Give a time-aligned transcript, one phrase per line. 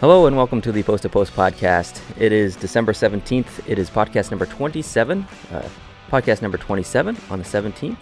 [0.00, 2.00] Hello and welcome to the Post to Post podcast.
[2.18, 3.68] It is December 17th.
[3.68, 5.68] It is podcast number 27, uh,
[6.10, 7.98] podcast number 27 on the 17th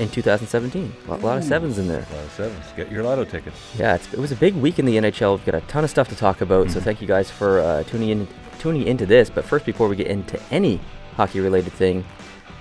[0.00, 0.92] in 2017.
[1.06, 2.04] A lot, lot of sevens in there.
[2.10, 2.64] A lot of sevens.
[2.74, 3.56] Get your lotto tickets.
[3.78, 5.36] Yeah, it's, it was a big week in the NHL.
[5.36, 7.84] We've got a ton of stuff to talk about, so thank you guys for uh,
[7.84, 8.28] tuning in
[8.58, 9.30] tuning into this.
[9.30, 10.80] But first, before we get into any
[11.14, 12.04] hockey related thing,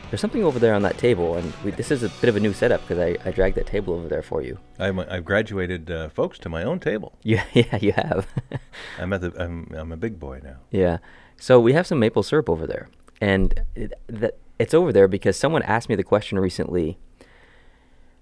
[0.09, 2.39] there's something over there on that table, and we, this is a bit of a
[2.39, 4.57] new setup because I, I dragged that table over there for you.
[4.79, 7.13] I'm, I've graduated uh, folks to my own table.
[7.23, 8.27] Yeah, yeah, you have.
[8.99, 9.31] I'm at the.
[9.37, 10.57] I'm, I'm a big boy now.
[10.71, 10.97] Yeah.
[11.37, 12.89] So we have some maple syrup over there,
[13.21, 16.97] and it, that it's over there because someone asked me the question recently.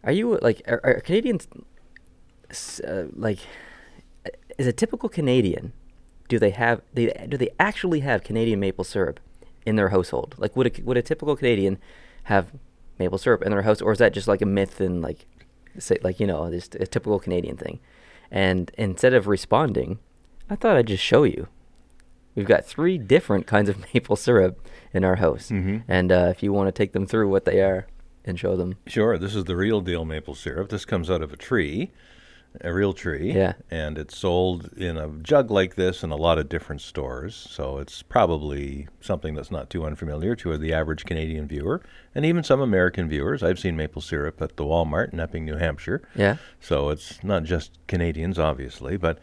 [0.03, 1.47] Are you like are, are Canadians
[2.85, 3.39] uh, like
[4.57, 5.71] is a typical Canadian?
[6.27, 9.21] Do they have they do they actually have Canadian maple syrup
[9.67, 10.35] in their household?
[10.37, 11.77] Like would a, would a typical Canadian
[12.23, 12.51] have
[12.99, 15.25] maple syrup in their house, or is that just like a myth and like
[15.77, 17.79] say like you know just a typical Canadian thing?
[18.31, 19.99] And instead of responding,
[20.49, 21.47] I thought I'd just show you.
[22.35, 24.59] We've got three different kinds of maple syrup
[24.93, 25.83] in our house, Mhm.
[25.87, 27.87] and uh, if you want to take them through what they are
[28.25, 29.17] and show them, Sure.
[29.17, 30.69] This is the real deal maple syrup.
[30.69, 31.91] This comes out of a tree,
[32.61, 33.33] a real tree.
[33.33, 33.53] Yeah.
[33.69, 37.35] And it's sold in a jug like this in a lot of different stores.
[37.35, 41.81] So it's probably something that's not too unfamiliar to the average Canadian viewer,
[42.15, 43.43] and even some American viewers.
[43.43, 46.07] I've seen maple syrup at the Walmart in Epping, New Hampshire.
[46.15, 49.19] yeah, So it's not just Canadians, obviously, but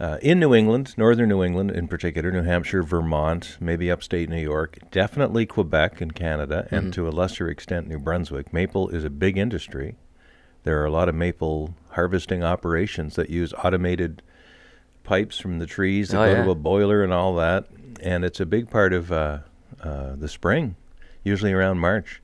[0.00, 4.40] uh, in New England, northern New England in particular, New Hampshire, Vermont, maybe upstate New
[4.40, 9.10] York, definitely Quebec in Canada, and to a lesser extent New Brunswick, maple is a
[9.10, 9.96] big industry.
[10.62, 14.22] There are a lot of maple harvesting operations that use automated
[15.02, 16.44] pipes from the trees that Oh, go yeah.
[16.44, 17.66] to a boiler and all that,
[18.00, 19.38] and it's a big part of uh,
[19.82, 20.76] uh, the spring,
[21.24, 22.22] usually around March.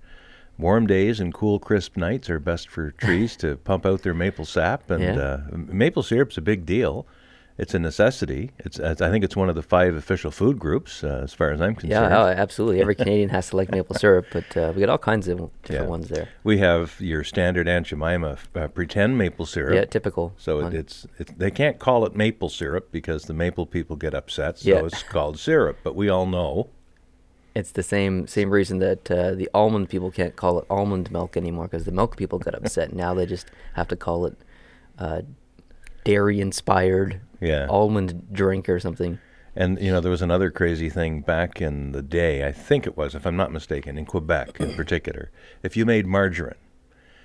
[0.58, 4.44] Warm days and cool, crisp nights are best for trees to pump out their maple
[4.44, 5.18] sap, and Yeah.
[5.20, 7.04] uh, maple syrup's a big deal.
[7.56, 8.50] It's a necessity.
[8.58, 11.60] It's, I think it's one of the five official food groups, uh, as far as
[11.60, 12.10] I'm concerned.
[12.10, 12.80] yeah, oh, absolutely.
[12.80, 15.70] Every Canadian has to like maple syrup, but uh, we got all kinds of different
[15.70, 15.82] Yeah.
[15.88, 16.28] ones there.
[16.42, 19.74] We have your standard Aunt Jemima uh, pretend maple syrup.
[19.74, 20.34] Yeah, typical.
[20.36, 24.14] So it, it's, it's they can't call it maple syrup because the maple people get
[24.14, 24.58] upset.
[24.58, 24.84] So Yeah.
[24.86, 25.78] it's called syrup.
[25.84, 26.70] But we all know
[27.54, 31.36] It's the same same reason that uh, the almond people can't call it almond milk
[31.36, 32.92] anymore because the milk people got upset.
[32.92, 34.36] now they just have to call it
[34.98, 35.22] uh,
[36.04, 37.66] dairy inspired Yeah.
[37.68, 39.18] almond drink or something.
[39.56, 42.46] And you know, there was another crazy thing back in the day.
[42.46, 45.30] I think it was, if I'm not mistaken, in Quebec in particular.
[45.62, 46.54] If you made margarine,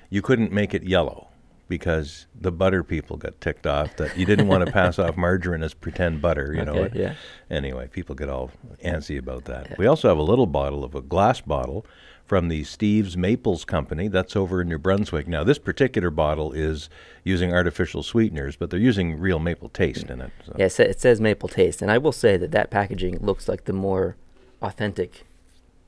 [0.10, 1.28] you couldn't make it yellow
[1.68, 5.64] because the butter people got ticked off that you didn't want to pass off margarine
[5.64, 6.54] as pretend butter.
[6.54, 6.90] You know.
[6.94, 7.16] Yeah.
[7.50, 8.52] Anyway, people get all
[8.84, 9.78] antsy about that.
[9.80, 11.86] We also have a little bottle of a glass bottle
[12.30, 14.08] from the Steve's Maples Company.
[14.08, 15.28] That's over in New Brunswick.
[15.28, 16.88] Now, this particular bottle is
[17.24, 20.32] using artificial sweeteners, but they're using real maple taste in it.
[20.46, 20.54] So.
[20.56, 23.66] Yeah, it, it says maple taste, and I will say that that packaging looks like
[23.66, 24.16] the more
[24.62, 25.26] authentic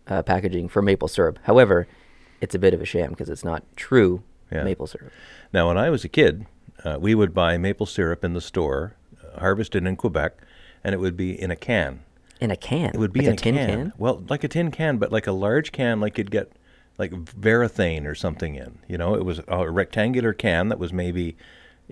[0.07, 1.38] uh, packaging for maple syrup.
[1.44, 1.88] However,
[2.41, 4.63] it's a bit of a sham because it's not true Yeah.
[4.63, 5.12] maple syrup.
[5.53, 6.47] Now, when I was a kid,
[6.84, 10.38] uh, we would buy maple syrup in the store, uh, harvested in Quebec,
[10.84, 12.00] and it would be in a can.
[12.41, 12.90] In a can.
[12.94, 13.94] It would be like in a tin can.
[13.97, 16.52] Well, like a tin can, but like a large can, like you'd get
[16.97, 18.79] like Varathane or something in.
[18.88, 21.38] You know, it was a rectangular can that was maybe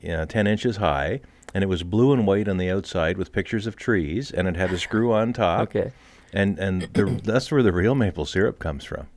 [0.01, 1.21] you know, 10 inches high,
[1.53, 4.55] and it was blue and white on the outside with pictures of trees, and it
[4.57, 5.61] had a screw on top.
[5.69, 5.91] Okay.
[6.33, 9.07] And and the, that's where the real maple syrup comes from.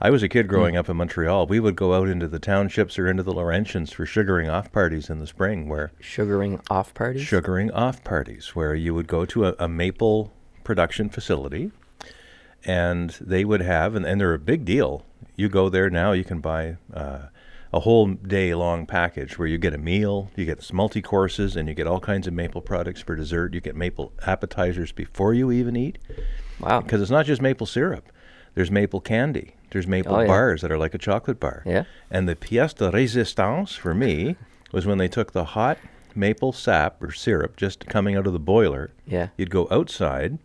[0.00, 0.50] I was a kid Hmm.
[0.50, 1.46] growing up in Montreal.
[1.46, 5.08] We would go out into the townships or into the Laurentians for sugaring off parties
[5.08, 7.22] in the spring, where Sugaring off parties.
[7.22, 10.32] sugaring off parties where you would go to a, a maple
[10.64, 11.70] production facility
[12.64, 15.04] and they would have and, and they're a big deal
[15.36, 17.22] you go there now you can buy uh,
[17.72, 21.68] a whole day long package where you get a meal you get multi courses and
[21.68, 25.50] you get all kinds of maple products for dessert you get maple appetizers before you
[25.50, 25.98] even eat
[26.60, 26.80] Wow.
[26.80, 28.12] because it's not just maple syrup
[28.54, 30.26] there's maple candy there's maple Oh, yeah.
[30.26, 31.84] bars that are like a chocolate bar Yeah.
[32.10, 34.36] and the pièce de résistance for me
[34.72, 35.78] was when they took the hot
[36.14, 38.90] maple sap or syrup just coming out of the boiler.
[39.06, 39.28] Yeah.
[39.38, 40.38] You'd go outside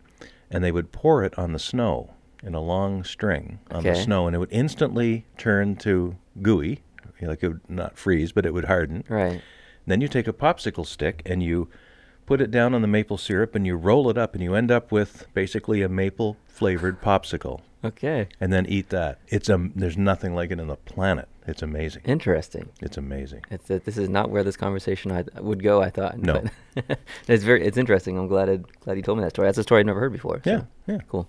[0.50, 2.10] and they would pour it on the snow
[2.42, 6.82] in a long string on the snow and it would instantly turn to gooey.
[7.20, 9.02] Like it would not freeze, but it would harden.
[9.08, 9.42] Right.
[9.86, 11.68] Then you take a popsicle stick and you
[12.26, 14.70] put it down on the maple syrup and you roll it up and you end
[14.70, 18.28] up with basically a maple flavored popsicle Okay.
[18.40, 19.18] and then eat that.
[19.28, 21.28] It's a there's nothing like it on the planet.
[21.48, 22.02] It's amazing.
[22.04, 22.68] Interesting.
[22.82, 23.42] It's amazing.
[23.50, 25.80] It's that this is not where this conversation I would go.
[25.82, 26.18] I thought.
[26.18, 26.44] No.
[26.74, 26.98] but
[27.28, 27.64] it's very.
[27.66, 28.18] It's interesting.
[28.18, 28.50] I'm glad.
[28.50, 29.48] I, glad you told me that story.
[29.48, 30.40] That's a story I'd never heard before.
[30.44, 30.98] so Yeah, yeah.
[31.08, 31.26] Cool.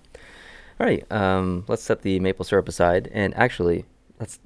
[0.79, 1.09] All right.
[1.11, 3.85] Um, let's set the maple syrup aside, and actually,
[4.19, 4.39] let's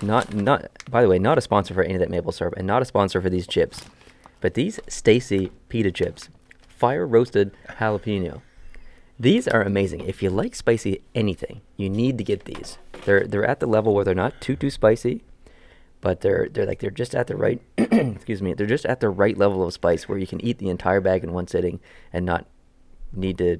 [0.00, 0.68] not not.
[0.88, 2.84] By the way, not a sponsor for any of that maple syrup, and not a
[2.84, 3.82] sponsor for these chips.
[4.40, 6.28] but these Stacy pita chips,
[6.68, 8.42] fire roasted jalapeno,
[9.22, 10.00] these are amazing.
[10.00, 12.78] If you like spicy anything, you need to get these.
[13.04, 15.22] They're they're at the level where they're not too too spicy,
[16.00, 19.08] but they're they're like they're just at the right excuse me they're just at the
[19.08, 21.78] right level of spice where you can eat the entire bag in one sitting
[22.12, 22.46] and not
[23.12, 23.58] need to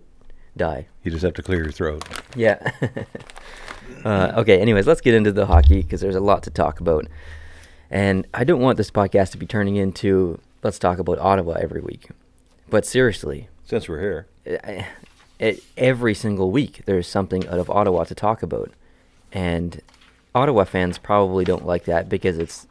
[0.57, 0.89] die.
[1.05, 2.03] You just have to clear your throat.
[2.35, 2.59] Yeah.
[4.05, 4.61] uh, okay.
[4.61, 7.07] Anyways, let's get into the hockey because there's a lot to talk about,
[7.89, 11.81] and I don't want this podcast to be turning into let's talk about Ottawa every
[11.81, 12.09] week.
[12.69, 14.27] But seriously, Since we're here,
[14.65, 14.89] I-
[15.43, 18.71] it, every single week there's something out of Ottawa to talk about,
[19.33, 19.81] and
[20.35, 22.67] Ottawa fans probably don't like that because it's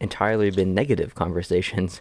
[0.00, 2.00] entirely been negative conversations.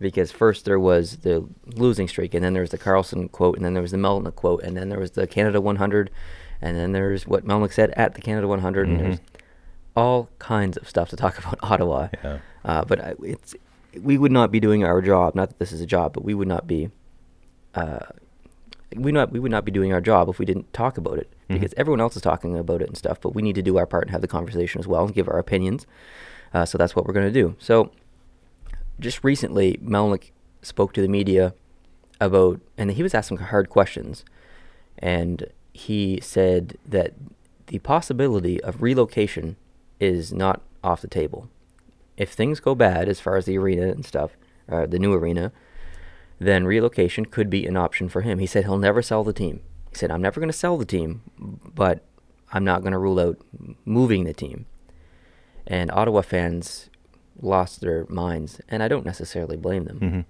[0.00, 3.64] because first there was the losing streak, and then there was the Karlsson quote, and
[3.64, 6.10] then there was the Melnyk quote, and then there was the Canada 100,
[6.62, 9.18] and then there's what Melnyk said at the Canada 100, and there's
[9.96, 12.08] all kinds of stuff to talk about Ottawa.
[12.24, 12.38] Yeah.
[12.64, 13.54] Uh, but I- it's
[14.02, 15.34] we would not be doing our job.
[15.34, 16.90] Not that this is a job, but we would not be.
[17.74, 17.98] Uh,
[18.96, 21.32] we not we would not be doing our job if we didn't talk about it
[21.48, 23.20] because everyone else is talking about it and stuff.
[23.20, 25.28] But we need to do our part and have the conversation as well and give
[25.28, 25.86] our opinions.
[26.52, 27.56] Uh, so that's what we're going to do.
[27.58, 27.92] So
[28.98, 30.30] just recently, Melnyk
[30.62, 31.54] spoke to the media
[32.20, 34.24] about, and he was asking hard questions,
[34.98, 37.14] and he said that
[37.68, 39.56] the possibility of relocation
[39.98, 41.48] is not off the table.
[42.16, 44.36] If things go bad as far as the arena and stuff,
[44.68, 45.52] uh, the new arena,
[46.40, 48.38] then relocation could be an option for him.
[48.38, 49.60] He said he'll never sell the team.
[49.90, 52.02] He said, I'm never going to sell the team, but
[52.52, 53.38] I'm not going to rule out
[53.84, 54.66] moving the team.
[55.66, 56.88] And Ottawa fans
[57.40, 60.00] lost their minds, and I don't necessarily blame them.
[60.00, 60.20] Mm-hmm.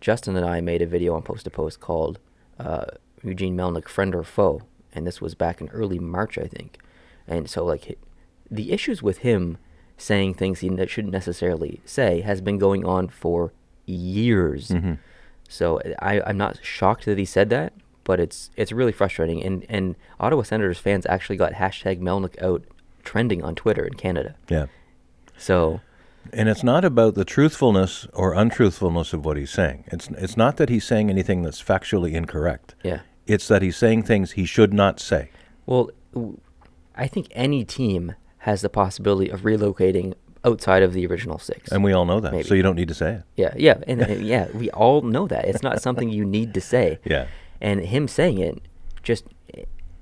[0.00, 2.18] Justin and I made a video on Post to Post called
[2.58, 2.86] uh,
[3.22, 4.62] Eugene Melnyk, Friend or Foe,
[4.92, 6.78] and this was back in early March, I think.
[7.26, 7.98] And so, like,
[8.50, 9.58] the issues with him
[9.96, 13.52] saying things he shouldn't necessarily say has been going on for
[13.86, 14.70] years.
[14.70, 14.98] Mhm.
[15.52, 17.72] So I, I'm not shocked that he said that,
[18.04, 19.42] but it's it's really frustrating.
[19.42, 22.64] And and Ottawa Senators fans actually got hashtag Melnyk out
[23.04, 24.34] trending on Twitter in Canada.
[24.48, 24.66] yeah.
[25.36, 25.80] So
[26.32, 29.84] And it's not about the truthfulness or untruthfulness of what he's saying.
[29.88, 32.74] It's it's not that he's saying anything that's factually incorrect.
[32.82, 33.00] yeah.
[33.26, 35.30] It's that he's saying things he should not say.
[35.64, 35.90] Well,
[36.96, 40.14] I think any team has the possibility of relocating
[40.44, 41.70] outside of the original six.
[41.70, 42.32] And we all know that.
[42.32, 42.48] Maybe.
[42.48, 43.22] So you don't need to say it.
[43.36, 46.60] yeah, yeah, and, and yeah, we all know that it's not something you need to
[46.60, 46.98] say.
[47.04, 47.26] Yeah.
[47.60, 48.60] And him saying it,
[49.04, 49.24] just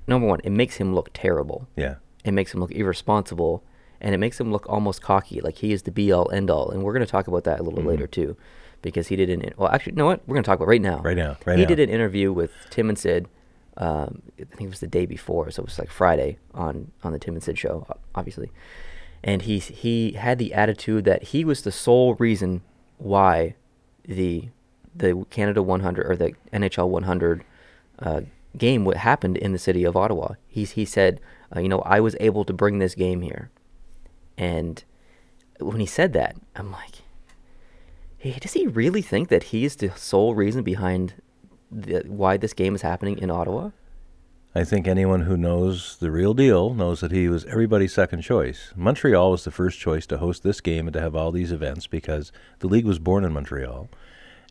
[0.06, 1.68] number one, it makes him look terrible.
[1.76, 1.96] Yeah.
[2.24, 3.62] It makes him look irresponsible,
[4.00, 6.70] and it makes him look almost cocky, like he is the be all end all.
[6.70, 8.34] And we're going to talk about that a little later too,
[8.80, 10.22] because he did an well, actually, you know what?
[10.26, 11.00] We're going to talk about right now.
[11.00, 11.68] Right now, right he now.
[11.68, 13.28] did an interview with Tim and Sid.
[13.76, 17.12] Um, I think it was the day before, so it was like Friday on on
[17.12, 18.50] the Tim and Sid show, obviously.
[19.22, 22.62] And he he had the attitude that he was the sole reason
[22.98, 23.54] why
[24.04, 24.48] the
[24.94, 27.44] the Canada 100 or the NHL 100
[28.00, 28.20] uh,
[28.56, 30.34] game what happened in the city of Ottawa.
[30.48, 31.20] He he said,
[31.54, 33.50] uh, you know, I was able to bring this game here,
[34.38, 34.82] and
[35.58, 37.02] when he said that, I'm like,
[38.18, 41.14] hey, does he really think that he is the sole reason behind
[41.70, 43.70] the, why this game is happening in Ottawa?
[44.54, 48.72] I think anyone who knows the real deal knows that he was everybody's second choice.
[48.74, 51.86] Montreal was the first choice to host this game and to have all these events
[51.86, 53.88] because the league was born in Montreal.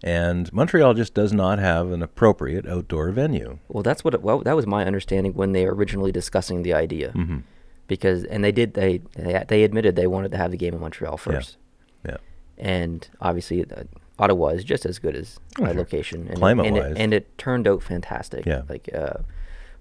[0.01, 3.59] And Montreal just does not have an appropriate outdoor venue.
[3.67, 4.13] Well, that's what.
[4.13, 7.43] It, well, that was my understanding when they were originally discussing the idea, Mhm.
[7.87, 10.79] because and they did they they, they admitted they wanted to have the game in
[10.79, 11.57] Montreal first.
[12.05, 12.17] Yeah.
[12.57, 13.83] and obviously uh,
[14.17, 15.73] Ottawa is just as good as Oh, sure.
[15.73, 16.83] location, and, Climate-wise.
[16.85, 18.45] and, it, and it turned out fantastic.
[18.45, 18.61] Yeah.
[18.69, 19.19] like, uh,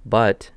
[0.09, 0.51] but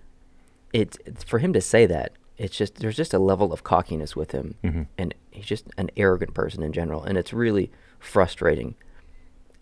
[0.74, 4.15] it it's for him to say that it's just there's just a level of cockiness
[4.15, 4.88] with him, Mhm.
[4.98, 8.75] and he's just an arrogant person in general, and it's really frustrating.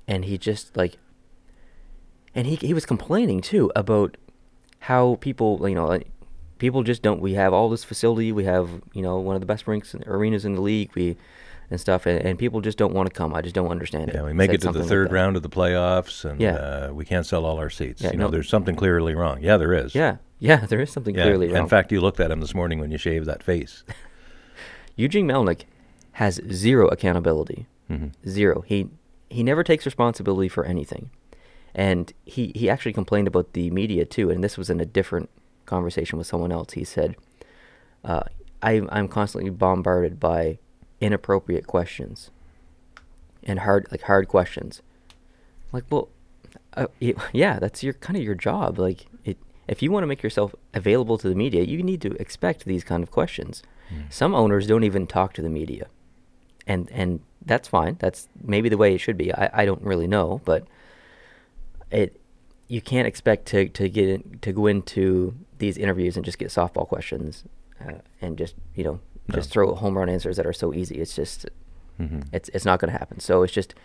[0.07, 0.97] And he just like,
[2.33, 4.17] and he he was complaining too about
[4.79, 6.07] how people you know like,
[6.57, 9.45] people just don't we have all this facility we have you know one of the
[9.47, 11.17] best rinks and arenas in the league we
[11.71, 14.15] and stuff and, and people just don't want to come i just don't understand it
[14.15, 15.13] Yeah, we make it to the third that.
[15.13, 16.55] round of the playoffs, and Yeah.
[16.55, 18.01] uh, we can't sell all our seats.
[18.01, 19.41] Yeah, you know, no- there's something clearly wrong.
[19.41, 19.93] Yeah, there is.
[19.95, 21.23] yeah yeah there is something Yeah.
[21.23, 23.83] clearly wrong In fact, you looked at him this morning when you shaved that face.
[24.95, 25.61] eugene melnyk
[26.13, 28.11] has zero accountability Mhm.
[28.27, 28.89] zero he
[29.29, 31.09] he never takes responsibility for anything
[31.75, 35.29] and he he actually complained about the media too and this was in a different
[35.65, 37.15] conversation with someone else he said
[38.03, 38.23] uh,
[38.61, 40.59] I, i'm constantly bombarded by
[41.01, 42.31] inappropriate questions
[43.43, 44.81] and hard like hard questions.
[45.71, 46.09] Like well
[46.73, 48.79] uh, y- yeah that's your kind of your job.
[48.79, 49.37] Like it
[49.67, 52.83] if you want to make yourself available to the media you need to expect these
[52.83, 53.63] kind of questions.
[54.09, 55.87] Some owners don't even talk to the media.
[56.67, 57.97] And and that's fine.
[57.99, 59.33] That's maybe the way it should be.
[59.33, 60.67] I, I don't really know, but
[61.91, 62.19] it
[62.67, 66.49] you can't expect to to get in, to go into these interviews and just get
[66.49, 67.43] softball questions
[67.85, 68.99] uh, and just you know
[69.31, 70.95] just throw home run answers that are so easy.
[70.95, 71.45] It's just
[71.97, 73.19] hmm it's it's not going to happen.
[73.19, 73.75] So it's just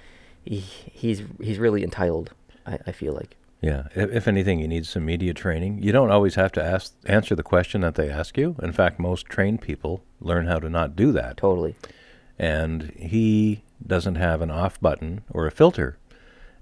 [0.44, 2.30] he, he's he's really entitled.
[2.66, 3.88] I, I feel like Yeah.
[3.94, 5.82] If, if anything, you need some media training.
[5.82, 8.56] You don't always have to ask answer the question that they ask you.
[8.62, 11.36] In fact, most trained people learn how to not do that.
[11.36, 11.74] totally.
[12.38, 15.98] And he doesn't have an off button or a filter.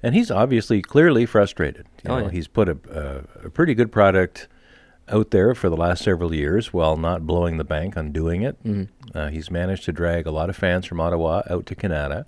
[0.03, 1.87] And he's obviously clearly frustrated.
[2.05, 2.31] You Oh, know, yeah.
[2.33, 4.49] He's put a, a, a pretty good product
[5.12, 8.62] out there for the last several years while not blowing the bank on doing it.
[8.64, 8.88] Mhm.
[9.14, 12.25] Uh, he's managed to drag a lot of fans from Ottawa out to Kanata,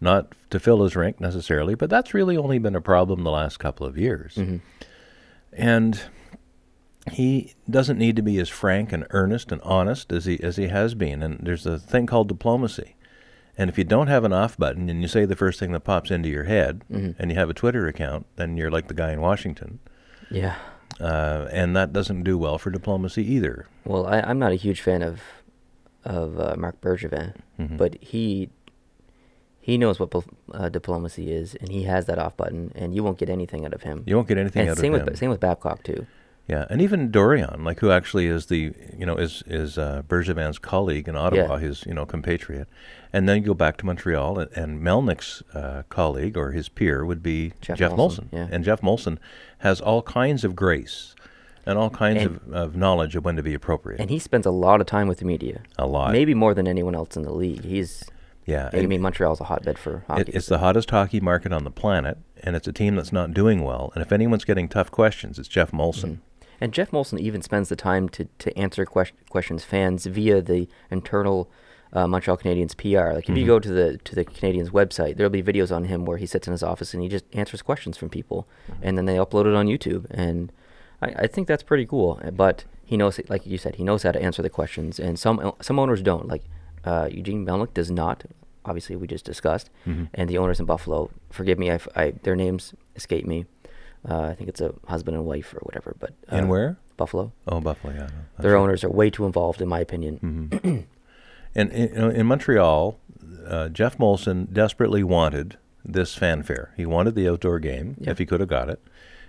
[0.00, 3.58] not to fill his rink necessarily, but that's really only been a problem the last
[3.58, 4.34] couple of years.
[4.36, 4.56] hmm
[5.52, 6.00] And
[7.10, 10.68] he doesn't need to be as frank and earnest and honest as he as he
[10.68, 11.22] has been.
[11.22, 12.94] And there's a thing called diplomacy.
[13.58, 15.80] And if you don't have an off button and you say the first thing that
[15.80, 17.16] pops into your head, Mhm.
[17.18, 19.78] and you have a Twitter account, then you're like the guy in Washington.
[20.30, 20.54] Yeah.
[21.00, 23.66] Uh, and that doesn't do well for diplomacy either.
[23.84, 25.20] Well, I, I'm not a huge fan of
[26.04, 27.76] of uh, Marc Bergevin, Mhm.
[27.76, 28.50] but he
[29.60, 30.12] he knows what
[30.52, 33.72] uh, diplomacy is, and he has that off button, and you won't get anything out
[33.72, 34.02] of him.
[34.06, 35.16] You won't get anything and out same of with him.
[35.16, 36.06] same with Babcock too.
[36.52, 40.58] Yeah, and even Dorion, like who actually is the you know is is uh, Bergevin's
[40.58, 41.58] colleague in Ottawa, Yeah.
[41.60, 42.68] his you know compatriot,
[43.12, 47.04] and then you go back to Montreal, and, and Melnyk's uh, colleague or his peer
[47.06, 48.48] would be Jeff Jeff, Molson, Molson, yeah.
[48.50, 49.18] and Jeff Molson
[49.58, 51.14] has all kinds of grace
[51.64, 54.00] and all kinds And- of, of knowledge of when to be appropriate.
[54.00, 56.66] And he spends a lot of time with the media, a lot, maybe more than
[56.68, 57.64] anyone else in the league.
[57.64, 58.04] He's
[58.46, 58.68] yeah.
[58.72, 60.22] I mean Montreal's a hotbed for hockey.
[60.22, 63.32] it, it's the hottest hockey market on the planet, and it's a team that's not
[63.32, 63.92] doing well.
[63.94, 66.10] And if anyone's getting tough questions, it's Jeff Molson.
[66.10, 66.18] Mhm.
[66.62, 70.68] And Jeff Molson even spends the time to, to answer ques- questions fans via the
[70.90, 71.50] internal
[71.92, 73.14] uh, Montreal Canadiens PR.
[73.16, 73.54] Like if you Mhm.
[73.54, 76.46] go to the to the Canadiens website, there'll be videos on him where he sits
[76.46, 78.46] in his office and he just answers questions from people,
[78.80, 80.06] and then they upload it on YouTube.
[80.10, 80.52] And
[81.02, 82.20] I, I think that's pretty cool.
[82.24, 85.18] Uh, But he knows, like you said, he knows how to answer the questions, and
[85.18, 86.28] some some owners don't.
[86.34, 86.44] Like
[86.84, 88.24] uh, Eugene Melnyk does not.
[88.64, 90.08] Obviously, we just discussed, Mhm.
[90.14, 91.10] and the owners in Buffalo.
[91.30, 93.44] Forgive me, I, I- their names escape me.
[94.08, 95.94] Uh, I think it's a husband and wife or whatever.
[95.98, 96.76] But uh, And where?
[96.96, 97.32] Buffalo.
[97.46, 97.92] Oh, Buffalo.
[97.94, 98.60] Yeah, no, Their right.
[98.60, 100.16] owners are way too involved, in my opinion.
[100.62, 100.78] hmm
[101.54, 102.98] and in, in Montreal,
[103.46, 106.72] uh, Jeff Molson desperately wanted this fanfare.
[106.76, 108.08] He wanted the outdoor game Yep.
[108.12, 108.80] if he could have got it.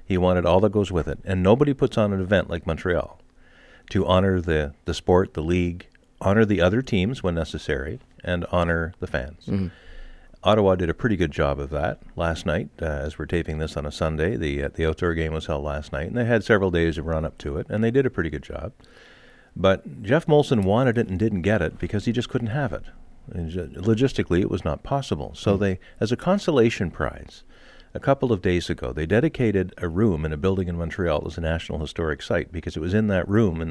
[0.05, 3.19] He wanted all that goes with it, and nobody puts on an event like Montreal
[3.91, 5.87] to honor the the sport, the league,
[6.21, 9.45] honor the other teams when necessary, and honor the fans.
[9.47, 9.71] Mhm.
[10.43, 12.69] Ottawa did a pretty good job of that last night.
[12.81, 15.63] Uh, as we're taping this on a Sunday, the uh, the outdoor game was held
[15.63, 18.05] last night, and they had several days of run up to it, and they did
[18.05, 18.73] a pretty good job.
[19.55, 22.83] But Jeff Molson wanted it and didn't get it because he just couldn't have it.
[23.47, 25.33] Ju- logistically, it was not possible.
[25.35, 27.43] So they, as a consolation prize,
[27.93, 31.37] a couple of days ago, they dedicated a room in a building in Montreal as
[31.37, 33.69] a National Historic Site because it was in that room in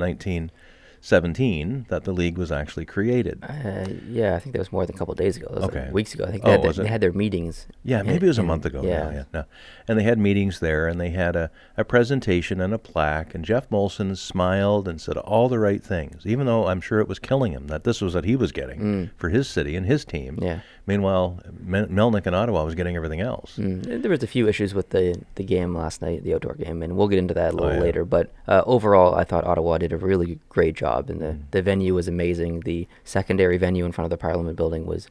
[1.03, 3.43] 1917 that the league was actually created.
[3.43, 5.49] Uh, yeah, I think that was more than a couple of days ago.
[5.51, 5.91] Was like Okay.
[5.91, 6.25] weeks ago.
[6.25, 6.77] I think Oh, they, had, their- it?
[6.77, 7.67] they had their meetings.
[7.85, 8.83] Yeah, in- maybe it was a month ago.
[8.85, 9.13] Yeah.
[9.13, 9.45] yeah, no.
[9.89, 13.35] And they had meetings there, and they had a, a presentation and a plaque.
[13.35, 17.09] And Jeff Molson smiled and said all the right things, even though I'm sure it
[17.09, 19.11] was killing him that this was what he was getting Mm.
[19.17, 20.39] for his city and his team.
[20.41, 20.61] Yeah.
[20.85, 23.57] Meanwhile, Mel- Melnyk and Ottawa was getting everything else.
[23.57, 24.03] Mm.
[24.03, 26.97] There was a few issues with the, the game last night, the outdoor game, and
[26.97, 27.81] we'll get into that a Oh, little yeah.
[27.81, 28.05] later.
[28.05, 31.41] But uh, overall, I thought Ottawa did a really great job, and the, Mm.
[31.53, 32.61] the venue was amazing.
[32.61, 35.07] The secondary venue in front of the Parliament building was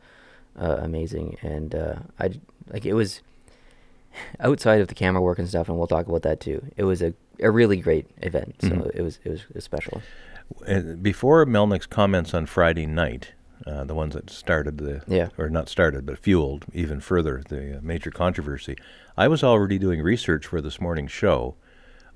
[0.59, 2.31] uh, amazing, and uh, I
[2.73, 3.21] like it was
[4.41, 6.65] outside of the camera work and stuff, and we'll talk about that too.
[6.75, 8.91] It was a, a really great event, so Mhm.
[8.93, 10.01] it was it was, special.
[11.01, 13.31] Before Melnyk's comments on Friday night,
[13.67, 15.29] uh, the ones that started the, Yeah.
[15.37, 18.75] or not started, but fueled even further the uh, major controversy,
[19.17, 21.55] I was already doing research for this morning's show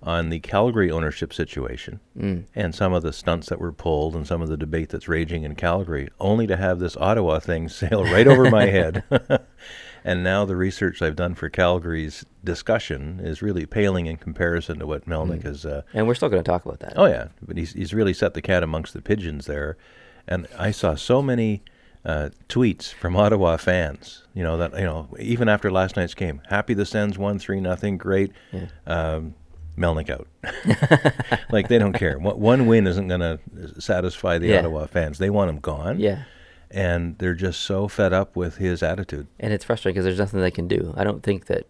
[0.03, 2.43] on the Calgary ownership situation Mm.
[2.53, 5.43] and some of the stunts that were pulled and some of the debate that's raging
[5.43, 9.03] in Calgary, only to have this Ottawa thing sail right over my head.
[10.03, 14.85] and now the research I've done for Calgary's discussion is really paling in comparison to
[14.85, 15.43] what Melnyk Mm.
[15.45, 15.65] has.
[15.65, 16.93] Uh, And we're still going to talk about that.
[16.97, 19.77] oh yeah, but he's he's really set the cat amongst the pigeons there,
[20.27, 21.63] and I saw so many.
[22.07, 26.39] Uh, tweets from Ottawa fans, you know that you know even after last night's game,
[26.49, 28.31] happy the Sens won three nothing, great.
[28.51, 28.67] Yeah.
[28.85, 29.33] Um,
[29.75, 30.27] Melnyk out.
[31.51, 32.19] like they don't care.
[32.19, 33.39] One, win isn't going to
[33.81, 34.59] satisfy the Yeah.
[34.59, 35.17] Ottawa fans.
[35.17, 35.99] They want him gone.
[35.99, 36.25] Yeah.
[36.69, 39.25] And they're just so fed up with his attitude.
[39.39, 40.93] And it's frustrating because there's nothing they can do.
[40.95, 41.65] I don't think that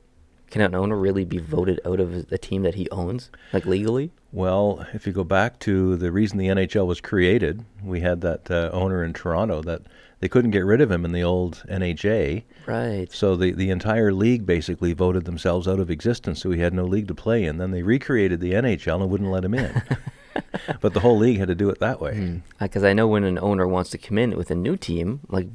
[0.49, 4.11] can an owner really be voted out of the team that he owns, like legally?
[4.31, 8.51] Well, if you go back to the reason the NHL was created, we had that
[8.51, 9.81] uh, owner in Toronto that
[10.19, 12.43] they couldn't get rid of him in the old NHA.
[12.65, 13.07] Right.
[13.11, 16.83] So the, the entire league basically voted themselves out of existence, so he had no
[16.83, 17.57] league to play in.
[17.57, 19.83] Then they recreated the NHL and wouldn't let him in.
[20.81, 22.41] but the whole league had to do it that way.
[22.59, 25.47] Because I know when an owner wants to come in with a new team, like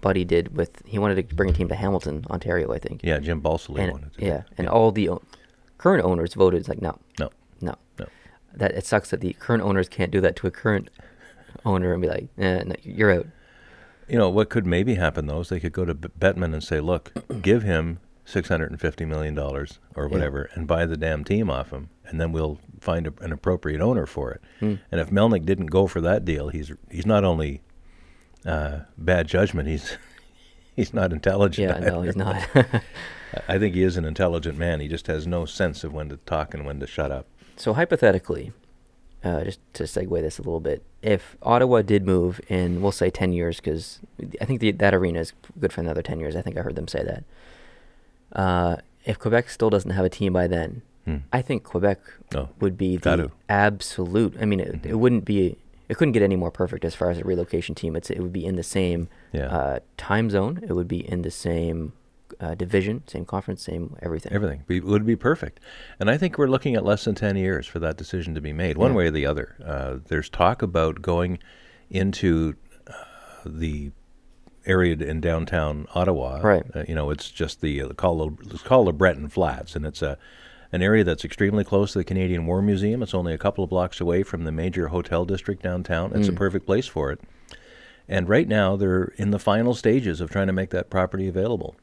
[0.00, 3.00] Buddy did with, he wanted to bring a team to Hamilton, Ontario, I think.
[3.02, 4.24] Yeah, Jim Balsillie wanted to.
[4.24, 5.22] yeah, and all the o-
[5.78, 6.60] current owners voted.
[6.60, 7.30] It's like no, No,
[7.60, 8.06] no, no.
[8.54, 10.88] That it sucks that the current owners can't do that to a current
[11.64, 13.26] owner and be like, eh, no, you're out.
[14.08, 16.62] You know, what could maybe happen, though, is they could go to B- Bettman and
[16.64, 21.90] say, look, give him $650 million or whatever and buy the damn team off him,
[22.06, 24.40] and then we'll find a, an appropriate owner for it.
[24.60, 24.74] Hmm.
[24.90, 27.60] And if Melnyk didn't go for that deal, he's he's not only
[28.46, 29.96] uh, bad judgment, he's
[30.76, 31.82] he's not intelligent.
[31.82, 32.36] Yeah, no, he's not.
[33.48, 34.80] I think he is an intelligent man.
[34.80, 37.26] He just has no sense of when to talk and when to shut up.
[37.56, 38.52] so hypothetically,
[39.22, 43.08] uh, just to segue this a little bit, if Ottawa did move in, we'll say
[43.10, 44.00] ten years, because
[44.40, 46.34] I think the, that arena is good for another ten years.
[46.34, 47.24] I think I heard them say that.
[48.32, 51.16] Uh, if Quebec still doesn't have a team by then, Hmm.
[51.32, 51.98] I think Quebec
[52.34, 54.36] No, would be the absolute.
[54.38, 54.86] I mean, it, Mhm.
[54.86, 55.56] it wouldn't be.
[55.90, 57.96] It couldn't get any more perfect as far as a relocation team.
[57.96, 59.46] It's it would be in the same Yeah.
[59.48, 60.60] uh, time zone.
[60.62, 61.92] It would be in the same
[62.40, 64.32] uh, division, same conference, same everything.
[64.32, 65.58] Everything be, would be perfect.
[65.98, 68.52] And I think we're looking at less than 10 years for that decision to be
[68.52, 68.96] made, one Yeah.
[68.98, 69.56] way or the other.
[69.66, 71.40] Uh, there's talk about going
[71.90, 72.54] into
[72.86, 72.92] uh,
[73.44, 73.90] the
[74.64, 76.38] area in downtown Ottawa.
[76.40, 76.62] Right.
[76.72, 80.16] Uh, you know, it's just the, uh, called, it's called LeBreton Flats, and it's a,
[80.72, 83.02] an area that's extremely close to the Canadian War Museum.
[83.02, 86.12] It's only a couple of blocks away from the major hotel district downtown.
[86.14, 86.36] It's a Mm.
[86.36, 87.20] perfect place for it.
[88.08, 91.76] And right now, they're in the final stages of trying to make that property available.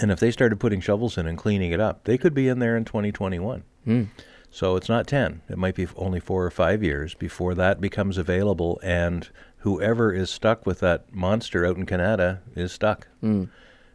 [0.00, 2.58] And if they started putting shovels in and cleaning it up, they could be in
[2.58, 3.62] there in 2021.
[3.86, 4.08] Mm.
[4.50, 5.42] So it's not 10.
[5.48, 8.80] It might be only four or five years before that becomes available.
[8.82, 13.08] And whoever is stuck with that monster out in Kanata is stuck.
[13.22, 13.48] Mm.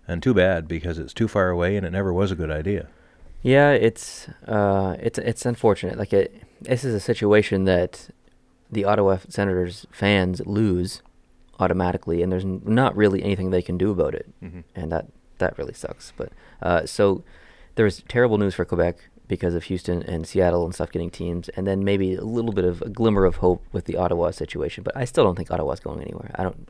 [0.07, 2.87] And too bad because it's too far away and it never was a good idea.
[3.43, 5.97] Yeah, it's uh, it's it's unfortunate.
[5.97, 8.09] Like it, this is a situation that
[8.71, 11.01] the Ottawa Senators fans lose
[11.59, 14.63] automatically, and there's n- not really anything they can do about it, Mhm.
[14.75, 15.07] and that
[15.39, 16.13] that really sucks.
[16.15, 16.29] But
[16.61, 17.23] uh, so
[17.75, 21.65] there's terrible news for Quebec because of Houston and Seattle and stuff getting teams, and
[21.65, 24.83] then maybe a little bit of a glimmer of hope with the Ottawa situation.
[24.83, 26.31] But I still don't think Ottawa's going anywhere.
[26.35, 26.69] I don't.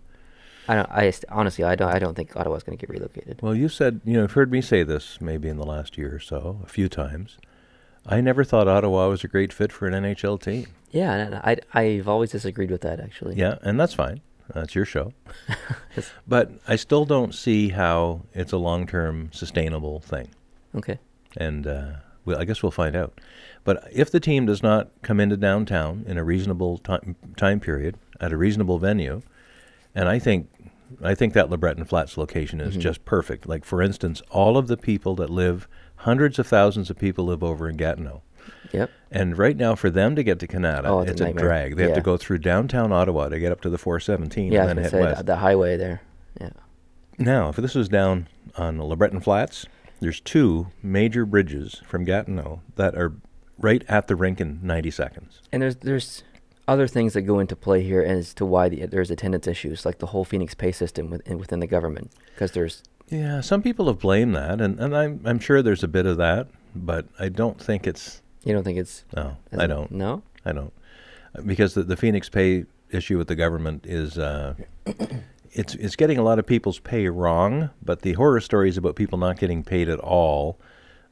[0.72, 0.90] I don't.
[0.90, 1.94] I st- honestly, I don't.
[1.94, 3.42] I don't think Ottawa's going to get relocated.
[3.42, 6.16] Well, you said, you know, you've heard me say this maybe in the last year
[6.16, 7.38] or so, a few times.
[8.06, 10.68] I never thought Ottawa was a great fit for an NHL team.
[10.92, 13.36] Yeah, and I, I've always disagreed with that actually.
[13.36, 14.22] Yeah, and that's fine.
[14.54, 15.14] That's your show.
[15.96, 16.12] Yes.
[16.28, 20.30] But I still don't see how it's a long term sustainable thing.
[20.74, 21.00] Okay.
[21.36, 21.92] And uh,
[22.24, 23.20] well, I guess we'll find out.
[23.66, 27.98] But if the team does not come into downtown in a reasonable time, time period
[28.22, 29.22] at a reasonable venue,
[29.94, 30.50] and I think
[31.04, 32.80] I think that LeBreton Flats location is Mhm.
[32.82, 33.48] just perfect.
[33.48, 37.44] Like for instance, all of the people that live, hundreds of thousands of people live
[37.44, 38.22] over in Gatineau.
[38.72, 38.90] Yep.
[39.12, 41.46] And right now, for them to get to Kanata, Oh, it's a it's a, nightmare.
[41.46, 41.76] drag.
[41.76, 44.80] They have to go through downtown Ottawa to get up to the 417 Yeah, and
[44.80, 45.18] then say west.
[45.20, 46.02] the, the highway there.
[46.40, 46.50] Yeah.
[47.20, 48.28] Now, if this was down
[48.58, 49.66] on the LeBreton Flats,
[50.00, 53.14] there's two major bridges from Gatineau that are
[53.60, 55.42] right at the rink in 90 seconds.
[55.52, 56.24] And there's there's
[56.72, 60.00] other things that go into play here as to why the, there's attendance issues, like
[60.00, 64.00] the whole Phoenix pay system within within the government, because there's Yeah, some people have
[64.00, 67.62] blamed that, and, and I'm, I'm sure there's a bit of that, but I don't
[67.62, 68.22] think it's.
[68.46, 69.92] you don't think it's No, I don't.
[69.92, 70.24] No.
[70.46, 70.74] I don't.
[71.46, 74.18] Because the, the Phoenix pay issue with the government is.
[74.18, 74.56] Uh,
[75.52, 79.18] it's, it's getting a lot of people's pay wrong, but the horror stories about people
[79.18, 80.58] not getting paid at all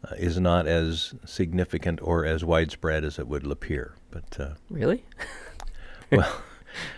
[0.03, 3.95] uh, is not as significant or as widespread as it would appear.
[4.11, 5.03] But uh, Really?
[6.17, 6.41] well,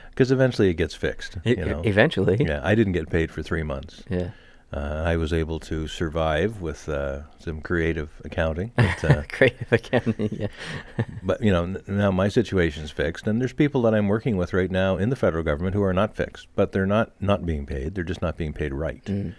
[0.09, 1.37] because eventually it gets fixed.
[1.45, 1.81] E- You know?
[1.83, 2.37] eventually.
[2.39, 4.03] Yeah, I didn't get paid for three months.
[4.09, 4.31] Yeah.
[4.73, 8.71] Uh, I was able to survive with uh, some creative accounting.
[8.77, 10.47] But, uh, Creative accounting, Yeah.
[11.23, 14.53] but you know, n- now my situation's fixed, and there's people that I'm working with
[14.53, 17.65] right now in the federal government who are not fixed, but they're not not being
[17.65, 17.95] paid.
[17.95, 19.03] They're just not being paid right.
[19.03, 19.33] Mm.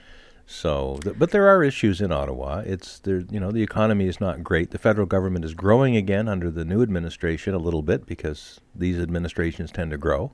[0.53, 2.63] So, th- but there are issues in Ottawa.
[2.67, 3.23] It's there.
[3.31, 4.71] You know, the economy is not great.
[4.71, 8.99] The federal government is growing again under the new administration a little bit because these
[8.99, 10.33] administrations tend to grow.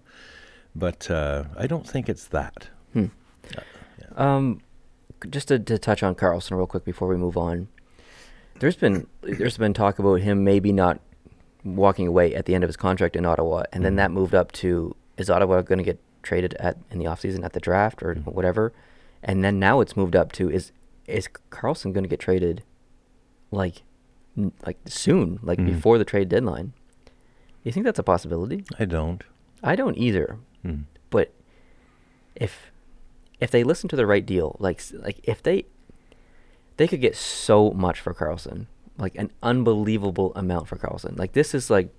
[0.75, 2.69] But uh, I don't think it's that.
[2.93, 3.07] Hmm.
[3.57, 3.61] Uh,
[4.01, 4.07] yeah.
[4.37, 4.61] Um,
[5.31, 7.69] just to, to touch on Karlsson real quick before we move on.
[8.59, 10.99] There's been there's been talk about him maybe not
[11.65, 13.97] walking away at the end of his contract in Ottawa, and then Mhm.
[13.99, 17.53] that moved up to is Ottawa going to get traded at in the offseason at
[17.53, 18.33] the draft or Mhm.
[18.33, 18.73] whatever,
[19.23, 20.73] and then now it's moved up to is
[21.07, 22.63] is Karlsson going to get traded
[23.51, 23.83] like
[24.37, 25.67] n- like soon, like Mhm.
[25.67, 26.73] before the trade deadline.
[27.65, 28.65] You think that's a possibility?
[28.79, 29.23] I don't.
[29.63, 30.39] I don't either.
[30.65, 30.85] Mm.
[31.11, 31.33] But
[32.35, 32.71] if
[33.41, 35.65] if they listen to the right deal, like like if they
[36.77, 38.67] they could get so much for Karlsson,
[38.99, 41.19] like an unbelievable amount for Karlsson.
[41.19, 41.93] Like this is like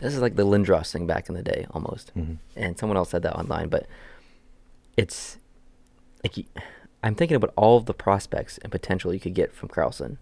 [0.00, 2.12] this is like the Lindros thing back in the day almost.
[2.16, 2.36] Mhm.
[2.54, 3.86] And someone else said that online, but
[4.96, 5.38] it's
[6.22, 6.46] like
[7.02, 10.18] I'm thinking about all of the prospects and potential you could get from Karlsson.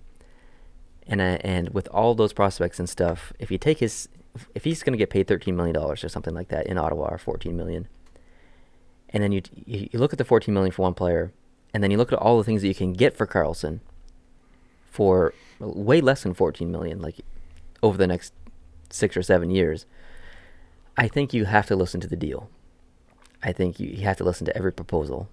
[1.07, 4.09] And uh, and with all those prospects and stuff, if you take his
[4.55, 7.09] if- he's going to get paid 13 million dollars or something like that in Ottawa
[7.11, 7.89] or 14 million,
[9.11, 11.33] and then you, you you look at the 14 million for one player,
[11.73, 13.81] and then you look at all the things that you can get for Karlsson
[14.91, 17.17] for way less than 14 million, like
[17.83, 18.33] over the next
[18.91, 19.87] six or seven years.
[20.97, 22.51] I think you have to listen to the deal.
[23.43, 25.29] I think you, you have to listen to every proposal,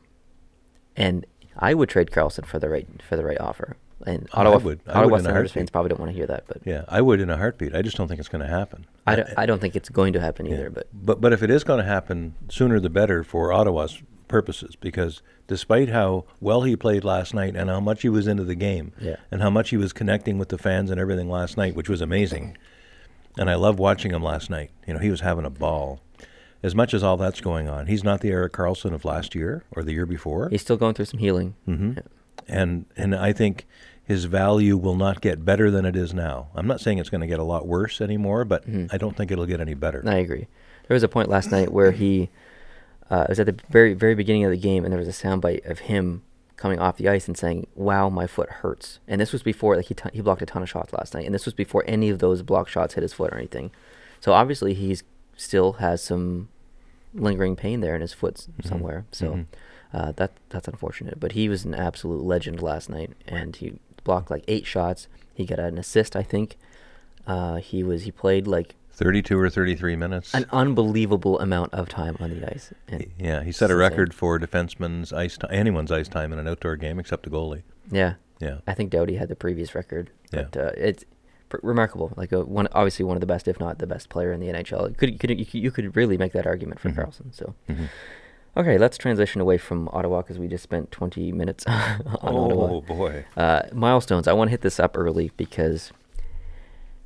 [0.96, 1.26] and
[1.58, 3.78] I would trade Karlsson for the right for the right offer.
[4.06, 4.82] And I Ottawa, would.
[4.88, 7.22] I Ottawa would Senators fans probably don't want to hear that, but Yeah, I would
[7.22, 7.74] in a heartbeat.
[7.74, 8.86] I just don't think it's going to happen.
[9.08, 10.54] I don't, I don't think it's going to happen Yeah.
[10.56, 10.70] either.
[10.70, 14.76] But but but if it is going to happen, sooner the better for Ottawa's purposes.
[14.76, 18.56] Because despite how well he played last night and how much he was into the
[18.56, 19.16] game, Yeah.
[19.32, 22.02] and how much he was connecting with the fans and everything last night, which was
[22.02, 22.58] amazing,
[23.40, 24.72] and I loved watching him last night.
[24.86, 26.02] You know, he was having a ball.
[26.66, 29.64] As much as all that's going on, he's not the Erik Karlsson of last year
[29.76, 30.50] or the year before.
[30.50, 31.56] he's still going through some healing.
[31.66, 32.02] hmm Yeah.
[32.48, 33.66] And and I think
[34.04, 36.48] his value will not get better than it is now.
[36.56, 38.90] I'm not saying it's going to get a lot worse anymore, but Mhm.
[38.94, 40.04] I don't think it'll get any better.
[40.06, 40.48] I agree.
[40.88, 42.30] There was a point last night where he
[43.12, 45.12] uh, it was at the very very beginning of the game, and there was a
[45.24, 46.22] soundbite of him
[46.56, 49.86] coming off the ice and saying, "Wow, my foot hurts." And this was before like
[49.86, 52.10] he t- he blocked a ton of shots last night, and this was before any
[52.10, 53.72] of those block shots hit his foot or anything.
[54.20, 55.04] So obviously he's
[55.38, 56.48] still has some
[57.16, 58.68] lingering pain there in his foot Mhm.
[58.68, 59.06] somewhere.
[59.12, 59.46] So Mhm.
[59.94, 61.20] uh, that that's unfortunate.
[61.20, 65.08] But he was an absolute legend last night, and he blocked like eight shots.
[65.34, 66.58] He got an assist, I think.
[67.28, 70.34] Uh, he was he played like 32 or 33 minutes.
[70.34, 72.74] an unbelievable amount of time on the ice.
[72.88, 73.78] And yeah, he set a it's insane.
[73.78, 77.64] record for defenseman's ice anyone's ice time in an outdoor game except a goalie.
[77.92, 78.60] Yeah, Yeah.
[78.68, 80.12] I think Doughty had the previous record.
[80.32, 80.44] Yeah.
[80.52, 81.04] But uh, it's
[81.62, 82.12] remarkable.
[82.16, 84.48] Like a, one, obviously one of the best, if not the best player in the
[84.48, 84.90] NHL.
[84.90, 86.96] You could you could you could, really make that argument for Mhm.
[86.98, 87.34] Karlsson.
[87.36, 87.90] So Mhm.
[88.58, 92.68] okay, let's transition away from Ottawa because we just spent 20 minutes on Oh Ottawa.
[92.72, 93.26] Oh boy.
[93.38, 94.28] Uh, milestones.
[94.28, 95.92] I want to hit this up early because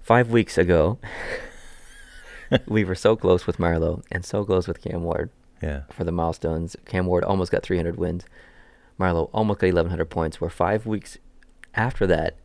[0.01, 0.97] five weeks ago
[2.67, 5.29] we were so close with Marleau and so close with Cam Ward.
[5.61, 5.81] Yeah.
[5.89, 6.77] for the milestones.
[6.85, 8.23] Cam Ward almost got 300 wins.
[8.97, 10.39] Marleau almost got 1,100 points.
[10.39, 11.17] We're five weeks
[11.75, 12.37] after that,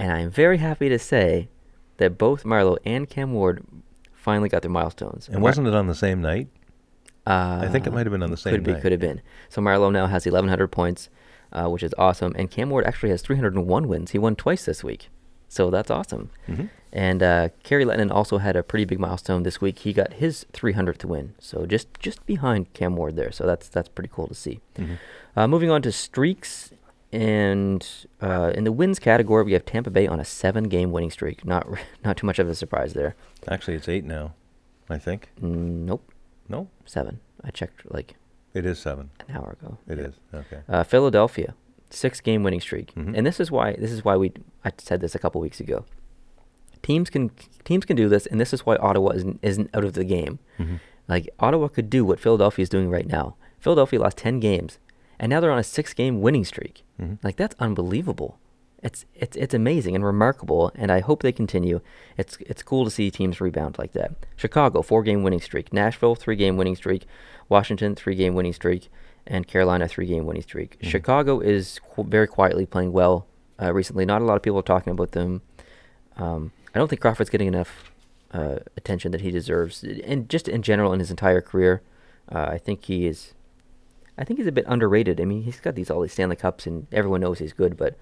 [0.00, 1.48] and I'm very happy to say
[1.98, 3.64] that both Marleau and Cam Ward
[4.14, 5.28] finally got their milestones.
[5.28, 6.48] And wasn't it on the same night?
[7.26, 8.82] Uh, I think it might have been on the same Could be, night.
[8.82, 9.20] could have been.
[9.48, 11.10] So Marleau now has 1,100 points,
[11.52, 12.32] uh, which is awesome.
[12.36, 14.10] And Cam Ward actually has 301 wins.
[14.12, 15.08] He won twice this week,
[15.48, 16.30] so that's awesome.
[16.46, 19.80] hmm And uh, Kari Lehtonen also had a pretty big milestone this week.
[19.80, 23.30] He got his 300th win, so just just behind Cam Ward there.
[23.32, 24.60] So that's that's pretty cool to see.
[24.76, 24.94] hmm
[25.36, 26.72] Uh, moving on to streaks,
[27.12, 27.86] and
[28.20, 31.44] uh, in the wins category, we have Tampa Bay on a seven-game winning streak.
[31.44, 31.66] Not
[32.04, 33.14] not too much of a surprise there.
[33.48, 34.34] Actually, it's eight now.
[34.88, 35.28] I think.
[35.40, 36.10] Nope,
[36.48, 37.20] No, seven.
[37.44, 38.16] I checked like
[38.54, 39.10] it is seven.
[39.28, 39.78] an hour ago.
[39.88, 40.04] It Yeah.
[40.04, 40.60] is okay.
[40.68, 41.54] Uh, Philadelphia,
[41.90, 43.16] six-game winning streak, Mhm.
[43.16, 44.32] and this is why this is why we
[44.64, 45.84] I said this a couple weeks ago.
[46.82, 47.30] Teams can
[47.64, 50.38] teams can do this, and this is why Ottawa isn't isn't out of the game.
[50.56, 50.76] hmm
[51.08, 53.36] Like Ottawa could do what Philadelphia is doing right now.
[53.58, 54.78] Philadelphia lost ten games,
[55.20, 56.82] and now they're on a six-game winning streak.
[56.98, 58.38] hmm Like that's unbelievable.
[58.82, 61.80] It's it's it's amazing and remarkable, and I hope they continue.
[62.16, 64.10] It's it's cool to see teams rebound like that.
[64.36, 67.04] Chicago four game winning streak, Nashville three game winning streak,
[67.50, 68.88] Washington three game winning streak,
[69.26, 70.78] and Carolina three game winning streak.
[70.80, 70.88] Mhm.
[70.88, 73.26] Chicago is qu- very quietly playing well
[73.62, 74.06] uh, recently.
[74.06, 75.42] Not a lot of people are talking about them.
[76.16, 77.92] Um, I don't think Crawford's getting enough
[78.32, 81.82] uh, attention that he deserves, and just in general in his entire career,
[82.32, 83.34] uh, I think he is.
[84.20, 85.20] I think he's a bit underrated.
[85.20, 87.96] I mean, he's got these all these Stanley Cups, and everyone knows he's good, but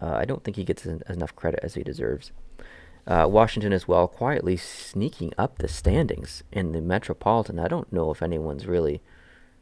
[0.00, 2.30] uh, I don't think he gets en- enough credit as he deserves.
[3.06, 7.58] Uh, Washington as well, quietly sneaking up the standings in the Metropolitan.
[7.58, 9.00] I don't know if anyone's really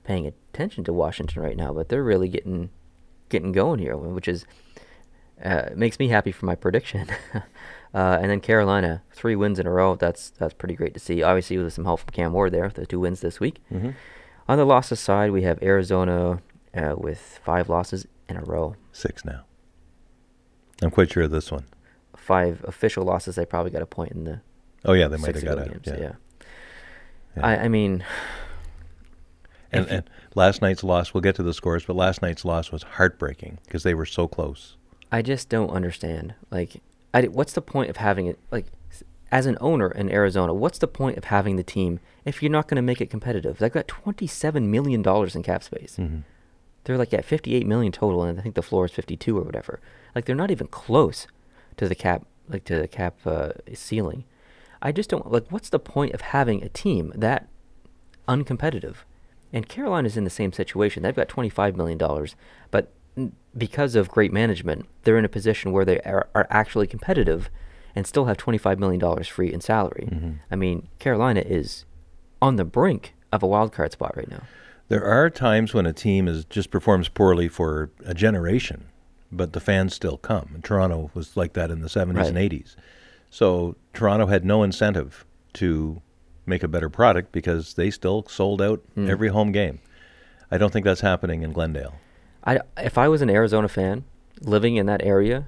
[0.04, 2.70] paying attention to Washington right now, but they're really getting
[3.28, 4.44] getting going here, which is
[5.42, 7.08] uh, makes me happy for my prediction.
[7.34, 9.94] uh, and then Carolina, three wins in a row.
[9.94, 11.22] That's that's pretty great to see.
[11.22, 13.58] Obviously, with some help from Cam Ward there, the two wins this week.
[13.68, 13.90] hmm
[14.50, 16.40] On the losses side, we have Arizona
[16.74, 18.74] uh, with five losses in a row.
[18.90, 19.42] Six now.
[20.82, 21.66] I'm quite sure of this one.
[22.16, 23.36] Five official losses.
[23.36, 24.40] They probably got a point in the
[24.84, 25.70] Oh yeah, they might have got it.
[25.70, 25.82] games.
[25.86, 25.94] Yeah.
[26.00, 26.12] Yeah.
[27.36, 27.46] Yeah.
[27.46, 28.04] I, I mean,
[29.72, 32.72] And, you- and last night's loss, we'll get to the scores, but last night's loss
[32.72, 34.76] was heartbreaking because they were so close.
[35.12, 36.34] I just don't understand.
[36.50, 36.82] Like,
[37.14, 38.66] I, what's the point of having it like
[39.30, 40.52] as an owner in Arizona?
[40.52, 43.58] What's the point of having the team if you're not going to make it competitive?
[43.58, 45.96] They've got 27 million dollars in cap space.
[45.98, 46.22] Mhm.
[46.84, 49.80] They're like at 58 million total, and I think the floor is 52 or whatever.
[50.14, 51.26] Like they're not even close
[51.76, 54.24] to the cap, like to the cap uh, ceiling.
[54.82, 55.46] I just don't like.
[55.50, 57.48] What's the point of having a team that
[58.28, 58.96] uncompetitive?
[59.52, 61.02] And Carolina's in the same situation.
[61.02, 62.36] They've got 25 million dollars,
[62.70, 62.92] but
[63.56, 67.50] because of great management, they're in a position where they are, are actually competitive,
[67.96, 70.08] and still have 25 million dollars free in salary.
[70.10, 70.38] Mhm.
[70.50, 71.84] I mean, Carolina is
[72.42, 74.42] on the brink of a wild card spot right now.
[74.88, 78.86] There are times when a team is just performs poorly for a generation,
[79.30, 80.50] but the fans still come.
[80.54, 82.74] And Toronto was like that in the 70s and 80s.
[83.30, 85.24] So Toronto had no incentive
[85.54, 86.02] to
[86.46, 89.08] make a better product because they still sold out Mm.
[89.08, 89.78] every home game.
[90.50, 91.94] I don't think that's happening in Glendale.
[92.42, 94.04] I, if I was an Arizona fan
[94.40, 95.46] living in that area,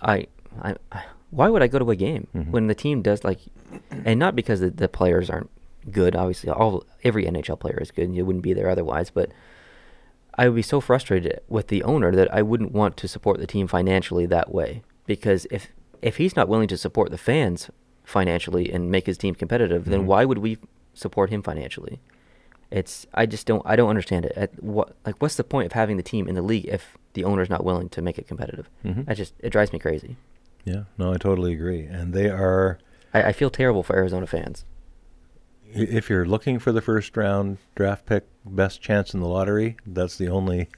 [0.00, 0.26] I,
[0.60, 0.74] I,
[1.30, 2.50] why would I go to a game Mhm.
[2.50, 3.38] when the team does like,
[4.04, 5.50] and not because the, the players aren't
[5.90, 6.14] good.
[6.16, 9.10] Obviously, all every NHL player is good, and you wouldn't be there otherwise.
[9.10, 9.30] But
[10.34, 13.46] I would be so frustrated with the owner that I wouldn't want to support the
[13.46, 14.82] team financially that way.
[15.06, 15.68] Because if
[16.00, 17.70] if he's not willing to support the fans
[18.04, 20.06] financially and make his team competitive, then Mhm.
[20.06, 20.58] why would we
[20.94, 22.00] support him financially?
[22.70, 24.32] It's I just don't I don't understand it.
[24.36, 27.24] At what like what's the point of having the team in the league if the
[27.24, 28.68] owner's not willing to make it competitive?
[28.84, 29.04] Mhm.
[29.06, 30.16] I just it drives me crazy.
[30.64, 31.82] Yeah, no, I totally agree.
[31.86, 32.78] And they are,
[33.12, 34.64] I, I feel terrible for Arizona fans.
[35.74, 40.16] If you're looking for the first round draft pick, best chance in the lottery, that's
[40.18, 40.68] the only.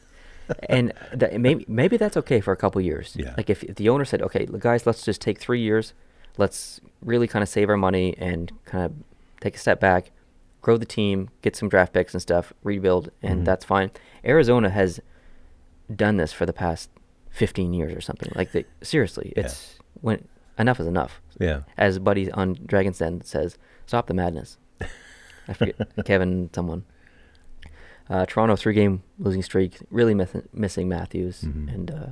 [0.68, 3.14] and that, maybe maybe that's okay for a couple years.
[3.18, 3.34] Yeah.
[3.36, 5.94] Like if, if the owner said, "Okay, guys, let's just take three years,
[6.36, 8.92] let's really kind of save our money and kind of
[9.40, 10.10] take a step back,
[10.60, 13.44] grow the team, get some draft picks and stuff, rebuild, and Mhm.
[13.46, 13.90] that's fine."
[14.24, 15.00] Arizona has
[15.94, 16.90] done this for the past
[17.30, 18.30] fifteen years or something.
[18.34, 19.44] Like they, seriously, Yeah.
[19.44, 20.28] it's when
[20.58, 21.20] enough is enough.
[21.40, 21.60] Yeah.
[21.78, 24.58] As Buddy on Dragon's Den says, "Stop the madness."
[25.48, 26.84] I forget Kevin someone.
[28.08, 31.74] Uh, Toronto three game losing streak, really miss- missing Matthews, Mhm.
[31.74, 32.06] and uh,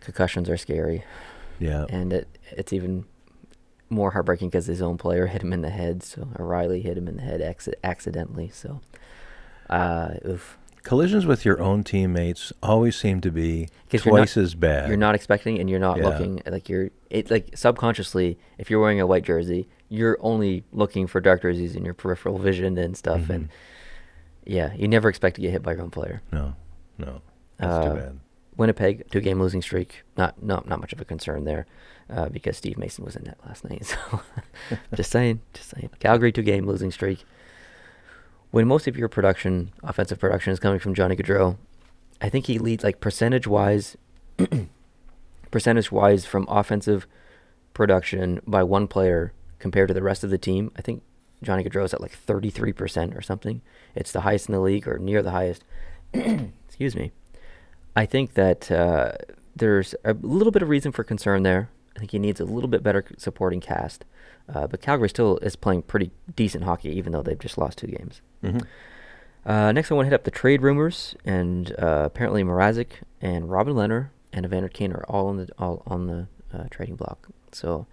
[0.00, 1.04] concussions are scary.
[1.58, 1.86] Yeah.
[1.88, 3.04] And it it's even
[3.90, 6.02] more heartbreaking because his own player hit him in the head.
[6.02, 8.48] So O'Reilly hit him in the head acci- accidentally.
[8.48, 8.80] So,
[9.70, 10.58] uh, oof.
[10.82, 14.88] Collisions with your own teammates always seem to be you're not- twice as bad.
[14.88, 16.08] You're not expecting, and you're not Yeah.
[16.08, 18.38] looking like you're it like subconsciously.
[18.58, 22.38] If you're wearing a white jersey, you're only looking for dark jerseys in your peripheral
[22.38, 23.30] vision and stuff.
[23.30, 23.50] And Mhm.
[24.46, 26.20] yeah, you never expect to get hit by your own player.
[26.32, 26.54] No,
[26.98, 27.22] no,
[27.58, 28.18] that's Uh, too bad.
[28.56, 30.02] Winnipeg two game losing streak.
[30.16, 31.66] Not not not much of a concern there,
[32.08, 33.84] uh, because Steve Mason was in that last night.
[34.10, 34.20] So
[34.94, 35.90] just saying, just saying.
[35.98, 37.24] Calgary two game losing streak.
[38.52, 41.56] When most of your production, offensive production, is coming from Johnny Gaudreau,
[42.20, 43.96] I think he leads like percentage wise,
[45.50, 47.06] percentage wise from offensive
[47.74, 49.32] production by one player
[49.64, 50.70] compared to the rest of the team.
[50.76, 51.02] I think
[51.42, 53.62] Johnny Gaudreau is at like thirty three percent or something.
[53.94, 55.64] It's the highest in the league or near the highest.
[56.12, 57.12] Excuse me.
[57.96, 59.12] I think that uh,
[59.56, 61.70] there's a little bit of reason for concern there.
[61.96, 64.04] I think he needs a little bit better supporting cast.
[64.54, 67.86] Uh, but Calgary still is playing pretty decent hockey, even though they've just lost two
[67.86, 68.20] games.
[68.42, 68.58] hmm
[69.46, 73.50] Uh, next, I want to hit up the trade rumors, and uh, apparently Mrazek and
[73.50, 77.28] Robin Lehner and Evander Kane are all on the all on the uh, trading block.
[77.52, 77.86] So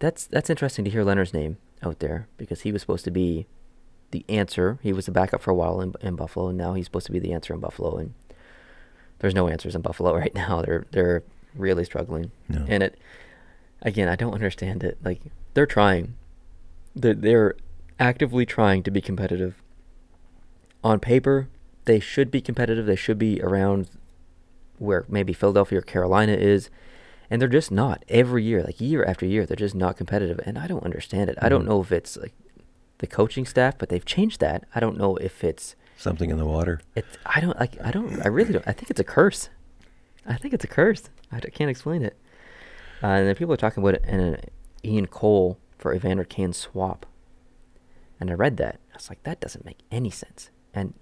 [0.00, 3.46] that's that's interesting to hear Lehner's name out there because he was supposed to be
[4.10, 4.78] the answer.
[4.82, 7.12] He was the backup for a while in, in Buffalo, and now he's supposed to
[7.12, 7.96] be the answer in Buffalo.
[7.96, 8.14] And
[9.20, 10.62] there's no answers in Buffalo right now.
[10.62, 11.22] They're they're
[11.54, 12.32] really struggling.
[12.48, 12.64] No.
[12.68, 12.98] And it
[13.82, 14.98] again, I don't understand it.
[15.04, 15.20] Like
[15.54, 16.14] they're trying,
[16.94, 17.54] they're, they're
[17.98, 19.62] actively trying to be competitive.
[20.82, 21.48] On paper,
[21.84, 22.86] they should be competitive.
[22.86, 23.88] They should be around
[24.78, 26.70] where maybe Philadelphia or Carolina is,
[27.30, 28.04] and they're just not.
[28.08, 31.38] Every year, like year after year, they're just not competitive, and I don't understand it.
[31.40, 31.68] I don't Mhm.
[31.68, 32.34] know if it's like
[32.98, 34.64] the coaching staff, but they've changed that.
[34.74, 36.80] I don't know if it's Something in the water.
[36.94, 39.48] it's I don't like I don't I really don't I think it's a curse.
[40.26, 41.08] I think it's a curse.
[41.32, 42.16] I can't explain it.
[43.02, 44.36] Uh, and then people are talking about an, an
[44.84, 47.06] Ian Cole for Evander Kane swap.
[48.18, 48.80] And I read that.
[48.92, 50.50] I was like, that doesn't make any sense.
[50.74, 50.92] And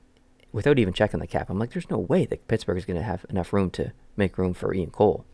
[0.52, 3.02] without even checking the cap, I'm like, there's no way that Pittsburgh is going to
[3.02, 5.24] have enough room to make room for Ian Cole,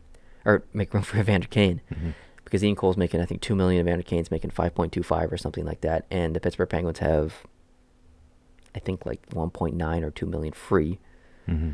[0.45, 2.15] or make room for Evander Kane, Mhm.
[2.45, 5.81] because Ian Cole's making I think two million, Evander Kane's making 5.25 or something like
[5.83, 7.45] that, and the Pittsburgh Penguins have,
[8.75, 10.99] I think like 1.9 or 2 million free.
[11.47, 11.71] hmm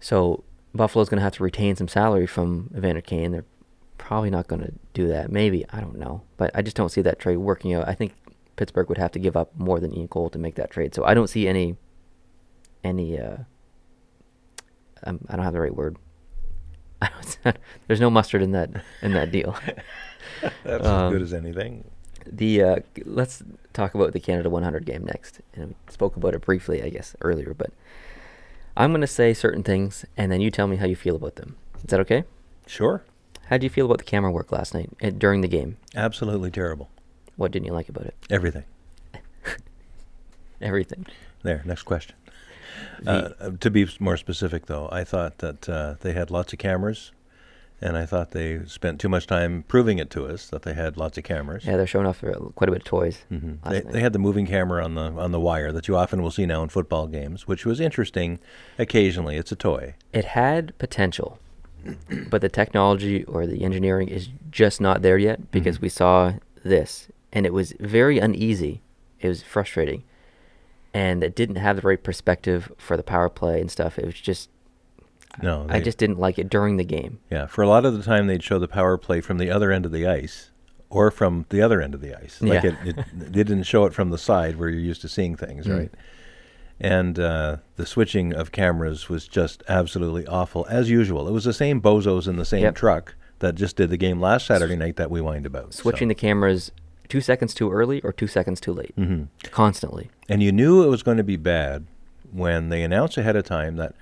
[0.00, 3.32] So Buffalo's going to have to retain some salary from Evander Kane.
[3.32, 3.44] They're
[3.98, 5.30] probably not going to do that.
[5.32, 7.88] Maybe I don't know, but I just don't see that trade working out.
[7.88, 8.12] I think
[8.56, 10.94] Pittsburgh would have to give up more than Ian Cole to make that trade.
[10.94, 11.76] So I don't see any
[12.84, 13.18] any.
[13.18, 13.38] Uh,
[15.04, 15.96] um, I don't have the right word.
[17.86, 18.70] There's no mustard in that
[19.02, 19.56] in that deal.
[20.64, 21.84] That's as Um, good as anything.
[22.26, 25.40] The uh, let's talk about the Canada 100 game next.
[25.54, 27.54] And we spoke about it briefly, I guess, earlier.
[27.54, 27.70] But
[28.76, 31.36] I'm going to say certain things, and then you tell me how you feel about
[31.36, 31.56] them.
[31.78, 32.24] Is that okay?
[32.66, 33.04] Sure.
[33.48, 35.76] How do you feel about the camera work last night uh, during the game?
[35.94, 36.90] Absolutely terrible.
[37.36, 38.14] What didn't you like about it?
[38.28, 38.64] Everything.
[40.60, 41.06] Everything.
[41.42, 41.62] There.
[41.64, 42.16] Next question.
[43.06, 46.58] Uh, uh, to be more specific, though, I thought that uh, they had lots of
[46.58, 47.12] cameras,
[47.80, 50.96] and I thought they spent too much time proving it to us that they had
[50.96, 51.64] lots of cameras.
[51.66, 53.18] Yeah, they're showing off uh, quite a bit of toys.
[53.28, 56.22] hmm They, they had the moving camera on the on the wire that you often
[56.22, 58.38] will see now in football games, which was interesting.
[58.78, 59.94] Occasionally, it's a toy.
[60.12, 61.38] It had potential,
[62.30, 65.82] but the technology or the engineering is just not there yet because Mhm.
[65.82, 66.32] we saw
[66.64, 68.80] this and it was very uneasy.
[69.20, 70.02] It was frustrating.
[70.96, 73.98] And it didn't have the right perspective for the power play and stuff.
[73.98, 74.48] It was just
[75.42, 77.18] No, I just didn't like it during the game.
[77.30, 79.70] Yeah, for a lot of the time they'd show the power play from the other
[79.72, 80.50] end of the ice
[80.88, 82.40] or from the other end of the ice.
[82.40, 82.70] Like Yeah.
[82.84, 85.66] it, it, they didn't show it from the side where you're used to seeing things,
[85.66, 85.78] Mm.
[85.78, 85.90] right?
[86.80, 91.26] And uh, the switching of cameras was just absolutely awful, as usual.
[91.26, 92.74] It was the same bozos in the same Yep.
[92.74, 95.72] truck that just did the game last Saturday night that we whined about.
[95.74, 96.72] Switching the cameras
[97.08, 98.92] 2 seconds too early or 2 seconds too late.
[98.96, 100.10] hmm Constantly.
[100.28, 101.86] And you knew it was going to be bad
[102.32, 103.94] when they announced ahead of time that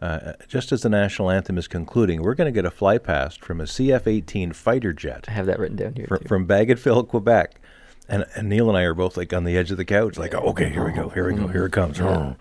[0.00, 3.42] uh, just as the national anthem is concluding, we're going to get a fly past
[3.42, 5.24] from a CF-18 fighter jet.
[5.28, 6.06] I have that written down here.
[6.06, 6.28] from, too.
[6.28, 7.60] from Bagotville, Quebec.
[8.08, 10.34] And, and Neil and I are both like on the edge of the couch, like,
[10.34, 11.98] oh, okay, here we go, here we go, here it comes.
[11.98, 12.34] Yeah.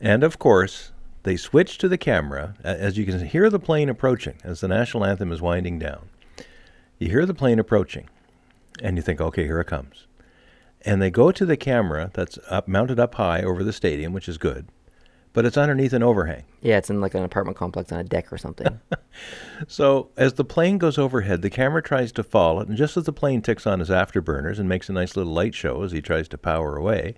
[0.00, 0.90] And of course,
[1.22, 5.04] they switch to the camera as you can hear the plane approaching as the national
[5.04, 6.08] anthem is winding down.
[6.98, 8.08] You hear the plane approaching,
[8.82, 10.06] and you think, okay, here it comes.
[10.82, 14.28] And they go to the camera that's up, mounted up high over the stadium, which
[14.28, 14.68] is good,
[15.32, 16.44] but it's underneath an overhang.
[16.62, 18.80] yeah, it's in like an apartment complex on a deck or something.
[19.66, 23.04] So as the plane goes overhead, the camera tries to follow it, and just as
[23.04, 26.02] the plane ticks on his afterburners and makes a nice little light show as he
[26.02, 27.14] tries to power away,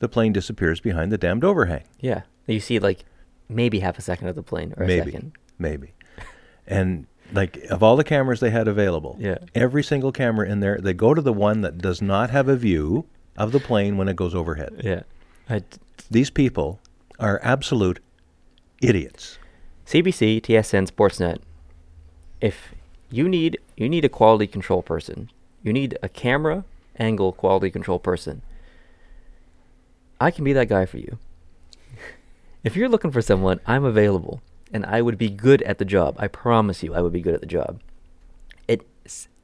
[0.00, 1.84] the plane disappears behind the damned overhang.
[2.00, 2.22] yeah.
[2.48, 3.04] You see like
[3.48, 5.32] maybe half a second of the plane or a maybe, second.
[5.58, 5.92] maybe.
[6.66, 9.38] And like of all the cameras they had available, Yeah.
[9.54, 12.56] every single camera in there, they go to the one that does not have a
[12.56, 13.04] view
[13.36, 14.80] of the plane when it goes overhead.
[14.84, 15.02] Yeah.
[15.48, 15.62] I,
[16.10, 16.80] These people
[17.18, 18.00] are absolute
[18.80, 19.38] idiots.
[19.86, 21.38] CBC, TSN, Sportsnet.
[22.40, 22.74] If
[23.10, 25.30] you need you need a quality control person,
[25.62, 26.64] you need a camera
[26.98, 28.42] angle quality control person.
[30.20, 31.18] I can be that guy for you.
[32.64, 34.40] if you're looking for someone, I'm available,
[34.72, 36.16] and I would be good at the job.
[36.18, 37.80] I promise you, I would be good at the job.
[38.66, 38.86] It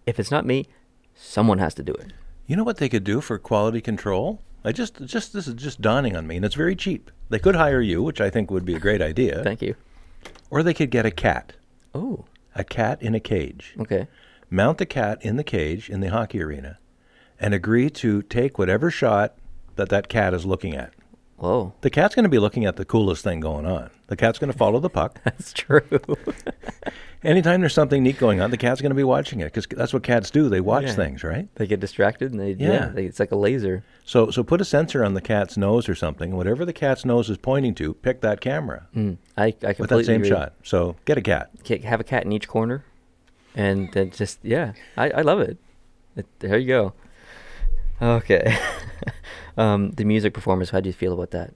[0.07, 0.67] if it's not me,
[1.15, 2.13] someone has to do it.
[2.47, 4.41] You know what they could do for quality control?
[4.65, 7.11] I just just this is just dawning on me, and it's very cheap.
[7.31, 9.75] They could hire you, which I think would be a great idea, Thank you.
[10.51, 11.55] or they could get a cat,
[11.95, 13.75] Oh, a cat in a cage.
[13.79, 14.09] okay.
[14.51, 16.79] Mount the cat in the cage in the hockey arena,
[17.41, 19.35] and agree to take whatever shot
[19.77, 20.93] that that cat is looking at.
[21.37, 23.91] Whoa, The cat's going to be looking at the coolest thing going on.
[24.07, 25.21] The cat's going to follow the puck.
[25.25, 25.83] that's true.
[27.25, 29.93] Anytime there's something neat going on, the cat's going to be watching it because that's
[29.95, 30.49] what cats do.
[30.51, 30.93] They watch Yeah.
[30.95, 31.49] things, right?
[31.55, 32.87] they get distracted and they yeah, Yeah.
[32.89, 33.83] they, it's like a laser.
[34.05, 36.37] So, so put a sensor on the cat's nose or something.
[36.37, 39.89] Whatever the cat's nose is pointing to, pick that camera Mm, I I completely with
[39.91, 40.29] that same agree.
[40.31, 40.53] shot.
[40.63, 41.51] So get a cat.
[41.67, 42.85] Ca- have a cat in each corner,
[43.57, 45.57] and then just yeah, I, I love it.
[46.17, 46.27] it.
[46.41, 46.93] There you go.
[48.05, 48.57] Okay,
[49.57, 50.71] um, the music performance.
[50.71, 51.55] How do you feel about that?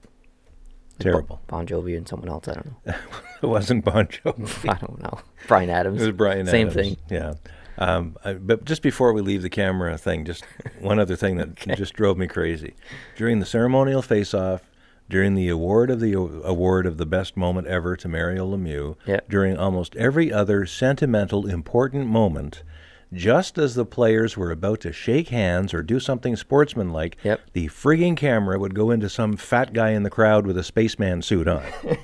[0.99, 1.39] Terrible.
[1.47, 2.47] Bon Jovi and someone else.
[2.47, 2.93] I don't know.
[3.43, 4.69] it wasn't Bon Jovi.
[4.75, 5.19] I don't know.
[5.47, 6.01] Bryan Adams.
[6.01, 6.51] It was Bryan Adams.
[6.51, 6.87] Same Adams.
[6.87, 6.97] thing.
[7.09, 7.33] Yeah.
[7.77, 10.43] Um, I, but just before we leave the camera thing, just
[10.79, 11.75] one other thing that Okay.
[11.75, 12.73] just drove me crazy.
[13.15, 14.63] During the ceremonial face-off,
[15.09, 19.29] during the award of the award of the best moment ever to Mario Lemieux, Yep.
[19.29, 22.63] during almost every other sentimental, important moment,
[23.13, 27.41] just as the players were about to shake hands or do something sportsmanlike, Yep.
[27.53, 31.21] the frigging camera would go into some fat guy in the crowd with a spaceman
[31.21, 31.63] suit on.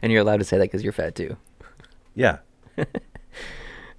[0.00, 1.36] And you're allowed to say that because you're fat too.
[2.14, 2.38] yeah.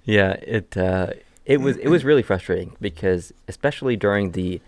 [0.06, 1.10] Yeah, it uh,
[1.46, 4.60] it was it was really frustrating because especially during the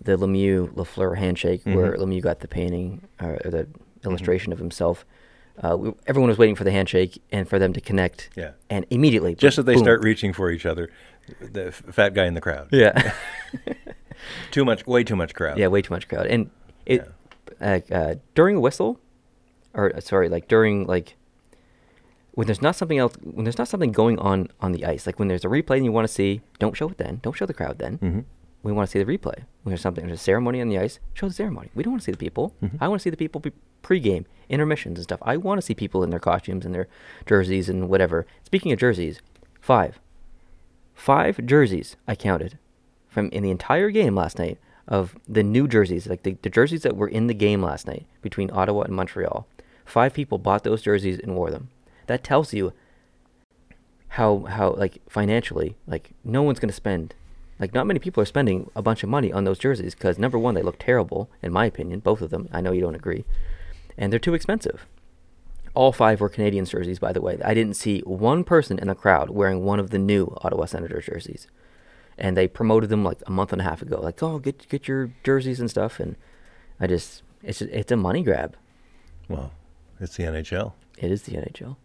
[0.00, 1.98] the Lemieux Lafleur handshake where Mhm.
[2.00, 3.68] Lemieux got the painting or the
[4.04, 5.06] illustration of himself.
[5.62, 8.30] Uh, we, everyone was waiting for the handshake and for them to connect.
[8.36, 8.52] Yeah.
[8.68, 9.84] And immediately, Just as they boom.
[9.84, 10.90] start reaching for each other,
[11.40, 12.68] the f- fat guy in the crowd.
[12.72, 13.12] Yeah.
[14.50, 15.58] Too much, way too much crowd.
[15.58, 16.26] yeah, way too much crowd.
[16.26, 16.50] And
[16.86, 17.06] it
[17.60, 18.98] uh, uh, during a whistle,
[19.74, 21.16] or uh, sorry, like during like
[22.32, 25.18] when there's not something else, when there's not something going on on the ice, like
[25.18, 27.20] when there's a replay and you want to see, don't show it then.
[27.22, 27.98] Don't show the crowd then.
[27.98, 28.20] Mm hmm
[28.64, 29.36] we want to see the replay.
[29.62, 31.70] When there's something, there's a ceremony on the ice, show the ceremony.
[31.74, 32.54] We don't want to see the people.
[32.62, 32.78] Mhm.
[32.80, 33.52] I want to see the people pre-
[33.82, 35.20] pre-game, intermissions and stuff.
[35.22, 36.88] I want to see people in their costumes and their
[37.26, 38.26] jerseys and whatever.
[38.44, 39.20] Speaking of jerseys,
[39.60, 40.00] five,
[40.94, 42.58] five jerseys I counted
[43.08, 44.58] from in the entire game last night
[44.88, 48.06] of the new jerseys, like the, the jerseys that were in the game last night
[48.22, 49.46] between Ottawa and Montreal.
[49.84, 51.68] Five people bought those jerseys and wore them.
[52.06, 52.72] That tells you
[54.08, 57.14] how how like financially like no one's going to spend
[57.60, 60.38] like not many people are spending a bunch of money on those jerseys because number
[60.38, 62.48] one they look terrible in my opinion both of them.
[62.52, 63.24] I know you don't agree.
[63.96, 64.86] And they're too expensive.
[65.74, 67.38] All five were canadian jerseys by the way.
[67.44, 71.06] I didn't see one person in the crowd wearing one of the new ottawa senators
[71.06, 71.46] jerseys.
[72.18, 74.00] And they promoted them like a month and a half ago.
[74.00, 75.98] Like oh get get your jerseys and stuff.
[76.00, 76.16] And
[76.80, 78.56] i just it's it's a money grab.
[79.28, 79.52] Well,
[80.00, 80.72] it's the NHL.
[80.98, 81.76] it is the nhl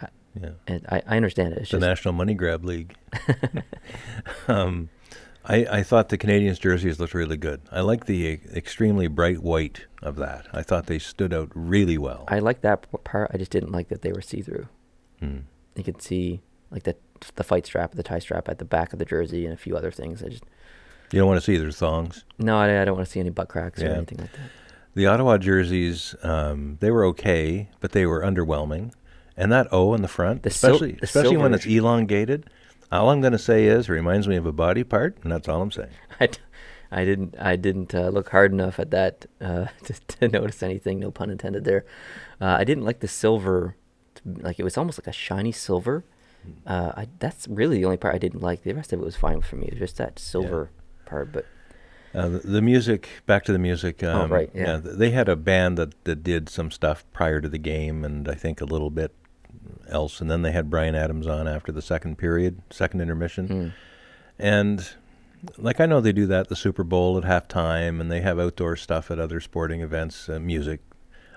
[0.00, 0.08] I,
[0.40, 0.50] Yeah.
[0.66, 1.58] and I, I understand it.
[1.62, 2.94] It's the just National Money Grab League.
[4.48, 4.88] um,
[5.44, 7.60] I, I thought the Canadiens' jerseys looked really good.
[7.72, 10.46] I like the extremely bright white of that.
[10.52, 12.24] I thought they stood out really well.
[12.28, 13.30] I like that part.
[13.34, 14.68] I just didn't like that they were see through.
[15.20, 15.38] Hmm.
[15.74, 16.40] You could see
[16.70, 16.96] like the
[17.36, 19.76] the fight strap, the tie strap at the back of the jersey, and a few
[19.76, 20.22] other things.
[20.22, 20.44] I just
[21.12, 22.24] You don't want to see their thongs.
[22.38, 24.50] no, I, I don't want to see any butt cracks or anything like that.
[24.94, 28.92] The Ottawa jerseys, um, they were okay, but they were underwhelming.
[29.36, 32.50] And that O in the front, The sil- especially the especially when it's elongated,
[32.98, 35.48] all I'm going to say is it reminds me of a body part, and that's
[35.48, 35.90] all I'm saying.
[36.20, 36.38] I, d-
[36.90, 41.00] I didn't I didn't uh, look hard enough at that uh, to, to notice anything.
[41.00, 41.84] No pun intended there.
[42.40, 43.76] Uh, I didn't like the silver,
[44.24, 46.04] like it was almost like a shiny silver.
[46.66, 48.62] Uh, I, that's really the only part I didn't like.
[48.64, 49.66] The rest of it was fine for me.
[49.68, 50.70] It was just that silver
[51.06, 51.30] part.
[51.32, 51.46] But
[52.12, 54.02] Uh, the, the music, back to the music.
[54.02, 54.80] Um, Oh, right, yeah.
[54.80, 58.28] th- they had a band that, that did some stuff prior to the game, and
[58.28, 59.12] I think a little bit
[59.88, 60.20] else.
[60.20, 63.48] And then they had Bryan Adams on after the second period, second intermission.
[63.48, 63.72] mm,
[64.38, 64.88] And
[65.58, 68.76] like I know they do that the Super Bowl at halftime, and they have outdoor
[68.76, 70.80] stuff at other sporting events, uh, music.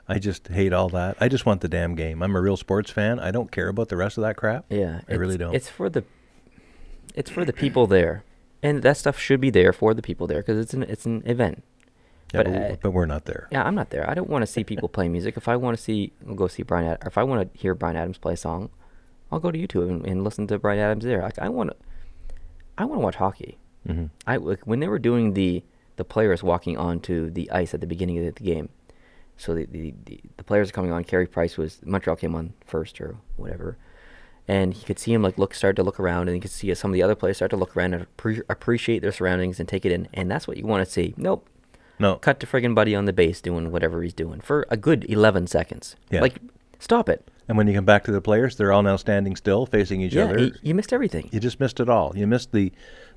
[0.07, 1.17] I just hate all that.
[1.19, 2.21] I just want the damn game.
[2.21, 3.19] I'm a real sports fan.
[3.19, 4.65] I don't care about the rest of that crap.
[4.69, 5.55] Yeah, I really don't.
[5.55, 6.03] It's for the,
[7.15, 8.23] it's for the people there,
[8.61, 11.23] and that stuff should be there for the people there because it's an it's an
[11.25, 11.63] event.
[12.35, 13.47] Yeah, but but, I- but we're not there.
[13.51, 14.09] Yeah, I'm not there.
[14.09, 15.37] I don't want to see people play music.
[15.37, 16.87] If I want to see, I'll go see Bryan.
[16.91, 18.69] Ad- or if I want to hear Bryan Adams play a song,
[19.31, 21.21] I'll go to YouTube and, and listen to Bryan Adams there.
[21.21, 21.75] Like I want to,
[22.77, 23.57] I want to watch hockey.
[23.87, 25.63] hmm I like, when they were doing the
[25.97, 28.69] the players walking onto the ice at the beginning of the game.
[29.37, 31.03] So the the, the, the players coming on.
[31.03, 33.77] Carey Price was Montreal came on first or whatever,
[34.47, 36.73] and he could see him like look start to look around, and he could see
[36.73, 39.67] some of the other players start to look around and appre- appreciate their surroundings and
[39.67, 41.13] take it in, and that's what you want to see.
[41.17, 41.47] Nope,
[41.99, 45.05] No, cut to friggin' buddy on the base doing whatever he's doing for a good
[45.09, 45.95] eleven seconds.
[46.09, 46.21] Yeah.
[46.21, 46.35] Like,
[46.79, 47.27] stop it.
[47.47, 50.13] And when you come back to the players, they're all now standing still, facing each
[50.15, 50.37] yeah, other.
[50.37, 51.29] y- you missed everything.
[51.31, 52.13] You just missed it all.
[52.15, 52.71] You missed the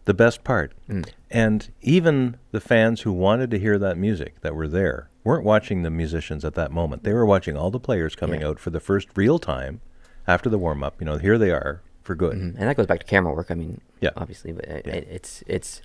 [0.04, 0.72] the best part.
[0.88, 1.06] Mm.
[1.30, 5.82] And even the fans who wanted to hear that music that were there weren't watching
[5.82, 7.02] the musicians at that moment.
[7.04, 8.48] They were watching all the players coming Yeah.
[8.48, 9.80] out for the first real time
[10.26, 10.96] after the warm up.
[11.00, 12.36] You know, here they are for good.
[12.36, 12.54] Mhm.
[12.58, 13.50] And that goes back to camera work.
[13.50, 14.10] I mean, Yeah.
[14.16, 14.92] obviously, but it, Yeah.
[14.94, 15.82] it, it's it's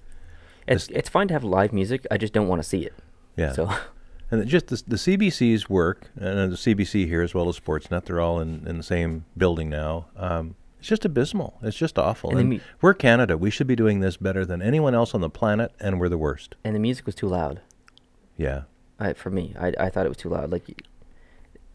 [0.67, 2.05] it's it's fine to have live music.
[2.11, 2.93] I just don't want to see it.
[3.35, 3.53] Yeah.
[3.53, 3.69] So
[4.31, 8.19] And just the, the CBC's work, and the CBC here as well as Sportsnet, they're
[8.19, 10.07] all in, in the same building now.
[10.17, 11.59] Um, it's just abysmal.
[11.61, 12.31] It's just awful.
[12.31, 13.37] And And mu- we're Canada.
[13.37, 16.17] We should be doing this better than anyone else on the planet, and we're the
[16.17, 16.55] worst.
[16.63, 17.61] and the music was too loud.
[18.35, 18.63] Yeah.
[18.99, 20.51] I, for me, I I thought it was too loud.
[20.51, 20.81] Like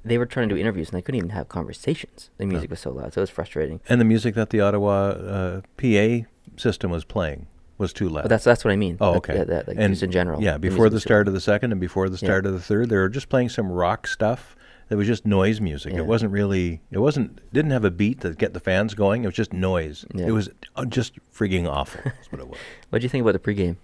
[0.05, 2.30] they were trying to do interviews and they couldn't even have conversations.
[2.39, 3.80] The music was so loud, so it was frustrating.
[3.89, 6.26] And the music that the Ottawa uh, PA
[6.57, 7.47] system was playing
[7.79, 8.22] was too loud.
[8.22, 8.97] But that's that's what I mean.
[9.01, 9.37] Oh, okay.
[9.37, 10.43] Yeah, that, like, and just in general.
[10.43, 12.29] Yeah, before music the start of the second and before the Yeah.
[12.29, 14.57] start of the third, they were just playing some rock stuff.
[14.91, 15.93] It was just noise music.
[15.93, 16.01] Yeah.
[16.01, 16.81] It wasn't really.
[16.91, 17.41] It wasn't.
[17.53, 19.22] Didn't have a beat to get the fans going.
[19.24, 20.05] It was just noise.
[20.14, 20.26] Yeah.
[20.26, 22.01] It was uh, just frigging awful.
[22.05, 22.59] That's what it was.
[22.91, 23.76] What do you think about the pregame?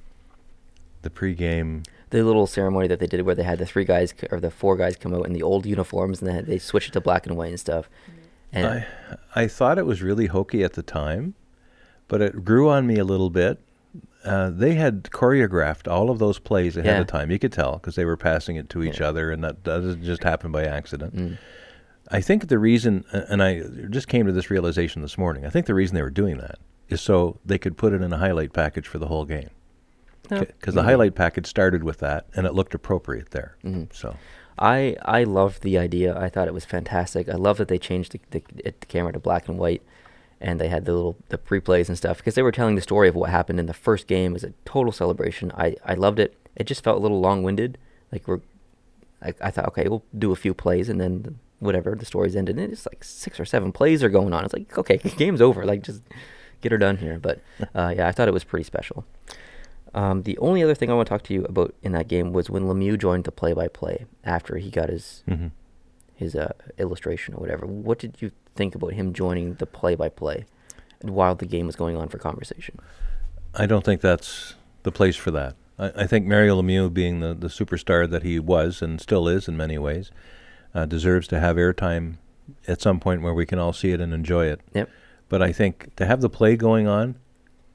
[1.03, 1.87] The pregame.
[2.11, 4.77] The little ceremony that they did where they had the three guys or the four
[4.77, 7.37] guys come out in the old uniforms and then they switched it to black and
[7.37, 7.91] white and stuff.
[8.53, 8.87] And I
[9.35, 11.35] I thought it was really hokey at the time,
[12.09, 13.59] but it grew on me a little bit.
[14.25, 17.01] Uh, they had choreographed all of those plays ahead Yeah.
[17.01, 17.31] of time.
[17.31, 19.09] You could tell because they were passing it to each Yeah.
[19.09, 21.15] other, and that doesn't just happen by accident.
[21.15, 21.39] Mm.
[22.11, 25.45] I think the reason, and I just came to this realization this morning.
[25.47, 26.57] I think the reason they were doing that
[26.89, 29.51] is so they could put it in a highlight package for the whole game.
[30.29, 33.57] Because the highlight package started with that, and it looked appropriate there.
[33.63, 33.93] Mhm.
[33.95, 34.17] So
[34.59, 36.17] I I loved the idea.
[36.19, 37.29] I thought it was fantastic.
[37.29, 39.83] I love that they changed the, the, the camera to black and white,
[40.41, 43.09] and they had the little the pre-plays and stuff because they were telling the story
[43.09, 44.33] of what happened in the first game.
[44.33, 45.53] It was a total celebration.
[45.57, 46.37] I I loved it.
[46.57, 47.79] It just felt a little long-winded.
[48.13, 48.41] Like we're,
[49.23, 52.59] I, I thought okay, we'll do a few plays and then whatever the story's ended.
[52.59, 54.45] And it's like six or seven plays are going on.
[54.45, 55.65] It's like okay, game's over.
[55.65, 56.03] Like just
[56.61, 57.19] get her done here.
[57.19, 57.41] But
[57.75, 59.05] uh, yeah, I thought it was pretty special.
[59.95, 62.33] Um, the only other thing I want to talk to you about in that game
[62.33, 65.49] was when Lemieux joined the play-by-play after he got his hmm
[66.17, 67.67] his uh, illustration or whatever.
[67.67, 70.45] What did you think about him joining the play-by-play
[71.03, 72.79] while the game was going on for conversation?
[73.55, 75.57] I don't think that's the place for that.
[75.79, 79.49] I, I think Mario Lemieux, being the, the superstar that he was and still is
[79.49, 80.11] in many ways,
[80.75, 82.17] uh, deserves to have airtime
[82.67, 84.61] at some point where we can all see it and enjoy it.
[84.75, 84.91] Yep.
[85.29, 87.17] But I think to have the play going on,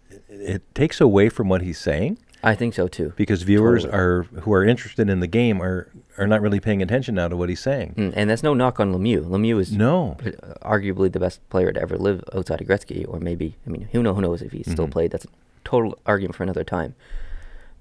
[0.09, 3.11] it, it takes away from what he's saying I think so too.
[3.17, 4.01] because viewers Totally.
[4.01, 7.35] are who are interested in the game are are not really paying attention now to
[7.35, 7.93] what he's saying.
[7.97, 9.23] Mm, and that's no knock on Lemieux.
[9.25, 10.17] Lemieux is No.
[10.25, 13.87] uh, arguably the best player to ever live outside of Gretzky, or maybe I mean,
[13.91, 14.91] who know who knows if he still Mhm.
[14.91, 15.11] played?
[15.11, 15.29] That's a
[15.65, 16.95] total argument for another time.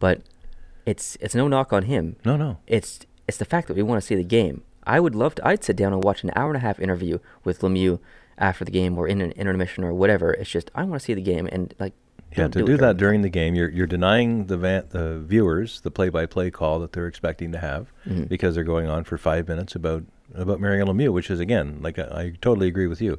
[0.00, 0.22] But
[0.86, 2.16] it's it's no knock on him.
[2.24, 2.58] No, no.
[2.66, 4.62] It's it's the fact that we want to see the game.
[4.86, 5.46] I would love to.
[5.46, 7.98] I'd sit down and watch an hour and a half interview with Lemieux
[8.38, 10.32] after the game, or in an intermission, or whatever.
[10.32, 11.92] It's just I want to see the game, and like
[12.32, 15.18] Yeah, don't to it do that during- the game, you're you're denying the van, the
[15.20, 18.28] viewers the play-by-play call that they're expecting to have Mhm.
[18.28, 20.04] because they're going on for five minutes about
[20.34, 23.18] about Mario Lemieux, which is again, like I, I totally agree with you.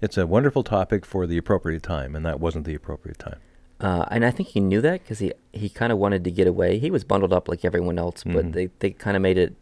[0.00, 3.38] It's a wonderful topic for the appropriate time, and that wasn't the appropriate time.
[3.80, 6.46] Uh, and I think he knew that because he, he kind of wanted to get
[6.46, 6.78] away.
[6.78, 8.52] He was bundled up like everyone else, but Mhm.
[8.52, 9.54] they, they kind of made it.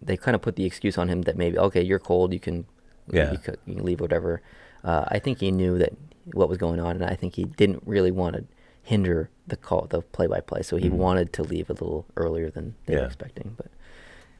[0.00, 2.64] They kind of put the excuse on him that maybe okay, you're cold, you can,
[3.10, 3.32] Yeah.
[3.32, 4.40] you, you can leave, whatever.
[4.84, 5.92] Uh, I think he knew that
[6.32, 8.44] what was going on, and I think he didn't really want to
[8.82, 10.62] hinder the call, the play-by-play.
[10.62, 10.92] So he Mhm.
[10.92, 13.54] wanted to leave a little earlier than they were expecting.
[13.56, 13.68] But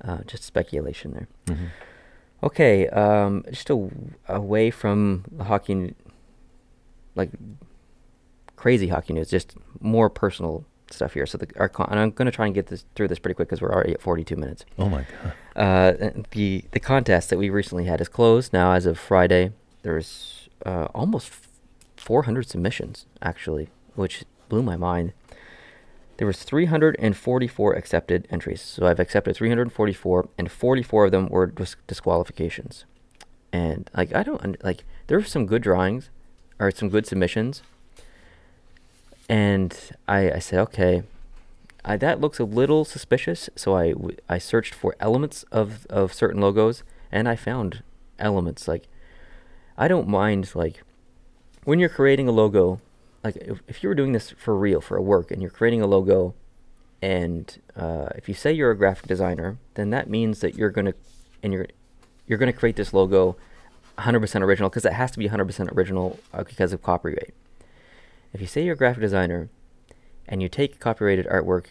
[0.03, 1.29] uh, just speculation there.
[1.47, 1.69] Mhm.
[2.43, 3.91] Okay, um, just a,
[4.29, 5.95] away from the hockey,
[7.15, 7.31] like
[8.57, 11.27] crazy hockey news, just more personal stuff here.
[11.27, 13.35] So the our con- and I'm going to try and get this through this pretty
[13.35, 14.65] quick because we're already at 42 minutes.
[14.79, 15.33] Oh my god!
[16.03, 19.53] Uh, the the contest that we recently had is closed now as of Friday.
[19.83, 21.29] There's uh, almost
[22.11, 25.13] 400 submissions actually, which blew my mind.
[26.17, 31.77] There was 344 accepted entries, so I've accepted 344, and 44 of them were dis-
[31.87, 32.85] disqualifications.
[33.53, 36.11] And like I don't like there were some good drawings,
[36.59, 37.63] or some good submissions.
[39.29, 41.05] And I, I said, okay,
[41.85, 43.49] I, that looks a little suspicious.
[43.55, 43.95] So I
[44.29, 46.83] I searched for elements of, of certain logos,
[47.13, 47.85] and I found
[48.19, 48.89] elements like
[49.79, 50.83] I don't mind like
[51.71, 52.81] when you're creating a logo,
[53.23, 55.81] like if, if you were doing this for real for a work and you're creating
[55.81, 56.35] a logo,
[57.01, 60.95] and uh, if you say you're a graphic designer, then that means that you're gonna
[61.45, 61.69] and you're
[62.27, 63.37] you're gonna create this logo
[63.99, 67.33] 100% original because it has to be 100% original uh, because of copyright.
[68.33, 69.49] If you say you're a graphic designer
[70.27, 71.67] and you take copyrighted artwork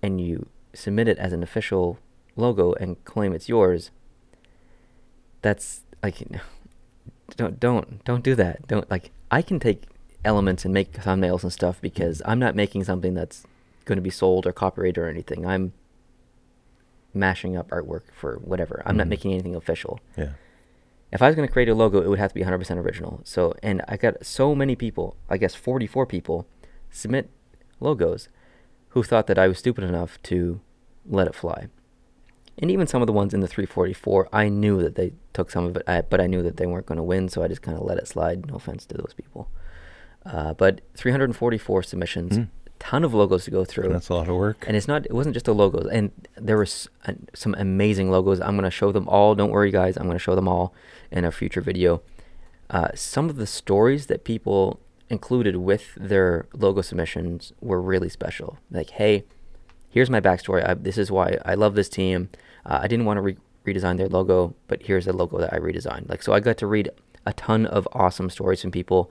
[0.00, 1.98] and you submit it as an official
[2.36, 3.90] logo and claim it's yours,
[5.42, 6.22] that's like
[7.36, 8.68] don't don't don't do that.
[8.68, 9.82] Don't like I can take
[10.24, 13.44] elements and make thumbnails and stuff because I'm not making something that's
[13.84, 15.44] going to be sold or copyrighted or anything.
[15.44, 15.72] I'm
[17.12, 18.80] mashing up artwork for whatever.
[18.86, 19.10] I'm not Mhm.
[19.10, 20.34] making anything official Yeah.
[21.12, 23.20] if I was going to create a logo, it would have to be 100% original.
[23.24, 26.46] So, and I got so many people, I guess 44 people,
[26.90, 27.28] submit
[27.80, 28.28] logos
[28.90, 30.60] who thought that I was stupid enough to
[31.08, 31.66] let it fly.
[32.58, 35.64] And even some of the ones in the 344, I knew that they took some
[35.64, 37.76] of it, but I knew that they weren't going to win, so I just kind
[37.76, 38.46] of let it slide.
[38.46, 39.48] No offense to those people.
[40.24, 42.48] Uh, but 344 submissions, Mm.
[42.78, 44.64] ton of logos to go through That's a lot of work.
[44.66, 48.40] and it's not it wasn't just the logos and there was uh, some amazing logos
[48.40, 50.74] i'm going to show them all don't worry guys i'm going to show them all
[51.10, 52.02] in a future video
[52.70, 58.58] uh, some of the stories that people included with their logo submissions were really special
[58.70, 59.24] like hey
[59.88, 62.28] here's my backstory I, this is why i love this team
[62.66, 63.36] uh, i didn't want to re-
[63.66, 66.66] redesign their logo but here's the logo that i redesigned like so i got to
[66.66, 66.90] read
[67.26, 69.10] a ton of awesome stories from people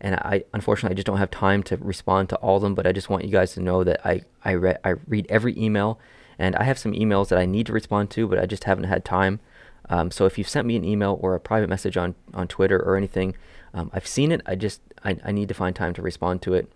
[0.00, 2.74] and I unfortunately I just don't have time to respond to all of them.
[2.74, 5.58] But I just want you guys to know that I I, re- I read every
[5.58, 5.98] email,
[6.38, 8.84] and I have some emails that I need to respond to, but I just haven't
[8.84, 9.40] had time.
[9.88, 12.78] Um, so if you've sent me an email or a private message on on Twitter
[12.78, 13.34] or anything,
[13.72, 14.42] um, I've seen it.
[14.44, 16.70] I just I, I need to find time to respond to it,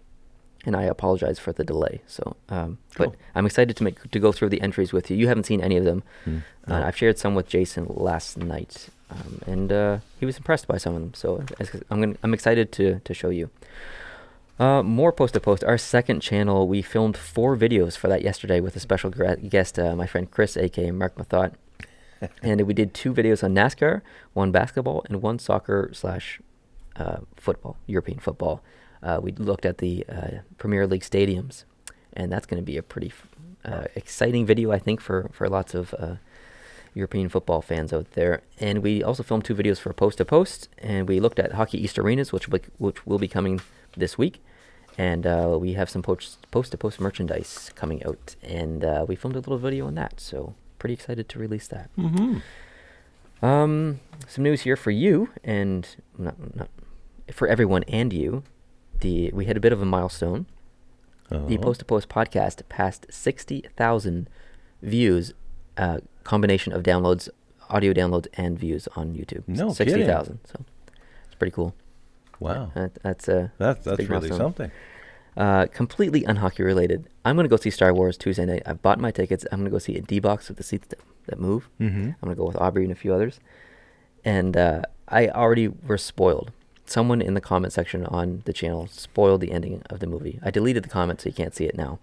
[0.67, 2.01] and I apologize for the delay.
[2.07, 3.11] So, um, Cool.
[3.11, 5.17] but I'm excited to make to go through the entries with you.
[5.17, 6.03] You haven't seen any of them.
[6.27, 6.43] Mm.
[6.69, 10.77] Uh, I've shared some with Jason last night, um, and uh, he was impressed by
[10.79, 11.15] some of them.
[11.15, 11.45] So
[11.91, 13.51] I'm gonna, I'm excited to to show you.
[14.59, 15.63] Uh, more post to post.
[15.63, 19.79] Our second channel, we filmed four videos for that yesterday with a special gra- guest,
[19.79, 21.53] uh, my friend Chris, aka Mark Mathot,
[22.43, 24.03] and we did two videos on NASCAR,
[24.33, 26.41] one basketball and one soccer slash
[26.97, 28.61] uh, football, European football.
[29.03, 31.65] Uh, we looked at the uh, Premier League stadiums,
[32.13, 33.27] and that's going to be a pretty f-
[33.65, 36.17] uh, exciting video, I think, for for lots of uh,
[36.95, 38.41] European football fans out there.
[38.59, 41.83] And we also filmed two videos for Post to Post, and we looked at Hockey
[41.83, 43.61] East Arenas, which will be, which will be coming
[43.97, 44.41] this week.
[44.99, 49.37] and uh, we have some post to post merchandise coming out, and uh, we filmed
[49.37, 50.19] a little video on that.
[50.21, 51.89] So pretty excited to release that.
[51.97, 53.45] Mm-hmm.
[53.45, 55.87] Um, some news here for you, and
[56.19, 56.69] not, not
[57.33, 58.43] for everyone and you.
[59.01, 60.47] The we had a bit of a milestone.
[61.31, 61.59] The Oh.
[61.59, 64.29] Post to Post podcast passed sixty thousand
[64.83, 65.35] views,
[65.77, 67.29] uh, combination of downloads,
[67.69, 69.47] audio downloads, and views on YouTube.
[69.47, 70.39] No sixty thousand.
[70.47, 70.65] So
[71.27, 71.75] it's pretty cool.
[72.41, 72.71] Wow.
[72.75, 74.39] That, that's uh, That, that's big really milestone.
[74.39, 74.71] something.
[75.37, 77.09] Uh, completely unhockey related.
[77.25, 78.63] I'm gonna go see Star Wars Tuesday night.
[78.67, 79.45] I've bought my tickets.
[79.53, 81.69] I'm gonna go see a D box with the seats that, that move.
[81.81, 82.01] Mm-hmm.
[82.09, 83.39] I'm gonna go with Aubrey and a few others.
[84.25, 86.53] And uh, I already were spoiled.
[86.89, 90.39] Someone in the comment section on the channel spoiled the ending of the movie.
[90.43, 91.99] I deleted the comment so you can't see it now.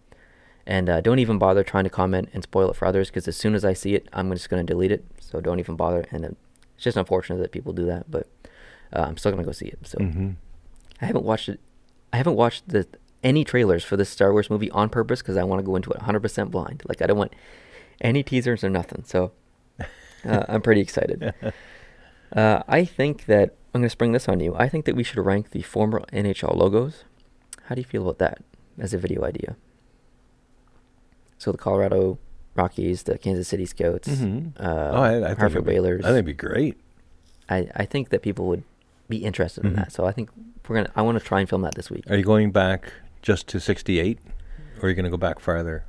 [0.67, 3.36] And uh, don't even bother trying to comment and spoil it for others because as
[3.38, 5.05] soon as I see it, I'm just gonna delete it.
[5.19, 6.05] So don't even bother.
[6.11, 8.27] And it's just unfortunate that people do that, but
[8.93, 9.79] uh, I'm still gonna go see it.
[9.88, 10.31] So Mm-hmm.
[11.01, 11.59] I haven't watched it.
[12.13, 12.88] I haven't watched the
[13.23, 15.89] any trailers for this Star Wars movie on purpose because I want to go into
[15.91, 16.83] it 100% blind.
[16.88, 17.33] Like I don't want
[18.01, 19.03] any teasers or nothing.
[19.05, 19.31] So
[20.25, 21.33] uh, I'm pretty excited.
[22.36, 24.55] Uh, I think that I'm going to spring this on you.
[24.55, 27.03] I think that we should rank the former NHL logos.
[27.65, 28.38] How do you feel about that
[28.80, 29.57] as a video idea?
[31.38, 32.17] So the Colorado
[32.55, 34.53] Rockies, the Kansas City Scouts, Mhm.
[34.57, 36.05] uh, oh, I, I think Hartford it'd Whalers.
[36.05, 36.78] I think it'd be great.
[37.49, 38.63] I, I think that people would
[39.09, 39.76] be interested in Mhm.
[39.76, 39.91] that.
[39.91, 40.30] So I think
[40.69, 40.91] we're gonna.
[40.95, 42.09] I want to try and film that this week.
[42.09, 44.19] Are you going back just to '68,
[44.82, 45.84] or are you going to go back farther,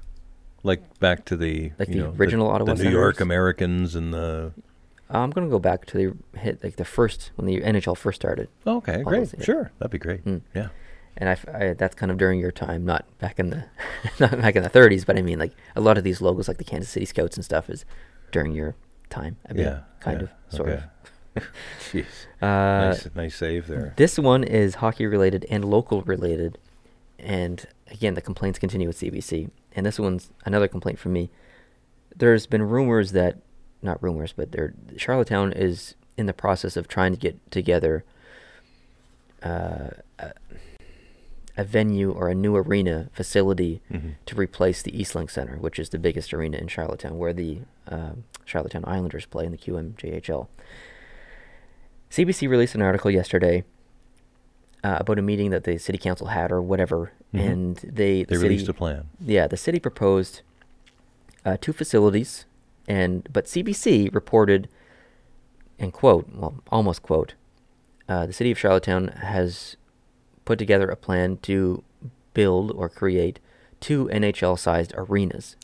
[0.64, 3.94] like back to the Like you the know, original the, Ottawa the New York Americans
[3.94, 4.52] and the?
[5.10, 8.48] I'm gonna go back to the hit like the first when the NHL first started,
[8.66, 9.32] Okay, All great.
[9.42, 10.24] Sure, that'd be great.
[10.24, 10.42] Mm.
[10.54, 10.68] Yeah.
[11.16, 13.64] and I—that's kind of during your time, not back in the
[14.20, 16.58] not back in the 30s, but I mean like a lot of these logos, like
[16.58, 17.84] the Kansas City Scouts and stuff, is
[18.32, 18.74] during your
[19.08, 19.36] time.
[19.48, 19.80] I mean, yeah.
[20.00, 20.84] kind yeah, of, sort okay.
[21.92, 22.06] Jeez.
[22.40, 22.48] of.
[22.48, 23.94] Uh, nice, nice save there.
[23.96, 26.58] This one is hockey related and local related,
[27.18, 29.50] and again the complaints continue with CBC.
[29.76, 31.30] And this one's another complaint from me.
[32.16, 33.36] There's been rumors that,
[33.82, 38.04] not rumors, but there Charlottetown is in the process of trying to get together
[39.42, 40.32] uh, a,
[41.56, 44.14] a venue or a new arena facility Mhm.
[44.26, 48.12] to replace the Eastlink Center, which is the biggest arena in Charlottetown, where the uh,
[48.44, 50.48] Charlottetown Islanders play in the QMJHL.
[52.10, 53.64] CBC released an article yesterday
[54.84, 57.40] uh, about a meeting that the city council had or whatever, Mhm.
[57.50, 59.08] and they the They city, released a plan.
[59.20, 60.42] Yeah, the city proposed
[61.44, 62.44] uh, two facilities,
[62.88, 64.68] and but CBC reported,
[65.78, 67.34] and quote, well, almost quote,
[68.08, 69.76] uh, the city of Charlottetown has
[70.44, 71.82] put together a plan to
[72.34, 73.40] build or create
[73.80, 75.56] two NHL-sized arenas.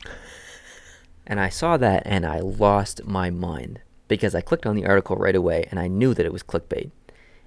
[1.25, 5.15] And I saw that and I lost my mind because I clicked on the article
[5.15, 6.91] right away and I knew that it was clickbait.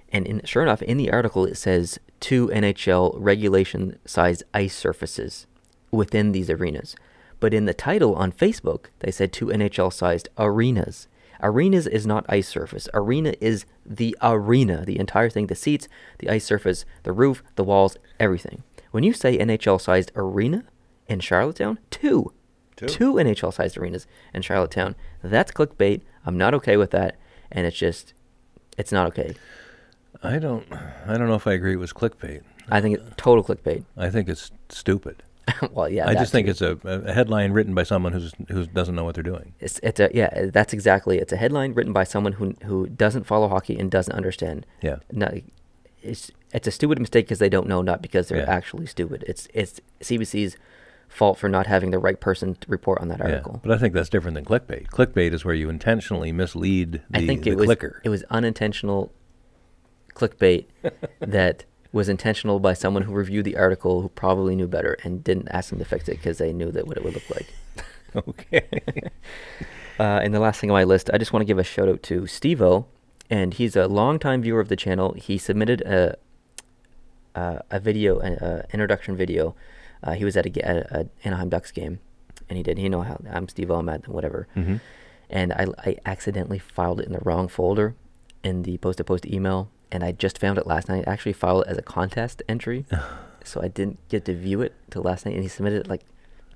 [0.09, 5.45] And in, sure enough, in the article it says two NHL regulation sized ice surfaces
[5.91, 6.95] within these arenas.
[7.39, 11.07] But in the title on Facebook, they said two NHL sized arenas.
[11.41, 12.89] Arenas is not ice surface.
[12.93, 15.87] Arena is the arena, the entire thing, the seats,
[16.19, 18.63] the ice surface, the roof, the walls, everything.
[18.91, 20.63] When you say NHL sized arena
[21.07, 22.33] in Charlottetown, two.
[22.75, 22.87] Two.
[22.87, 24.95] Two NHL sized arenas in Charlottetown.
[25.23, 26.01] That's clickbait.
[26.25, 27.17] I'm not okay with that.
[27.51, 28.13] And it's just,
[28.77, 29.35] it's not okay.
[30.23, 30.65] I don't.
[31.05, 32.41] I don't know if I agree it was clickbait.
[32.69, 33.83] I think it's total clickbait.
[33.95, 35.23] I think it's stupid.
[35.71, 36.07] well, yeah.
[36.07, 36.51] I just think too.
[36.51, 39.53] it's a, a headline written by someone who's who doesn't know what they're doing.
[39.59, 40.45] It's, it's a yeah.
[40.51, 41.17] That's exactly.
[41.19, 44.65] It's a headline written by someone who who doesn't follow hockey and doesn't understand.
[44.81, 44.97] Yeah.
[45.11, 45.31] No,
[46.01, 48.49] it's it's a stupid mistake because they don't know, not because they're Yeah.
[48.51, 49.23] actually stupid.
[49.27, 50.57] It's it's CBC's
[51.09, 53.61] fault for not having the right person to report on that Yeah, article.
[53.63, 54.87] but I think that's different than clickbait.
[54.87, 58.01] Clickbait is where you intentionally mislead the, I think the it was clicker.
[58.03, 59.13] it was unintentional
[60.13, 60.65] clickbait
[61.21, 65.47] that was intentional by someone who reviewed the article who probably knew better and didn't
[65.49, 67.53] ask them to fix it because they knew that what it would look like.
[68.27, 68.67] okay.
[69.99, 71.89] Uh, and the last thing on my list, I just want to give a shout
[71.89, 72.85] out to Stevo,
[73.31, 75.13] and he's a longtime viewer of the channel.
[75.13, 76.15] He submitted a
[77.35, 79.55] uh, a video, an uh, introduction video.
[80.03, 81.99] Uh, he was at a, at a Anaheim Ducks game,
[82.47, 82.77] and he did.
[82.77, 84.75] You know how I'm Steve I'm at whatever, hmm
[85.31, 87.95] and I I accidentally filed it in the wrong folder
[88.43, 91.05] in the post to post email, and I just found it last night.
[91.07, 92.85] I actually filed it as a contest entry,
[93.43, 95.35] so I didn't get to view it till last night.
[95.35, 96.01] And he submitted it like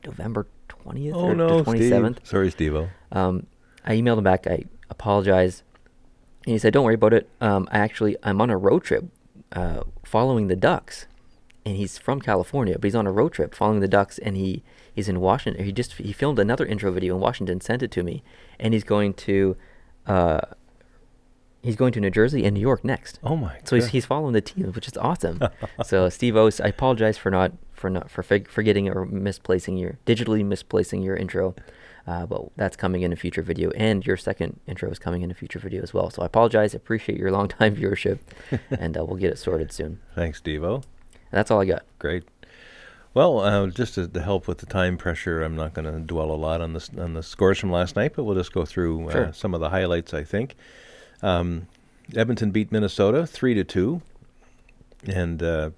[0.05, 2.17] November twentieth Oh or no, twenty seventh.
[2.17, 2.27] Steve.
[2.27, 2.89] Sorry, Steve-O.
[3.11, 3.47] Um,
[3.85, 4.47] I emailed him back.
[4.47, 5.63] I apologize.
[6.45, 7.29] And he said, "Don't worry about it.
[7.39, 9.05] Um, I actually I'm on a road trip,
[9.51, 11.05] uh, following the Ducks,
[11.65, 14.63] and he's from California, but he's on a road trip following the Ducks, and he
[14.93, 15.63] he's in Washington.
[15.63, 18.23] He just he filmed another intro video in Washington, sent it to me,
[18.59, 19.55] and he's going to,
[20.07, 20.41] uh,
[21.63, 23.19] he's going to New Jersey and New York next.
[23.23, 23.57] Oh my!
[23.63, 25.39] So he's, he's following the team, which is awesome.
[25.83, 29.97] so Steve O's, I apologize for not for not for fig- forgetting or misplacing your
[30.05, 31.55] digitally misplacing your intro,
[32.07, 35.31] uh, but that's coming in a future video, and your second intro is coming in
[35.31, 36.09] a future video as well.
[36.09, 36.73] So I apologize.
[36.75, 38.19] Appreciate your long time viewership,
[38.71, 39.99] and uh, we'll get it sorted soon.
[40.15, 40.75] Thanks, Devo.
[40.75, 40.83] And
[41.37, 41.83] that's all I got.
[41.99, 42.23] Great.
[43.13, 46.31] Well, uh, just to, to help with the time pressure, I'm not going to dwell
[46.31, 49.09] a lot on the on the scores from last night, but we'll just go through
[49.09, 49.33] uh, Sure.
[49.33, 50.13] some of the highlights.
[50.13, 50.55] I think
[51.21, 51.67] um,
[52.15, 54.01] Edmonton beat Minnesota three to two,
[55.05, 55.69] and uh,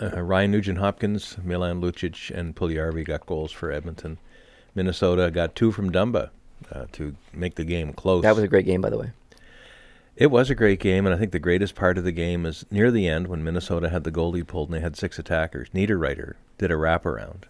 [0.00, 4.18] uh, Ryan Nugent Hopkins, Milan Lucic, and Puljujarvi got goals for Edmonton.
[4.74, 6.30] Minnesota got two from Dumba
[6.72, 8.22] uh, to make the game close.
[8.22, 9.10] That was a great game, by the way.
[10.16, 12.66] It was a great game, and I think the greatest part of the game is
[12.70, 15.70] near the end when Minnesota had the goalie pulled and they had six attackers.
[15.70, 17.44] Niederreiter did a wraparound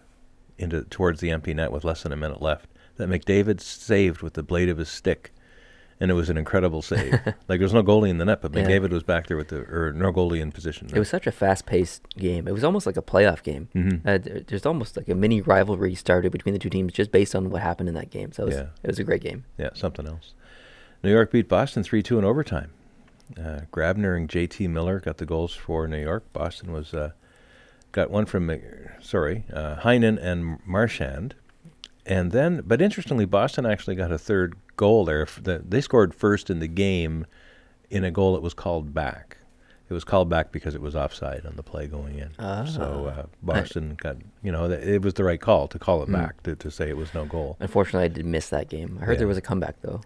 [0.57, 4.33] into towards the empty net with less than a minute left that McDavid saved with
[4.33, 5.33] the blade of his stick,
[6.03, 7.13] and it was an incredible save.
[7.13, 8.65] like there was no goalie in the net, but Yeah.
[8.65, 10.89] McDavid was back there with the or no goalie in position.
[10.93, 12.45] It was such a fast-paced game.
[12.47, 13.69] It was almost like a playoff game.
[13.73, 14.01] Mhm.
[14.05, 17.49] Uh, there's almost like a mini rivalry started between the two teams just based on
[17.49, 18.33] what happened in that game.
[18.33, 18.65] So it was, Yeah.
[18.83, 19.45] it was a great game.
[19.57, 20.33] Yeah, something else.
[21.03, 22.71] New York beat Boston 3 2 in overtime.
[23.39, 26.23] Uh, Grabner and JT Miller got the goals for New York.
[26.33, 27.11] Boston was uh,
[27.93, 28.51] got one from,
[29.01, 31.35] sorry, uh, Heinen and Marchand.
[32.05, 35.25] And then, but interestingly, Boston actually got a third goal there.
[35.41, 37.25] They scored first in the game
[37.89, 39.37] in a goal that was called back.
[39.89, 42.29] It was called back because it was offside on the play going in.
[42.65, 43.19] So Ah.
[43.19, 46.13] uh, Boston got, you know, th- it was the right call to call it Mm.
[46.13, 47.57] back, to, to say it was no goal.
[47.59, 48.97] Unfortunately, I did miss that game.
[49.01, 49.17] I heard Yeah.
[49.19, 50.01] there was a comeback though.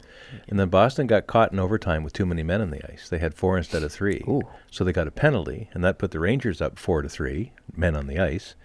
[0.49, 3.07] And then Boston got caught in overtime with too many men on the ice.
[3.07, 4.23] They had four instead of three.
[4.27, 4.41] Ooh.
[4.71, 7.95] So they got a penalty, and that put the Rangers up four to three, men
[7.95, 8.55] on the ice.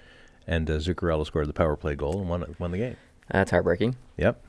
[0.47, 2.97] And uh, Zuccarello scored the power play goal and won, won the game.
[3.31, 3.95] That's heartbreaking.
[4.17, 4.43] Yep.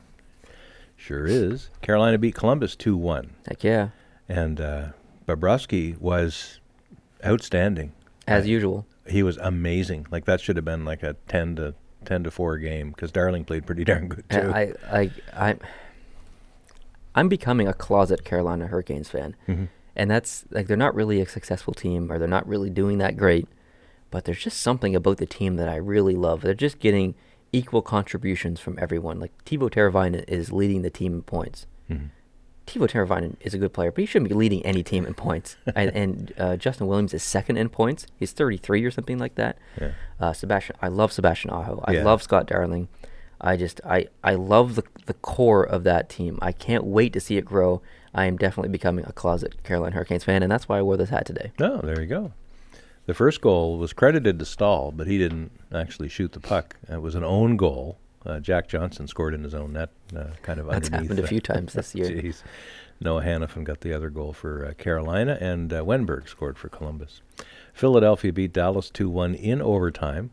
[0.96, 1.70] Sure is.
[1.82, 3.30] Carolina beat Columbus 2 1.
[3.48, 3.90] Heck yeah,
[4.30, 4.88] And uh,
[5.28, 6.60] Bobrovsky was
[7.26, 7.92] outstanding.
[8.28, 8.86] as I- usual.
[9.06, 10.08] He was amazing.
[10.12, 11.74] Like that should have been like a 10 to
[12.06, 14.50] 10 to 4 game because Darling played pretty darn good too.
[14.54, 15.56] I, I, I,
[17.16, 19.68] I'm becoming a closet Carolina Hurricanes fan, Mhm.
[19.96, 23.18] and that's like they're not really a successful team, or they're not really doing that
[23.18, 23.48] great.
[24.10, 26.42] But there's just something about the team that I really love.
[26.42, 27.16] They're just getting
[27.54, 29.20] equal contributions from everyone.
[29.20, 31.66] Like Teuvo Teravainen is leading the team in points.
[31.90, 32.10] Mhm.
[32.66, 35.58] Teuvo Teravainen is a good player, but he shouldn't be leading any team in points.
[35.76, 38.08] and and uh, Justin Williams is second in points.
[38.18, 39.58] He's 33 or something like that.
[39.80, 39.92] Yeah.
[40.20, 41.84] Uh, Sebastian, I love Sebastian Aho.
[41.86, 42.04] I Yeah.
[42.04, 42.88] love Scott Darling.
[43.42, 46.40] I just I I love the the core of that team.
[46.42, 47.82] I can't wait to see it grow.
[48.16, 51.10] I am definitely becoming a closet Carolina Hurricanes fan, and that's why I wore this
[51.10, 51.52] hat today.
[51.60, 52.32] Oh, there you go.
[53.06, 56.78] The first goal was credited to Staal, but he didn't actually shoot the puck.
[56.90, 57.98] It was an own goal.
[58.26, 61.10] Uh, Jack Johnson scored in his own net, uh, kind of That's underneath.
[61.10, 62.06] happened a few times this year.
[62.10, 62.42] Jeez.
[63.02, 67.22] Noah Hanifin got the other goal for uh, Carolina, and uh, Wennberg scored for Columbus.
[67.74, 70.30] Philadelphia beat Dallas 2 1 in overtime.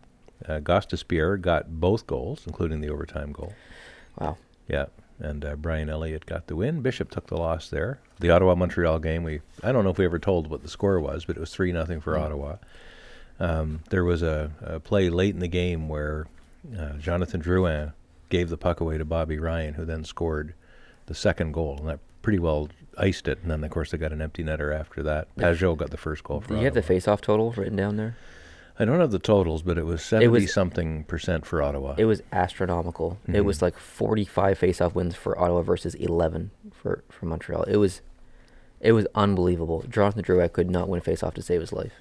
[0.46, 3.52] Uh, Gostisbehere got both goals, including the overtime goal.
[4.18, 4.36] Wow.
[4.68, 4.86] Yeah,
[5.20, 6.80] and uh, Brian Elliott got the win.
[6.80, 8.00] Bishop took the loss there.
[8.18, 10.98] The Ottawa Montreal game, we I don't know if we ever told what the score
[11.00, 12.20] was, but it was three nothing for Mm.
[12.22, 12.56] Ottawa.
[13.38, 16.26] Um, there was a, a play late in the game where
[16.78, 17.92] uh, Jonathan Drouin
[18.28, 20.54] gave the puck away to Bobby Ryan, who then scored
[21.06, 22.68] the second goal, and that pretty well
[22.98, 23.38] iced it.
[23.42, 25.34] And then of course they got an empty netter after that.
[25.36, 26.48] Pageau got the first goal for.
[26.48, 26.88] Do you have the Ottawa.
[26.88, 28.16] face-off total written down there?
[28.80, 31.94] I don't have the totals, but it was It seventy was- something percent for Ottawa.
[31.98, 33.18] It was astronomical.
[33.28, 33.44] It Mhm.
[33.44, 37.64] was like 45 face-off wins for Ottawa versus 11 for, for Montreal.
[37.64, 38.00] It was
[38.80, 39.84] it was unbelievable.
[39.90, 42.00] Jonathan Drouin could not win a face-off to save his life.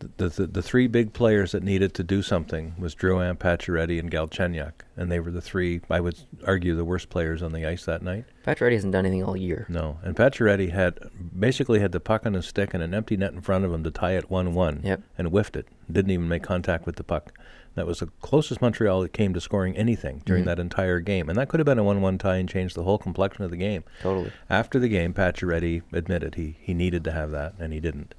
[0.00, 4.10] The, the the three big players that needed to do something was Drouin, Pacioretty, and
[4.10, 5.80] Galchenyuk, and they were the three.
[5.88, 6.16] I would
[6.46, 8.24] argue the worst players on the ice that night.
[8.46, 9.66] Pacioretty hasn't done anything all year.
[9.68, 10.98] No, and Pacioretty had
[11.38, 13.82] basically had the puck on his stick and an empty net in front of him
[13.84, 15.02] to tie it one-one, Yep.
[15.16, 15.66] and whiffed it.
[15.90, 17.32] Didn't even make contact with the puck.
[17.74, 20.46] That was the closest Montreal that came to scoring anything during Mhm.
[20.46, 22.98] that entire game, and that could have been a one-one tie and changed the whole
[22.98, 23.82] complexion of the game.
[24.00, 24.30] Totally.
[24.48, 28.14] After the game, Pacioretty admitted he, he needed to have that, and he didn't.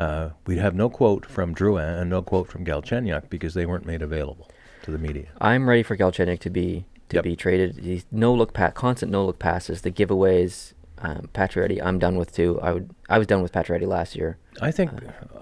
[0.00, 3.84] Uh, we have no quote from Drouin and no quote from Galchenyuk because they weren't
[3.84, 4.48] made available
[4.84, 5.26] to the media.
[5.42, 7.24] I'm ready for Galchenyuk to be to Yep.
[7.24, 7.76] be traded.
[7.76, 10.72] He's no look pat, constant no look passes, the giveaways.
[11.02, 12.58] Um, Pacioretty, I'm done with too.
[12.62, 14.38] I would I was done with Pacioretty last year.
[14.60, 14.90] I think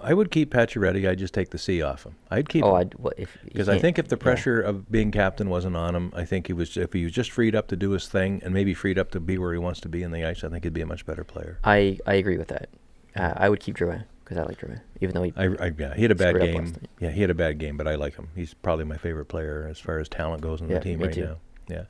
[0.02, 1.09] I would keep Pacioretty.
[1.09, 2.16] I'd just take the C off him.
[2.30, 2.90] I'd keep oh, him.
[2.92, 4.22] I what if you Because I think if the yeah.
[4.22, 6.76] pressure of being captain wasn't on him, I think he was.
[6.76, 9.20] If he was just freed up to do his thing and maybe freed up to
[9.20, 11.06] be where he wants to be in the ice, I think he'd be a much
[11.06, 11.59] better player.
[11.62, 12.68] I I agree with that.
[13.16, 15.95] Uh, I would keep Drouin because I like Drouin, even though he I, I yeah,
[15.95, 16.74] he had a bad game.
[17.01, 18.29] Yeah, he had a bad game, but I like him.
[18.35, 21.12] He's probably my favorite player as far as talent goes on Yeah, the team right
[21.12, 21.24] too.
[21.24, 21.37] now.
[21.68, 21.85] Yeah.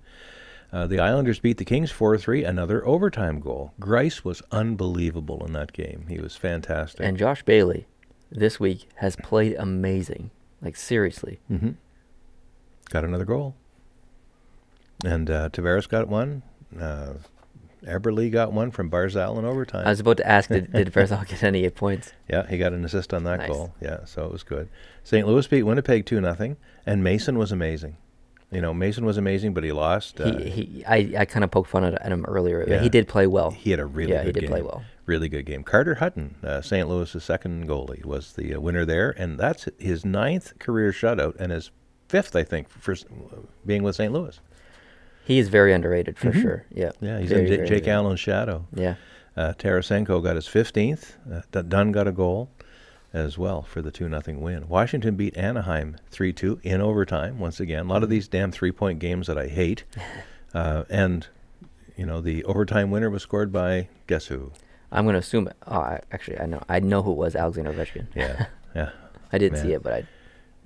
[0.73, 3.73] Uh, the Islanders beat the Kings 4 3, another overtime goal.
[3.81, 6.05] Greiss was unbelievable in that game.
[6.09, 7.01] He was fantastic.
[7.05, 7.87] And Josh Bailey,
[8.31, 10.31] this week, has played amazing.
[10.63, 11.41] Like, seriously.
[11.49, 11.71] hmm
[12.91, 13.57] Got another goal.
[15.05, 16.43] And uh, Tavares got one.
[16.79, 17.15] Uh,
[17.85, 19.87] Eberle got one from Barzal in overtime.
[19.87, 22.13] I was about to ask, did, did Barzal get any points?
[22.29, 23.49] yeah, he got an assist on that Nice.
[23.49, 23.75] goal.
[23.81, 24.69] Yeah, so it was good.
[25.05, 25.27] St.
[25.27, 26.57] Louis beat Winnipeg 2 nothing,
[26.87, 27.97] and Mason was amazing.
[28.51, 30.21] You know, Mason was amazing, but he lost.
[30.21, 32.65] Uh, he, he, I, I kind of poked fun at, him earlier.
[32.67, 32.81] Yeah.
[32.81, 33.51] He did play well.
[33.51, 34.51] he had a really yeah, good he did game.
[34.51, 34.83] play well.
[35.05, 35.63] Really good game.
[35.63, 36.89] Carter Hutton, uh, St.
[36.89, 41.53] Louis's second goalie, was the uh, winner there, and that's his ninth career shutout and
[41.53, 41.71] his
[42.09, 42.97] fifth, I think, for
[43.67, 44.13] being with St.
[44.13, 44.41] Louis.
[45.29, 46.43] He is very underrated for Mhm.
[46.43, 46.65] sure.
[46.73, 46.91] Yeah.
[47.01, 47.87] Yeah, he's very, in J- Jake.
[47.89, 48.67] Allen's shadow.
[48.75, 48.95] Yeah.
[49.37, 51.17] Uh, Tarasenko got his 15th.
[51.31, 52.51] Uh, Dunn got a goal
[53.13, 54.69] as well for the 2 0 win.
[54.69, 57.87] Washington beat Anaheim 3 2 in overtime once again.
[57.87, 59.85] A lot of these damn three point games that I hate.
[60.55, 61.27] Uh, and,
[61.95, 64.51] you know, the overtime winner was scored by guess who?
[64.91, 65.51] I'm going to assume.
[65.67, 66.63] Oh, I, actually, I know.
[66.71, 68.07] I know who it was Alexander Ovechkin.
[68.17, 68.91] Yeah, yeah.
[69.33, 70.05] I didn't see it, but I.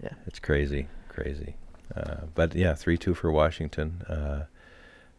[0.01, 0.11] Yeah.
[0.29, 1.57] It's crazy, crazy.
[1.97, 4.03] Uh, but yeah, 3 2 for Washington.
[4.09, 4.45] Uh,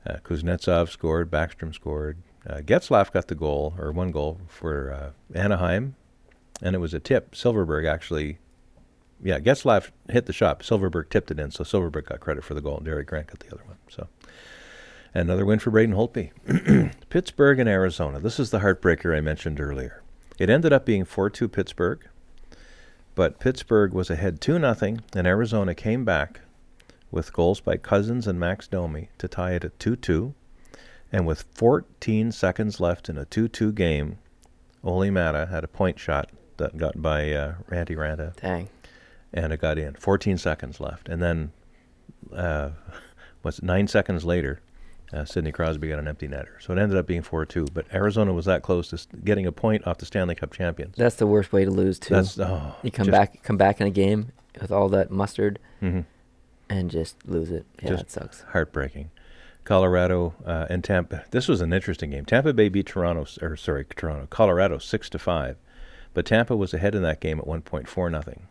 [0.05, 2.17] uh, Kuznetsov scored, Backstrom scored.
[2.47, 5.95] Uh, Getzlaf got the goal, or one goal for uh, Anaheim,
[6.61, 7.33] and it was a tip.
[7.33, 8.39] Silfverberg actually,
[9.23, 10.59] yeah, Getzlaf hit the shot.
[10.59, 13.39] Silfverberg tipped it in, so Silfverberg got credit for the goal, and Derek Grant got
[13.39, 13.77] the other one.
[13.89, 14.07] So
[15.13, 16.93] another win for Braden Holtby.
[17.09, 18.19] Pittsburgh and Arizona.
[18.19, 20.03] This is the heartbreaker I mentioned earlier.
[20.37, 22.07] It ended up being 4 2 Pittsburgh
[23.15, 26.41] but Pittsburgh was ahead 2 nothing, and Arizona came back
[27.13, 30.33] with goals by Cousins and Max Domi to tie it at 2 2.
[31.11, 34.17] And with 14 seconds left in a 2 2 game,
[34.83, 38.67] Olli Maatta had a point shot that got by uh, Antti Raanta, Dang.
[39.31, 39.93] and it got in.
[39.93, 41.07] 14 seconds left.
[41.07, 41.51] And then,
[42.35, 42.71] uh,
[43.43, 44.59] what's it, nine seconds later,
[45.13, 46.59] uh, Sidney Crosby got an empty netter.
[46.59, 47.67] So it ended up being 4 2.
[47.73, 50.95] But Arizona was that close to getting a point off the Stanley Cup champions.
[50.97, 52.15] That's the worst way to lose too.
[52.15, 56.05] That's, oh, you come back, come back in a game with all that mustard mhm.
[56.73, 57.65] And just lose it.
[57.81, 58.41] Yeah, Just that sucks.
[58.51, 59.11] heartbreaking.
[59.63, 61.23] Colorado uh, and Tampa.
[61.31, 62.25] This was an interesting game.
[62.25, 65.55] Tampa Bay beat Toronto, or sorry, Toronto, Colorado six to five,
[66.13, 68.47] but Tampa was ahead in that game at one point four nothing.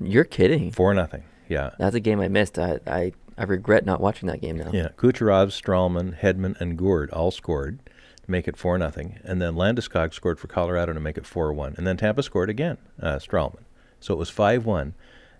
[0.00, 0.70] You're kidding.
[0.70, 1.24] Four nothing.
[1.48, 1.70] Yeah.
[1.78, 2.58] That's a game I missed.
[2.58, 4.70] I, I, I regret not watching that game now.
[4.72, 4.90] Yeah.
[4.96, 7.80] Kucherov, Stralman, Hedman, and Gourde all scored
[8.24, 11.52] to make it four nothing, and then Landeskog scored for Colorado to make it four
[11.52, 13.64] one, and then Tampa scored again, uh, Stralman.
[13.98, 14.94] So it was five one,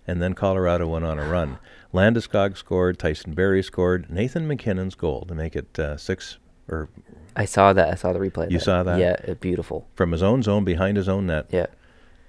[0.05, 1.57] and then Colorado went on a run.
[1.93, 6.37] Landeskog scored, Tyson Barrie scored, Nathan MacKinnon's goal to make it uh, six
[6.69, 6.89] or
[7.35, 7.89] I saw that.
[7.91, 8.49] I saw the replay.
[8.51, 8.99] You saw that?
[8.99, 9.87] Yeah, it, beautiful.
[9.95, 11.67] from his own zone behind his own net, Yeah,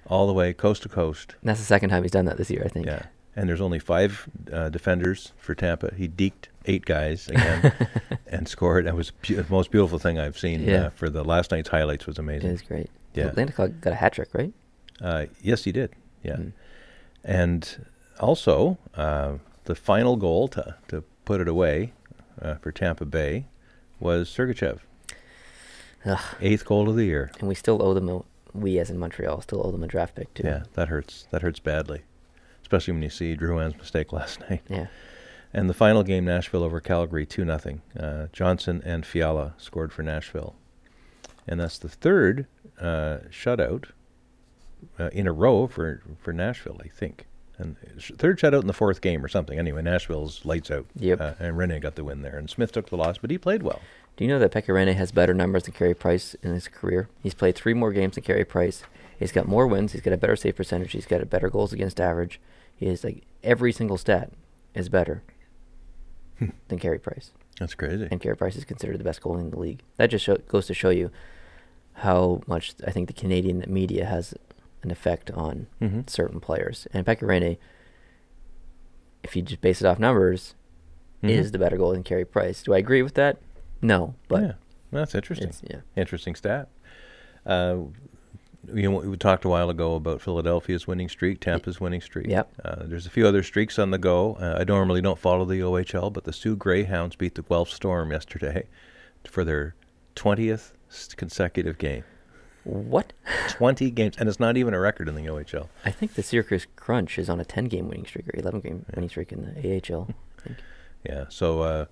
[0.07, 1.35] all the way coast to coast.
[1.41, 2.61] And that's the second time he's done that this year.
[2.65, 2.85] I think.
[2.85, 3.03] Yeah,
[3.35, 5.93] and there's only five uh, defenders for Tampa.
[5.95, 7.73] He deked eight guys again
[8.27, 8.85] and scored.
[8.85, 10.63] That was pu- the most beautiful thing I've seen.
[10.63, 10.85] Yeah.
[10.85, 12.49] Uh, for the last night's highlights was amazing.
[12.49, 12.89] it was great.
[13.13, 13.29] Yeah.
[13.31, 14.53] Landeskog got a hat trick, right?
[15.01, 15.91] Uh, yes, he did.
[16.23, 16.51] Yeah, Mm.
[17.25, 17.85] and
[18.21, 19.33] also uh,
[19.65, 21.93] the final goal to to put it away
[22.41, 23.47] uh, for Tampa Bay
[23.99, 24.79] was Sergachev,
[26.05, 26.19] Ugh.
[26.41, 27.31] eighth goal of the year.
[27.39, 28.09] And we still owe them.
[28.09, 28.21] A,
[28.53, 30.43] we as in Montreal still owe them a draft pick too.
[30.45, 31.27] Yeah, that hurts.
[31.31, 32.01] That hurts badly,
[32.61, 34.61] especially when you see Drouin's mistake last night.
[34.69, 34.87] Yeah.
[35.55, 37.79] And the final game, Nashville over Calgary, 2 0.
[37.99, 40.55] Uh, Johnson and Fiala scored for Nashville.
[41.47, 42.47] And that's the third
[42.81, 43.89] uh, shutout
[44.99, 47.27] uh, in a row for, for Nashville, I think.
[47.57, 47.75] And
[48.17, 49.59] third shutout in the fourth game or something.
[49.59, 50.85] Anyway, Nashville's lights out.
[50.95, 51.21] Yep.
[51.21, 52.37] Uh, and Rinne got the win there.
[52.37, 53.79] And Smith took the loss, but he played well.
[54.17, 57.09] Do you know that Pekka Rinne has better numbers than Carey Price in his career?
[57.21, 58.83] He's played three more games than Carey Price.
[59.19, 59.91] He's got more wins.
[59.93, 60.91] He's got a better save percentage.
[60.93, 62.39] He's got a better goals against average.
[62.75, 64.31] He is like every single stat
[64.73, 65.21] is better
[66.67, 68.07] than Carey Price, That's crazy.
[68.09, 69.81] and Carey Price is considered the best goalie in the league.
[69.97, 71.11] That just show, goes to show you
[71.97, 74.33] how much I think the Canadian media has
[74.83, 76.87] an effect on hmm certain players.
[76.93, 77.57] And Pekka Rinne,
[79.23, 80.55] if you just base it off numbers,
[81.21, 82.63] is the better goalie than Carey Price.
[82.63, 83.37] Do I agree with that?
[83.81, 84.51] No, but yeah,
[84.91, 85.53] that's interesting.
[85.69, 85.79] yeah.
[85.95, 86.67] Interesting stat.
[87.45, 87.77] Uh,
[88.73, 92.27] you know, we talked a while ago about Philadelphia's winning streak, Tampa's winning streak.
[92.27, 92.53] Yep.
[92.63, 94.35] Uh, there's a few other streaks on the go.
[94.39, 98.11] Uh, I normally don't follow the OHL, but the Soo Greyhounds beat the Guelph Storm
[98.11, 98.67] yesterday
[99.25, 99.75] for their
[100.15, 100.71] 20th
[101.17, 102.03] consecutive game.
[102.63, 103.13] What?
[103.49, 105.67] 20 games, and it's not even a record in the OHL.
[105.83, 108.85] I think the Syracuse Crunch is on a 10 game winning streak or 11 game
[108.95, 110.09] winning streak in the AHL.
[111.03, 111.85] Yeah, so uh,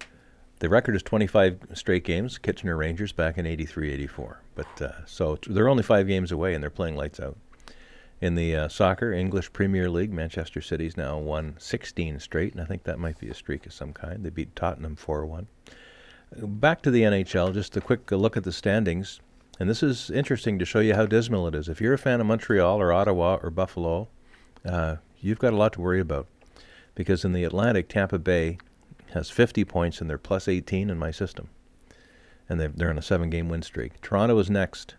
[0.60, 4.42] the record is 25 straight games, Kitchener Rangers back in 83 84.
[4.56, 7.38] But uh, so they're only five games away and they're playing lights out.
[8.22, 12.66] In the uh, soccer, English Premier League, Manchester City's now won 16 straight, and I
[12.66, 14.24] think that might be a streak of some kind.
[14.24, 15.48] They beat Tottenham 4 1.
[16.38, 19.20] Back to the NHL, just a quick look at the standings.
[19.62, 21.70] And this is interesting to show you how dismal it is.
[21.70, 24.08] If you're a fan of Montreal or Ottawa or Buffalo,
[24.66, 26.26] uh, you've got a lot to worry about.
[26.96, 28.58] Because in the Atlantic, Tampa Bay
[29.14, 31.50] has 50 points and they're plus 18 in my system.
[32.50, 34.02] And they're, they're on a seven game win streak.
[34.02, 34.96] Toronto is next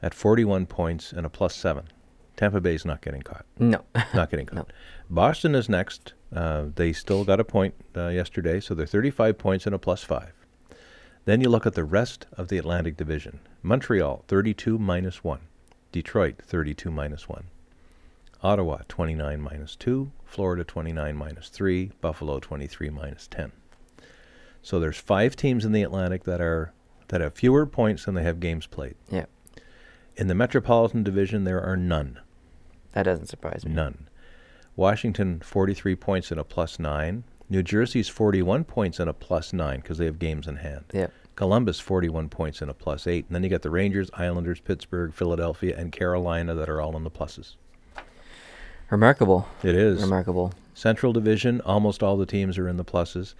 [0.00, 1.88] at 41 points and a plus seven.
[2.36, 3.44] Tampa Bay's not getting caught.
[3.58, 3.82] No.
[4.14, 4.68] Not getting caught.
[4.68, 4.74] No.
[5.10, 6.12] Boston is next.
[6.32, 10.04] Uh, they still got a point uh, yesterday, so they're 35 points and a plus
[10.04, 10.32] five.
[11.24, 13.40] Then you look at the rest of the Atlantic Division.
[13.62, 15.40] Montreal, 32 minus 1.
[15.92, 17.44] Detroit, 32 minus 1.
[18.42, 20.10] Ottawa, 29 minus 2.
[20.24, 21.92] Florida, 29 minus 3.
[22.00, 23.52] Buffalo, 23 minus 10.
[24.62, 26.72] So there's five teams in the Atlantic that are
[27.08, 28.94] that have fewer points than they have games played.
[29.10, 29.26] Yeah.
[30.16, 32.20] In the Metropolitan Division, there are none.
[32.92, 33.72] That doesn't surprise me.
[33.72, 34.08] None.
[34.76, 37.24] Washington, 43 points and a plus 9.
[37.50, 40.84] New Jersey's 41 points and a plus 9 because they have games in hand.
[40.94, 41.08] Yeah.
[41.34, 43.26] Columbus, 41 points and a plus 8.
[43.26, 47.02] And then you got the Rangers, Islanders, Pittsburgh, Philadelphia, and Carolina that are all in
[47.02, 47.56] the pluses.
[48.88, 49.48] Remarkable.
[49.64, 50.02] It is.
[50.02, 50.52] Remarkable.
[50.74, 53.34] Central Division, almost all the teams are in the pluses.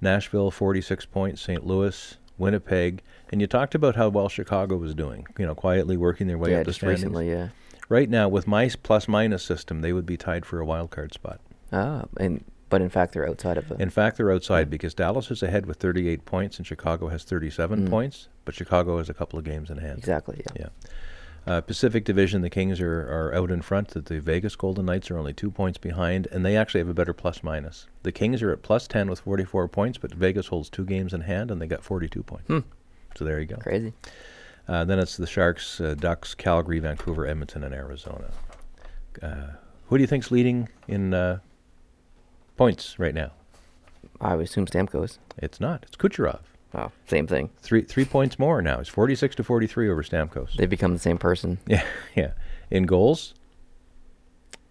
[0.00, 1.42] Nashville, 46 points.
[1.42, 1.66] St.
[1.66, 3.02] Louis, Winnipeg.
[3.30, 6.52] And you talked about how well Chicago was doing, you know, quietly working their way
[6.52, 7.00] yeah, up the just standings.
[7.00, 7.48] recently, yeah.
[7.88, 11.14] Right now, with my plus minus system, they would be tied for a wild card
[11.14, 11.40] spot.
[11.72, 13.76] Ah, and but in fact they're outside of the.
[13.76, 17.86] In fact, they're outside because Dallas is ahead with 38 points and Chicago has 37
[17.86, 17.90] Mm.
[17.90, 19.98] points, but Chicago has a couple of games in hand.
[19.98, 20.42] exactly.
[20.54, 20.62] Yeah.
[20.66, 20.68] Yeah.
[21.48, 23.90] Uh, Pacific Division, the Kings are, are out in front.
[23.90, 26.94] The, the Vegas Golden Knights are only two points behind, and they actually have a
[26.94, 27.86] better plus minus.
[28.02, 31.20] The Kings are at plus 10 with 44 points, but Vegas holds two games in
[31.20, 32.48] hand, and they got 42 points.
[32.48, 32.58] Hmm.
[33.14, 33.58] So there you go.
[33.58, 33.92] Crazy.
[34.66, 38.32] Uh, then it's the Sharks, uh, Ducks, Calgary, Vancouver, Edmonton, and Arizona.
[39.22, 39.46] Uh,
[39.88, 41.38] who do you think's leading in uh,
[42.56, 43.32] points right now?
[44.20, 45.18] I would assume Stamkos.
[45.38, 45.84] It's not.
[45.86, 46.40] It's Kucherov.
[46.72, 46.92] Wow.
[47.06, 47.50] Same thing.
[47.58, 48.80] Three three points more now.
[48.80, 50.54] It's 46 to 43 over Stamkos.
[50.56, 51.58] They've become the same person.
[51.66, 51.84] Yeah,
[52.14, 52.32] yeah.
[52.70, 53.34] In goals,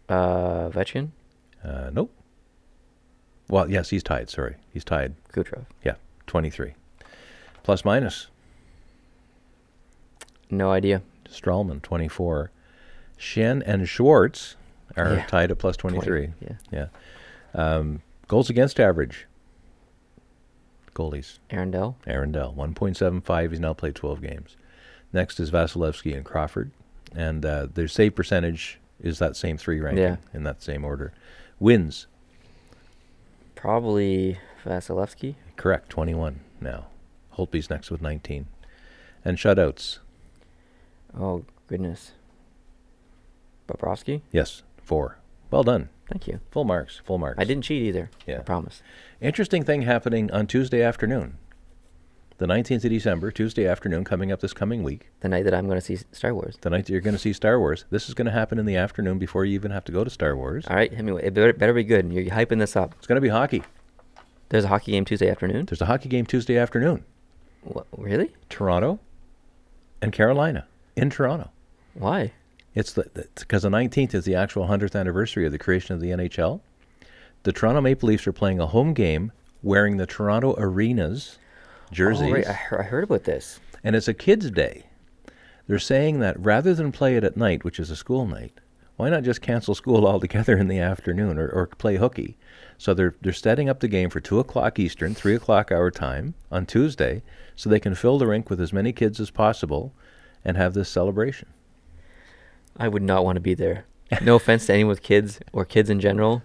[0.10, 1.10] Uh, Vetchin,
[1.64, 2.12] uh, nope.
[3.50, 4.30] Well, yes, he's tied.
[4.30, 5.14] Sorry, he's tied.
[5.34, 5.66] Kucherov.
[5.84, 5.96] Yeah,
[6.28, 6.74] 23.
[7.64, 8.28] Plus minus,
[10.52, 11.02] No idea.
[11.28, 12.52] Stralman, 24.
[13.18, 14.56] Schenn and Schwartz
[14.96, 15.26] are Yeah.
[15.26, 16.28] tied at plus 23.
[16.28, 16.56] 20, Yeah.
[16.72, 16.88] yeah.
[17.56, 19.26] Um, goals against average.
[20.94, 21.40] Goalies.
[21.50, 23.50] Aaron Dell, 1.75.
[23.52, 24.56] He's now played 12 games.
[25.12, 26.72] Next is Vasilevskiy and Crawford.
[27.16, 30.16] And uh, their save percentage is that same three ranking Yeah.
[30.34, 31.14] in that same order.
[31.60, 32.08] Wins,
[33.56, 35.36] Probably Vasilevskiy.
[35.56, 36.88] correct, 21 now.
[37.38, 38.48] Holtby's next with 19.
[39.24, 40.00] And shutouts,
[41.18, 42.12] Oh goodness.
[43.68, 44.22] Bobrovsky.
[44.32, 45.18] yes, four.
[45.50, 45.90] Well done.
[46.10, 46.40] Thank you.
[46.52, 47.40] Full marks, full marks.
[47.40, 48.10] I didn't cheat either.
[48.28, 48.40] Yeah.
[48.40, 48.82] I promise.
[49.22, 51.38] Interesting thing happening on Tuesday afternoon.
[52.38, 55.10] The 19th of December, Tuesday afternoon, coming up this coming week.
[55.22, 56.58] The night that I'm going to see Star Wars.
[56.60, 57.86] The night that you're going to see Star Wars.
[57.90, 60.10] This is going to happen in the afternoon before you even have to go to
[60.10, 60.66] Star Wars.
[60.68, 60.94] All right.
[60.98, 62.12] I mean, it better, better be good.
[62.12, 62.94] You're hyping this up.
[62.98, 63.64] It's going to be hockey.
[64.50, 65.66] There's a hockey game Tuesday afternoon.
[65.66, 67.06] There's a hockey game Tuesday afternoon.
[67.64, 68.36] What, really?
[68.50, 69.00] Toronto
[70.02, 71.52] and Carolina in Toronto.
[71.94, 72.34] Why?
[72.76, 76.60] It's because the 19th is the actual 100th anniversary of the creation of the NHL.
[77.44, 79.32] The Toronto Maple Leafs are playing a home game
[79.64, 81.40] wearing the Toronto Arenas
[81.92, 82.48] jerseys, Oh, right.
[82.48, 83.60] I, heard, I heard about this.
[83.84, 84.88] and it's a kids' day.
[85.68, 88.60] They're saying that rather than play it at night, which is a school night,
[88.98, 92.38] why not just cancel school altogether in the afternoon or, or play hooky?
[92.78, 96.34] So they're they're setting up the game for two o'clock Eastern, three o'clock our time
[96.52, 97.24] on Tuesday,
[97.56, 99.94] so they can fill the rink with as many kids as possible,
[100.44, 101.48] and have this celebration.
[102.78, 103.86] I would not want to be there.
[104.22, 106.44] No offense to anyone with kids or kids in general,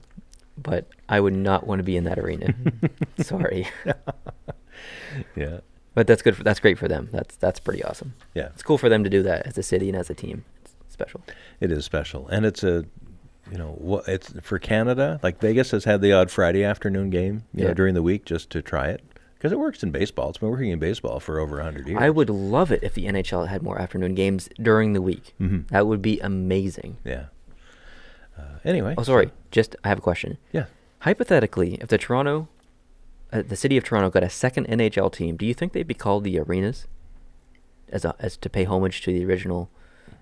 [0.57, 2.55] but I would not want to be in that arena.
[3.21, 3.69] Sorry,
[5.37, 5.61] Yeah,
[5.95, 6.37] but that's good.
[6.37, 7.09] For, that's great for them.
[7.13, 8.15] That's that's pretty awesome.
[8.35, 8.47] yeah.
[8.55, 10.45] It's cool for them to do that as a city and as a team.
[10.63, 11.21] It's special.
[11.61, 12.87] It is special, and it's a,
[13.51, 15.21] you know, it's for Canada.
[15.23, 18.51] Like Vegas has had the odd Friday afternoon game, you know, during the week just
[18.51, 19.03] to try it
[19.41, 20.29] because it works in baseball.
[20.29, 21.99] It's been working in baseball for over hundred years.
[21.99, 25.33] I would love it if the NHL had more afternoon games during the week.
[25.41, 25.67] Mhm.
[25.69, 26.99] That would be amazing.
[27.05, 27.25] Yeah.
[28.39, 28.95] Uh, anyway.
[28.99, 29.31] Oh, sorry.
[29.51, 30.37] Just I have a question.
[30.53, 30.67] Yeah.
[31.01, 32.49] Hypothetically, if the Toronto,
[33.33, 35.95] uh, the city of Toronto got a second NHL team, do you think they'd be
[35.95, 36.87] called the Arenas,
[37.91, 39.71] as a, as to pay homage to the original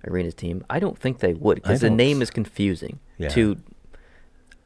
[0.06, 0.64] Arenas team?
[0.70, 3.30] I don't think they would because the name is confusing Yeah.
[3.30, 3.56] to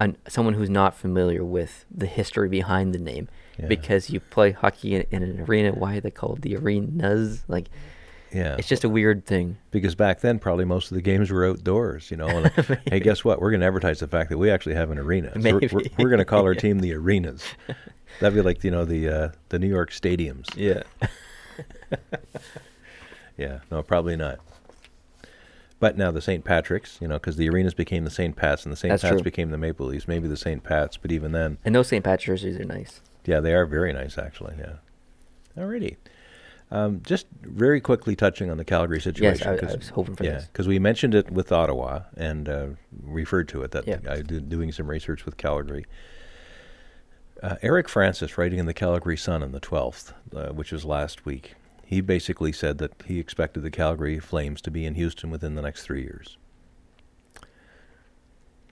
[0.04, 3.28] an, someone who's not familiar with the history behind the name.
[3.58, 3.66] Yeah.
[3.66, 7.42] Because you play hockey in, in an arena, why are they called the Arenas?
[7.48, 7.68] Like,
[8.32, 8.56] Yeah.
[8.58, 9.58] It's just a weird thing.
[9.70, 12.28] because back then probably most of the games were outdoors, you know.
[12.28, 12.46] And,
[12.90, 13.40] hey, guess what?
[13.40, 15.32] We're going to advertise the fact that we actually have an arena.
[15.40, 17.44] So we're, we're, we're going to call our team the Arenas.
[18.20, 20.46] That'd be like you know the uh, the New York stadiums.
[20.56, 20.82] Yeah.
[23.36, 24.40] Yeah, no, probably not.
[25.82, 26.44] But now the St.
[26.44, 28.36] Patrick's, you know, because the arenas became the St.
[28.36, 28.92] Pat's and the St.
[28.92, 29.22] That's Pat's true.
[29.24, 30.06] became the Maple Leafs.
[30.06, 30.62] Maybe the St.
[30.62, 32.04] Pat's, but even then, And those St.
[32.04, 33.00] Patrick's jerseys are nice.
[33.26, 34.54] yeah, they are very nice actually.
[34.60, 34.74] Yeah.
[35.58, 35.96] Alrighty.
[36.70, 39.40] Um, just very quickly touching on the Calgary situation.
[39.44, 40.44] Yes, I- I was hoping for yeah, this.
[40.46, 42.66] because we mentioned it with Ottawa and uh,
[43.02, 43.98] referred to it that Yeah.
[44.08, 45.84] I did doing some research with Calgary.
[47.42, 51.26] Uh, Eric Francis, writing in the Calgary Sun on the 12th, uh, which was last
[51.26, 51.56] week,
[51.92, 55.62] he basically said that he expected the Calgary Flames to be in Houston within the
[55.62, 56.38] next three years.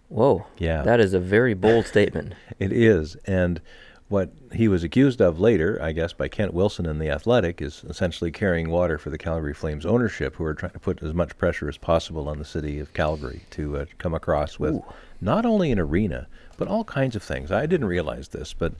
[0.09, 0.47] Whoa.
[0.57, 0.83] Yeah.
[0.83, 2.35] That is a very bold statement.
[2.59, 3.17] It is.
[3.27, 3.61] And
[4.09, 7.85] what he was accused of later, I guess, by Kent Wilson in The Athletic, is
[7.89, 11.37] essentially carrying water for the Calgary Flames ownership, who are trying to put as much
[11.37, 14.85] pressure as possible on the city of Calgary to uh, come across with Ooh.
[15.21, 17.53] not only an arena, but all kinds of things.
[17.53, 18.73] I didn't realize this, but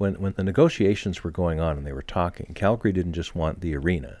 [0.00, 3.60] when, when the negotiations were going on and they were talking, Calgary didn't just want
[3.60, 4.20] the arena.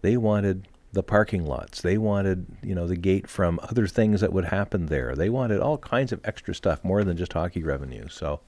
[0.00, 1.82] They wanted the parking lots.
[1.82, 5.14] They wanted, you know, the gate from other things that would happen there.
[5.14, 8.08] They wanted all kinds of extra stuff, more than just hockey revenue.
[8.08, 8.40] So,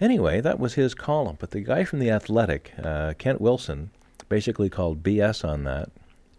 [0.00, 1.36] anyway, that was his column.
[1.38, 3.90] But the guy from the Athletic, uh, Kent Wilson,
[4.30, 5.90] basically called BS on that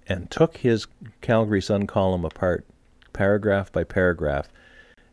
[0.08, 0.88] and took his
[1.22, 2.66] Calgary Sun column apart,
[3.14, 4.50] paragraph by paragraph,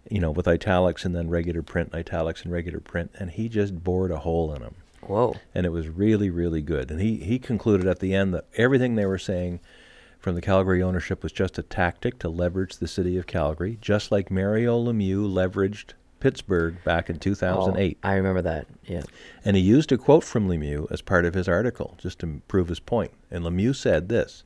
[0.08, 3.82] you know, with italics and then regular print, italics and regular print, and he just
[3.84, 5.36] bored a hole in them Whoa.
[5.54, 6.90] and it was really, really good.
[6.90, 9.60] And he, he concluded at the end that everything they were saying
[10.18, 14.12] from the Calgary ownership was just a tactic to leverage the city of Calgary, just
[14.12, 17.98] like Mario Lemieux leveraged Pittsburgh back in 2008.
[18.02, 18.66] Oh, I remember that.
[18.84, 19.02] Yeah.
[19.44, 22.68] And he used a quote from Lemieux as part of his article, just to prove
[22.68, 23.12] his point.
[23.30, 24.44] And Lemieux said this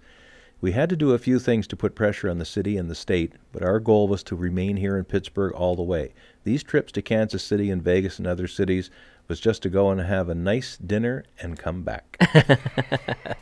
[0.64, 2.94] We had to do a few things to put pressure on the city and the
[2.94, 6.14] state, but our goal was to remain here in Pittsburgh all the way.
[6.44, 8.88] These trips to Kansas City and Vegas and other cities
[9.28, 12.16] was just to go and have a nice dinner and come back.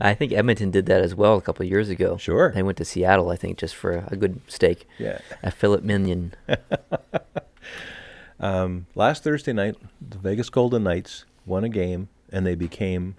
[0.00, 2.16] I think Edmonton did that as well a couple of years ago.
[2.16, 2.52] Sure.
[2.52, 4.86] They went to Seattle, I think, just for a good steak.
[4.98, 5.18] yeah.
[5.42, 6.34] A filet mignon.
[8.40, 13.16] Um, last Thursday night, the Vegas Golden Knights won a game, and they became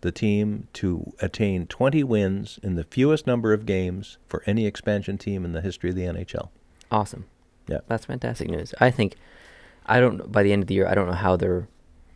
[0.00, 5.18] the team to attain 20 wins in the fewest number of games for any expansion
[5.18, 6.48] team in the history of the NHL.
[6.90, 7.26] Awesome.
[7.66, 7.78] Yeah.
[7.88, 8.74] That's fantastic news.
[8.80, 9.16] I think,
[9.86, 11.66] I don't, by the end of the year, I don't know how they're,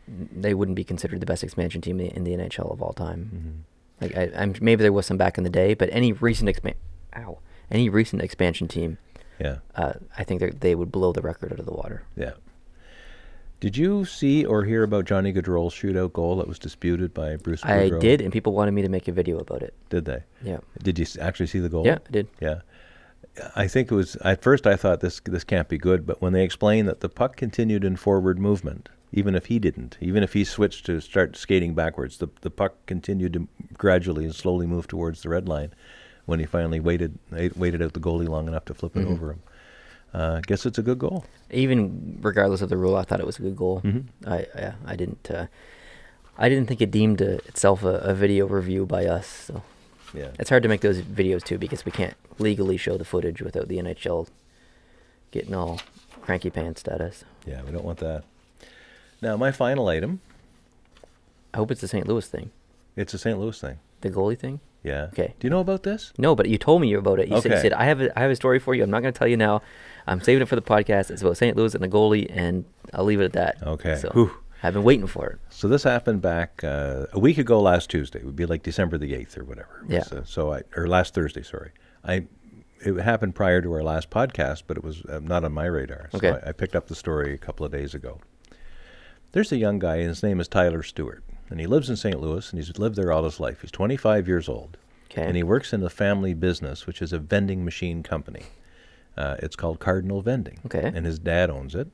[0.09, 3.65] they wouldn't be considered the best expansion team in the, NHL of all time.
[4.01, 6.75] Like, I, I'm, maybe there was some back in the day, but any recent expan,
[7.17, 7.39] ow,
[7.71, 8.99] any recent expansion team,
[9.39, 12.03] Yeah, uh, I think they would blow the record out of the water.
[12.17, 12.33] yeah.
[13.63, 17.65] Did you see or hear about Johnny Gaudreau's shootout goal that was disputed by Bruce
[17.65, 18.01] I Boudreau?
[18.01, 19.73] did, and people wanted me to make a video about it.
[19.89, 20.25] Did they?
[20.43, 20.59] Yeah.
[20.83, 21.87] Did you actually see the goal?
[21.87, 22.27] Yeah, I did.
[22.41, 22.63] Yeah.
[23.55, 26.33] I think it was at first I thought this this can't be good, but when
[26.33, 30.33] they explained that the puck continued in forward movement, even if he didn't, even if
[30.33, 33.47] he switched to start skating backwards, the the puck continued to
[33.79, 35.73] gradually and slowly move towards the red line
[36.27, 37.17] when he finally waited
[37.55, 39.13] waited out the goalie long enough to flip it Mhm.
[39.13, 39.43] over him.
[40.15, 41.25] Uh, I guess it's a good goal.
[41.51, 43.81] Even regardless of the rule, I thought it was a good goal.
[43.83, 44.05] Mhm.
[44.27, 45.47] I yeah, I didn't uh,
[46.37, 49.27] I didn't think it deemed uh itself a, a video review by us.
[49.27, 49.63] So
[50.15, 50.29] Yeah.
[50.39, 53.69] it's hard to make those videos too because we can't legally show the footage without
[53.69, 54.29] the NHL
[55.31, 55.81] getting all
[56.21, 57.25] cranky pants at us.
[57.47, 58.25] Yeah, we don't want that.
[59.23, 60.21] Now, my final item,
[61.55, 62.07] I hope it's the St.
[62.07, 62.51] Louis thing,
[62.97, 63.39] it's a St.
[63.39, 63.79] Louis thing.
[64.03, 64.61] the goalie thing.
[64.83, 65.05] Yeah.
[65.13, 65.35] Okay.
[65.39, 66.13] Do you know about this?
[66.19, 67.29] No, but you told me about it.
[67.29, 68.83] You, said, you said I have a, I have a story for you.
[68.83, 69.63] I'm not going to tell you now.
[70.07, 71.11] I'm saving it for the podcast.
[71.11, 71.57] It's about St.
[71.57, 73.63] Louis and the goalie, and I'll leave it at that.
[73.63, 73.97] Okay.
[73.97, 74.33] So Whew.
[74.65, 75.39] I've been waiting for it.
[75.51, 78.19] So this happened back uh, a week ago last Tuesday.
[78.21, 79.85] It would be like December the eighth or whatever.
[79.89, 79.99] Yeah.
[80.01, 81.71] was, uh, so I or last Thursday, sorry.
[82.05, 82.27] I
[82.85, 86.09] it happened prior to our last podcast, but it was uh, not on my radar.
[86.11, 86.41] So Okay.
[86.45, 88.21] I, I picked up the story a couple of days ago.
[89.33, 92.21] There's a young guy, and his name is Tyler Stewart, and he lives in St.
[92.21, 93.61] Louis, and he's lived there all his life.
[93.63, 94.77] He's 25 years old,
[95.11, 95.23] Okay.
[95.27, 98.45] and he works in the family business, which is a vending machine company.
[99.17, 100.91] Uh, it's called Cardinal Vending, Okay.
[100.95, 101.89] and his dad owns it,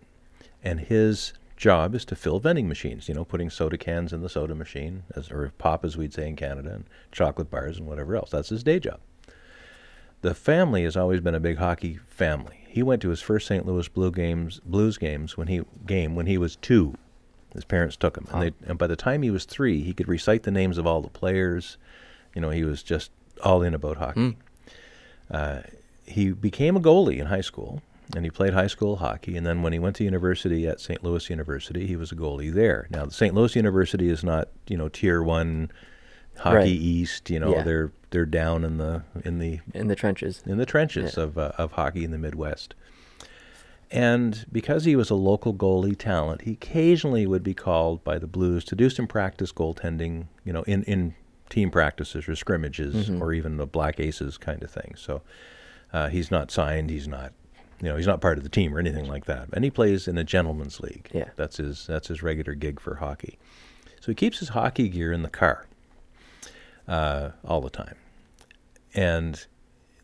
[0.62, 3.08] and his job is to fill vending machines.
[3.08, 6.28] You know, putting soda cans in the soda machine, as or pop, as we'd say
[6.28, 8.30] in Canada, and chocolate bars and whatever else.
[8.30, 9.00] That's his day job.
[10.20, 12.64] The family has always been a big hockey family.
[12.68, 13.66] He went to his first St.
[13.66, 16.94] Louis Blue games, Blues games when he game when he was two.
[17.54, 20.06] His parents took him, and, they, and by the time he was three, he could
[20.08, 21.78] recite the names of all the players.
[22.34, 23.10] You know, he was just
[23.42, 24.20] all in about hockey.
[24.20, 24.36] Mm.
[25.30, 25.60] Uh,
[26.04, 27.82] he became a goalie in high school,
[28.14, 29.36] and he played high school hockey.
[29.36, 31.02] And then when he went to university at St.
[31.02, 32.86] Louis University, he was a goalie there.
[32.90, 33.34] Now, the St.
[33.34, 35.70] Louis University is not, you know, tier one
[36.38, 36.66] Hockey Right.
[36.68, 37.62] East, you know, Yeah.
[37.64, 40.42] they're they're down in the in the In the trenches.
[40.46, 41.24] in the trenches Yeah.
[41.24, 42.74] of uh, of hockey in the Midwest.
[43.90, 48.27] And because he was a local goalie talent, he occasionally would be called by the
[48.27, 51.15] Blues to do some practice goaltending, you know, in, in
[51.48, 53.20] team practices or scrimmages Mhm.
[53.20, 54.94] or even the Black Aces kind of thing.
[54.97, 55.23] So
[55.93, 57.32] uh, he's not signed, he's not,
[57.81, 59.48] you know, he's not part of the team or anything like that.
[59.55, 61.09] And he plays in a gentleman's league.
[61.15, 61.31] Yeah.
[61.36, 63.39] That's his that's his regular gig for hockey.
[64.01, 65.66] So he keeps his hockey gear in the car
[66.86, 67.94] uh, all the time.
[68.94, 69.47] And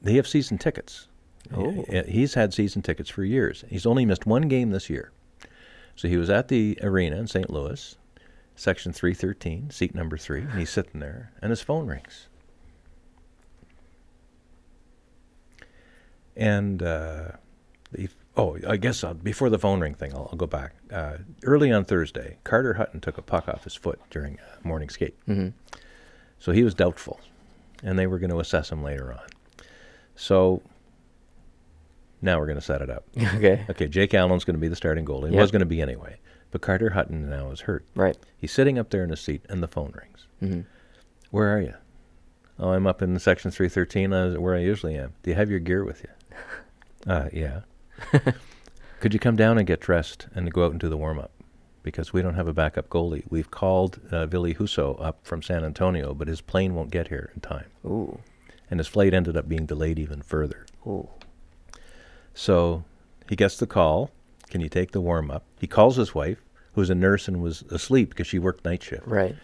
[0.00, 1.08] they have season tickets.
[1.52, 1.84] Oh.
[1.92, 3.64] Uh, He's had season tickets for years.
[3.68, 5.12] He's only missed one game this year.
[5.96, 7.50] So he was at the arena in St.
[7.50, 7.96] Louis,
[8.56, 12.26] section 313, seat number three, and he's sitting there, and his phone rings.
[16.36, 17.32] And uh,
[17.92, 20.74] the, oh, I guess uh, before the phone ring thing, I'll, I'll go back.
[20.92, 24.88] Uh, early on Thursday, Carter Hutton took a puck off his foot during a morning
[24.88, 25.16] skate.
[25.26, 25.48] hmm
[26.40, 27.20] So he was doubtful,
[27.84, 29.20] and they were going to assess him later on.
[30.16, 30.62] So
[32.22, 33.04] now we're going to set it up.
[33.36, 33.64] okay.
[33.70, 35.28] Okay, Jake Allen's going to be the starting goalie.
[35.28, 35.42] He Yep.
[35.42, 36.16] was going to be anyway.
[36.50, 37.84] But Carter Hutton now is hurt.
[37.94, 38.16] Right.
[38.38, 40.26] He's sitting up there in his seat, and the phone rings.
[40.40, 40.60] hmm
[41.30, 41.74] Where are you?
[42.60, 45.14] Oh, I'm up in section 313, uh, where I usually am.
[45.24, 46.10] Do you have your gear with you?
[47.06, 47.60] Uh, yeah.
[49.00, 51.32] Could you come down and get dressed and go out and do the warm up?
[51.82, 53.24] Because we don't have a backup goalie.
[53.28, 57.30] We've called uh, Ville Husso up from San Antonio, but his plane won't get here
[57.34, 57.66] in time.
[57.84, 58.20] Ooh.
[58.70, 60.64] And his flight ended up being delayed even further.
[60.86, 61.08] Ooh.
[62.34, 62.84] So
[63.28, 64.10] he gets the call.
[64.50, 65.44] Can you take the warm up?
[65.58, 66.38] He calls his wife,
[66.74, 69.06] who's a nurse and was asleep because she worked night shift.
[69.06, 69.34] Right.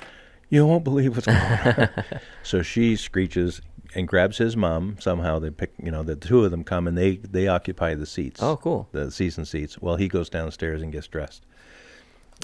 [0.48, 1.88] You won't believe what's going on.
[2.42, 3.60] so she screeches
[3.94, 4.96] and grabs his mom.
[5.00, 8.06] Somehow they pick, you know, the two of them come and they they occupy the
[8.06, 8.42] seats.
[8.42, 8.88] Oh, cool.
[8.92, 9.80] The season seats.
[9.80, 11.44] Well, he goes downstairs and gets dressed.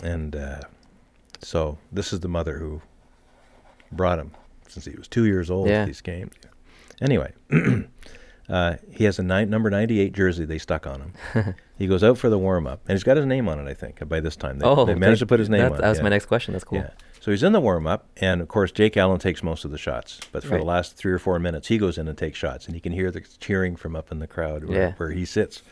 [0.02, 0.60] And uh,
[1.40, 2.80] so this is the mother who
[3.92, 4.30] brought him
[4.68, 5.80] since he was two years old Yeah.
[5.80, 6.34] to these games.
[7.00, 7.32] Anyway,
[8.48, 11.54] uh, he has a nine, number 98 jersey they stuck on him.
[11.78, 13.74] he goes out for the warm up, and he's got his name on it, I
[13.74, 14.58] think, by this time.
[14.58, 15.80] They, oh, they managed to put his name on it.
[15.80, 16.04] That was yeah.
[16.04, 16.52] my next question.
[16.52, 16.78] That's cool.
[16.78, 16.90] Yeah.
[17.20, 19.78] So he's in the warm up, and of course, Jake Allen takes most of the
[19.78, 20.20] shots.
[20.30, 22.74] But for the last three or four minutes, he goes in and takes shots, and
[22.76, 24.92] he can hear the cheering from up in the crowd where, Yeah.
[24.92, 25.62] where he sits.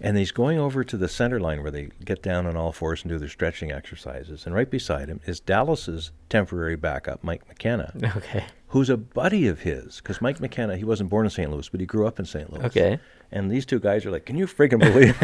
[0.00, 3.02] And he's going over to the center line where they get down on all fours
[3.02, 4.44] and do their stretching exercises.
[4.44, 8.44] And right beside him is Dallas's temporary backup, Mike McKenna, Okay.
[8.68, 9.96] Who's a buddy of his.
[9.96, 11.50] Because Mike McKenna, he wasn't born in St.
[11.50, 12.52] Louis, but he grew up in St.
[12.52, 12.64] Louis.
[12.66, 12.98] Okay.
[13.32, 15.16] And these two guys are like, "Can you freaking believe?"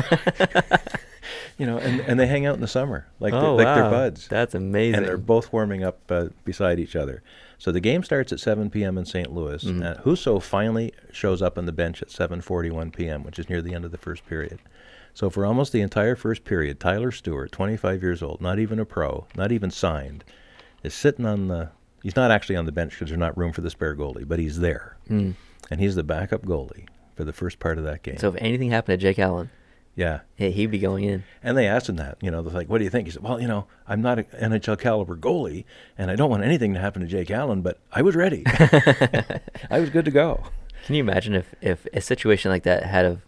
[1.58, 3.90] you know, and, and they hang out in the summer like oh, they're, like they're
[3.90, 4.96] buds That's amazing.
[4.96, 7.22] and they're both warming up uh, beside each other.
[7.58, 8.98] So the game starts at 7 p.m.
[8.98, 9.32] in St.
[9.32, 9.62] Louis.
[9.62, 9.84] Mhm.
[9.84, 13.74] Uh, Husso finally shows up on the bench at 7:41 p.m., which is near the
[13.74, 14.58] end of the first period.
[15.14, 18.84] So for almost the entire first period, Tyler Stewart, 25 years old, not even a
[18.84, 20.24] pro, not even signed,
[20.82, 21.70] is sitting on the.
[22.02, 24.38] He's not actually on the bench because there's not room for the spare goalie, but
[24.38, 25.34] he's there, Mm.
[25.70, 28.18] and he's the backup goalie for the first part of that game.
[28.18, 29.50] So if anything happened to Jake Allen,
[29.94, 31.22] yeah, hey, he'd be going in.
[31.42, 33.06] and they asked him that, you know, they're like, what do you think?
[33.06, 35.64] He said, well, you know, I'm not an NHL caliber goalie,
[35.98, 38.42] and I don't want anything to happen to Jake Allen, but I was ready.
[38.46, 40.44] I was good to go.
[40.86, 43.20] Can you imagine if, if a situation like that had of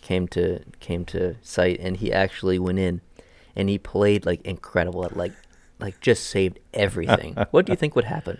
[0.00, 3.00] came to came to sight and he actually went in
[3.56, 5.32] and he played like incredible at like
[5.84, 7.34] like just saved everything.
[7.50, 8.38] what do you think would happen?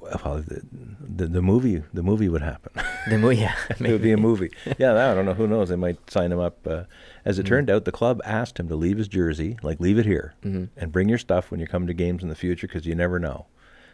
[0.00, 0.60] Well, the,
[1.00, 2.72] the, the movie, the movie would happen.
[3.08, 4.50] The movie, yeah, it would be a movie.
[4.78, 5.34] Yeah, I don't know.
[5.34, 5.68] Who knows?
[5.68, 6.66] They might sign him up.
[6.66, 6.84] Uh,
[7.26, 7.48] as it Mhm.
[7.48, 10.70] turned out, the club asked him to leave his jersey, like leave it here, Mhm.
[10.78, 13.18] and bring your stuff when you come to games in the future, because you never
[13.18, 13.44] know.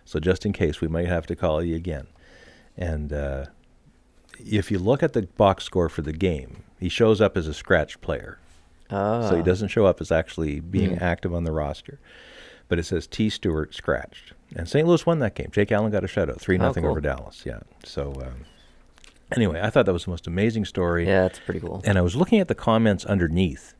[0.05, 2.07] So just in case, we might have to call you again.
[2.77, 3.47] And uh,
[4.39, 7.53] if you look at the box score for the game, he shows up as a
[7.55, 8.39] scratch player.
[8.91, 9.29] Ah.
[9.29, 11.03] So he doesn't show up as actually being Mm.
[11.03, 11.99] active on the roster.
[12.71, 13.29] But it says T.
[13.29, 14.33] Stewart scratched.
[14.57, 14.87] And St.
[14.89, 15.49] Louis won that game.
[15.53, 16.93] Jake Allen got a shutout, 3 Oh, nothing cool.
[16.93, 17.43] over Dallas.
[17.45, 17.59] Yeah.
[17.85, 18.45] So um,
[19.37, 21.07] anyway, I thought that was the most amazing story.
[21.07, 21.83] Yeah, that's pretty cool.
[21.85, 23.75] And I was looking at the comments underneath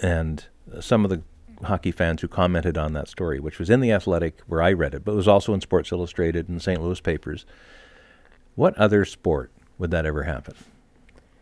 [0.00, 0.46] and
[0.80, 1.22] some of the
[1.64, 4.94] hockey fans who commented on that story, which was in The Athletic where I read
[4.94, 6.80] it, but it was also in Sports Illustrated and St.
[6.82, 7.44] Louis papers.
[8.54, 10.54] What other sport would that ever happen?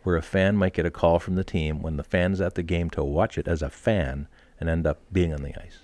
[0.05, 2.63] Where a fan might get a call from the team when the fan's at the
[2.63, 4.29] game to watch it as a fan
[4.61, 5.79] and end up being on the ice.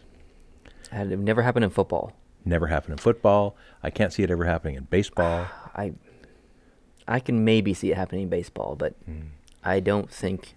[0.90, 2.12] Had it never happened in football.
[2.44, 3.56] Never happened in football.
[3.82, 5.46] I can't see it ever happening in baseball.
[5.74, 5.92] I
[7.08, 9.28] I can maybe see it happening in baseball, but Mm.
[9.64, 10.54] I don't think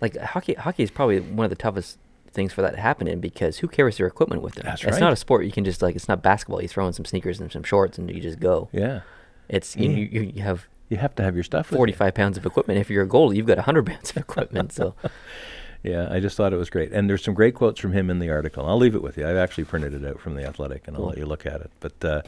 [0.00, 1.98] like hockey hockey is probably one of the toughest
[2.30, 4.64] things for that to happen in because who carries their equipment with them?
[4.66, 4.92] That's right.
[4.92, 6.62] it's not a sport you can just like it's not basketball.
[6.62, 8.68] You throw in some sneakers and some shorts and you just go.
[8.72, 9.00] Yeah.
[9.48, 9.96] It's you, Yeah.
[10.12, 11.78] you, you have You have to have your stuff with you.
[11.78, 12.78] 45 pounds of equipment.
[12.78, 14.72] If you're a goalie, you've got 100 pounds of equipment.
[14.72, 14.94] So
[15.82, 16.92] Yeah, I just thought it was great.
[16.92, 18.66] And there's some great quotes from him in the article.
[18.66, 19.26] I'll leave it with you.
[19.28, 21.04] I've actually printed it out from the Athletic, and Cool.
[21.06, 21.70] I'll let you look at it.
[21.80, 22.22] But uh,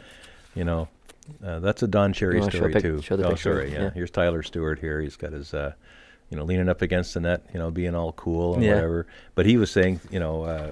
[0.55, 0.89] you know,
[1.45, 3.03] uh, that's a Don Cherry You story pic- too.
[3.03, 3.37] show the oh.
[3.65, 3.79] Yeah.
[3.83, 3.91] Yeah.
[3.91, 5.01] here's Tyler Stewart here.
[5.01, 5.73] He's got his, uh,
[6.31, 7.45] you know, leaning up against the net.
[7.53, 8.75] You know, being all cool and Yeah.
[8.77, 9.07] whatever.
[9.35, 10.71] But he was saying, you know, uh,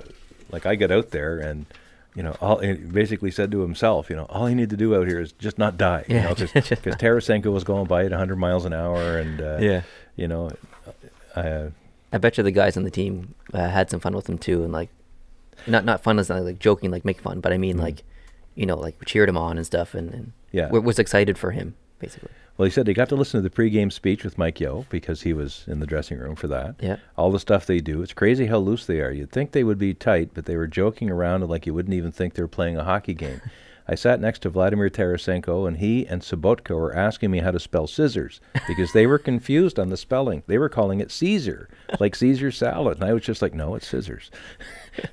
[0.51, 1.67] like I get out there and.
[2.15, 4.97] You know, all, he basically said to himself, you know, all you need to do
[4.97, 6.05] out here is just not die.
[6.09, 9.59] You Yeah, know, because Tarasenko was going by at 100 miles an hour, and uh,
[9.61, 9.83] yeah.
[10.17, 10.51] you know,
[11.37, 11.67] uh,
[12.13, 14.63] I bet you the guys on the team uh, had some fun with him too,
[14.63, 14.89] and like,
[15.67, 17.83] not not fun as like joking, like make fun, but I mean Mhm.
[17.83, 18.03] like,
[18.55, 20.65] you know, like cheered him on and stuff, and, and yeah.
[20.67, 22.31] w- was excited for him basically.
[22.57, 25.23] Well, he said he got to listen to the pregame speech with Mike Yeo because
[25.23, 26.75] he was in the dressing room for that.
[26.81, 26.97] Yeah.
[27.17, 28.03] All the stuff they do.
[28.03, 29.13] It's crazy how loose they are.
[29.13, 32.11] You'd think they would be tight, but they were joking around like you wouldn't even
[32.11, 33.41] think they were playing a hockey game.
[33.91, 37.59] I sat next to Vladimir Tarasenko, and he and Sobotka were asking me how to
[37.59, 40.43] spell scissors because they were confused on the spelling.
[40.47, 42.99] They were calling it Caesar, like Caesar salad.
[43.01, 44.31] And I was just like, no, it's scissors.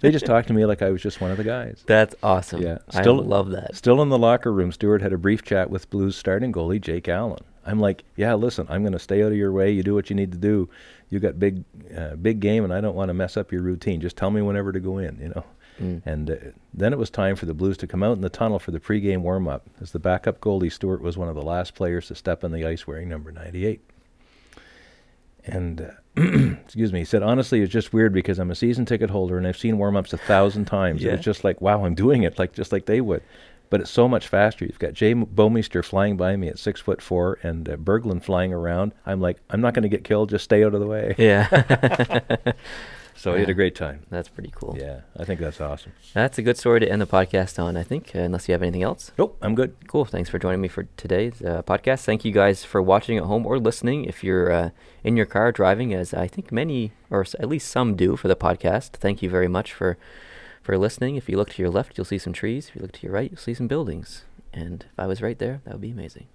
[0.01, 1.83] They just talked to me like I was just one of the guys.
[1.85, 2.61] That's awesome.
[2.61, 3.75] Yeah, I still- love that.
[3.75, 7.07] Still in the locker room, Stewart had a brief chat with Blues starting goalie Jake
[7.07, 7.43] Allen.
[7.65, 9.71] I'm like, yeah, listen, I'm going to stay out of your way.
[9.71, 10.69] You do what you need to do.
[11.09, 11.63] You got big,
[11.97, 14.01] uh, big game, and I don't want to mess up your routine.
[14.01, 15.43] Just tell me whenever to go in, you know.
[15.81, 16.01] Mm.
[16.05, 16.35] And uh,
[16.73, 18.79] then it was time for the Blues to come out in the tunnel for the
[18.79, 19.67] pregame warm-up.
[19.81, 22.65] As the backup goalie, Stewart was one of the last players to step on the
[22.65, 23.81] ice wearing number 98.
[25.47, 25.91] And uh,
[26.63, 29.47] excuse me, he said, honestly, it's just weird because I'm a season ticket holder and
[29.47, 31.03] I've seen warm-ups a thousand times.
[31.03, 31.13] Yeah.
[31.13, 33.23] It's just like, wow, I'm doing it like just like they would.
[33.69, 34.63] But it's so much faster.
[34.63, 38.53] You've got Jay Bouwmeester flying by me at six foot four, and uh, Berglund flying
[38.53, 38.93] around.
[39.07, 40.29] I'm like, I'm not going to get killed.
[40.29, 41.15] Just stay out of the way.
[41.17, 42.19] Yeah.
[43.17, 44.05] So he had a great time.
[44.09, 44.75] that's pretty cool.
[44.77, 45.93] Yeah, I think that's awesome.
[46.13, 48.61] That's a good story to end the podcast on, I think, uh, unless you have
[48.61, 49.11] anything else.
[49.17, 49.73] Nope, I'm good.
[49.87, 50.03] Cool.
[50.05, 52.03] Thanks for joining me for today's uh, podcast.
[52.03, 54.03] Thank you guys for watching at home or listening.
[54.05, 54.69] If you're uh,
[55.03, 58.35] in your car driving, as I think many or at least some do for the
[58.35, 59.97] podcast, thank you very much for
[60.61, 61.15] for listening.
[61.15, 62.69] If you look to your left, you'll see some trees.
[62.69, 64.25] If you look to your right, you'll see some buildings.
[64.53, 66.27] And if I was right there, that would be amazing.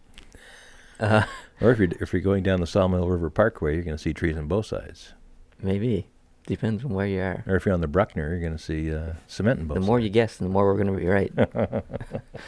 [0.98, 1.24] Uh,
[1.60, 4.14] Or if you're if you're going down the Sawmill River Parkway, you're going to see
[4.14, 5.12] trees on both sides.
[5.62, 6.06] maybe
[6.50, 7.44] depends on where you are.
[7.46, 9.80] Or if you're on the Bruckner, you're going to see uh, cement on both The
[9.80, 10.04] more sides.
[10.04, 11.32] you guess, the more we're going to be right.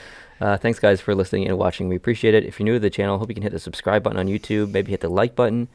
[0.40, 1.88] uh, thanks, guys, for listening and watching.
[1.88, 2.44] We appreciate it.
[2.44, 4.70] If you're new to the channel, hope you can hit the subscribe button on YouTube.
[4.70, 5.68] Maybe hit the like button.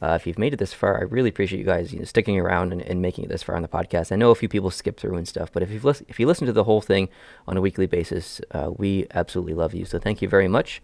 [0.00, 2.38] Uh, if you've made it this far, I really appreciate you guys you know, sticking
[2.38, 4.12] around and, and making it this far on the podcast.
[4.12, 6.26] I know a few people skip through and stuff, but if you've lis- if you
[6.26, 7.08] listen to the whole thing
[7.48, 9.86] on a weekly basis, uh, we absolutely love you.
[9.86, 10.82] So thank you very much.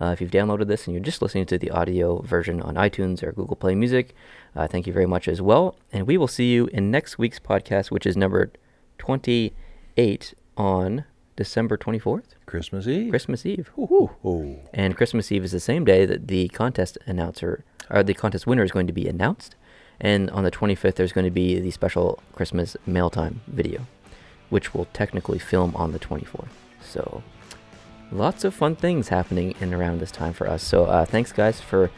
[0.00, 3.22] Uh, if you've downloaded this and you're just listening to the audio version on iTunes
[3.22, 4.14] or Google Play Music,
[4.56, 5.76] uh, thank you very much as well.
[5.92, 8.52] And we will see you in next week's podcast, which is number
[8.98, 11.04] 28 on
[11.36, 13.10] December 24th, Christmas Eve.
[13.10, 13.70] Christmas Eve.
[13.76, 14.58] Oh.
[14.72, 18.62] And Christmas Eve is the same day that the contest announcer or the contest winner
[18.62, 19.56] is going to be announced.
[20.00, 23.86] And on the 25th, there's going to be the special Christmas mail time video,
[24.50, 26.48] which will technically film on the 24th.
[26.82, 27.22] So
[28.12, 30.62] lots of fun things happening in around this time for us.
[30.62, 31.90] So uh, thanks, guys, for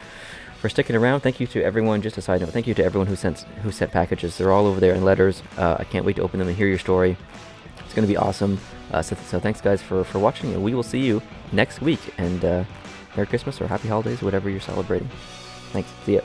[0.66, 1.20] for sticking around.
[1.20, 2.02] Thank you to everyone.
[2.02, 4.36] Just a side note, thank you to everyone who sent who sent packages.
[4.36, 5.40] They're all over there in letters.
[5.56, 7.16] Uh, I can't wait to open them and hear your story.
[7.84, 8.58] It's going to be awesome.
[8.90, 11.22] Uh, so, so thanks, guys, for for watching, and we will see you
[11.52, 12.00] next week.
[12.18, 12.64] And uh,
[13.14, 15.08] Merry Christmas or Happy Holidays, whatever you're celebrating.
[15.72, 15.88] Thanks.
[16.04, 16.22] See ya.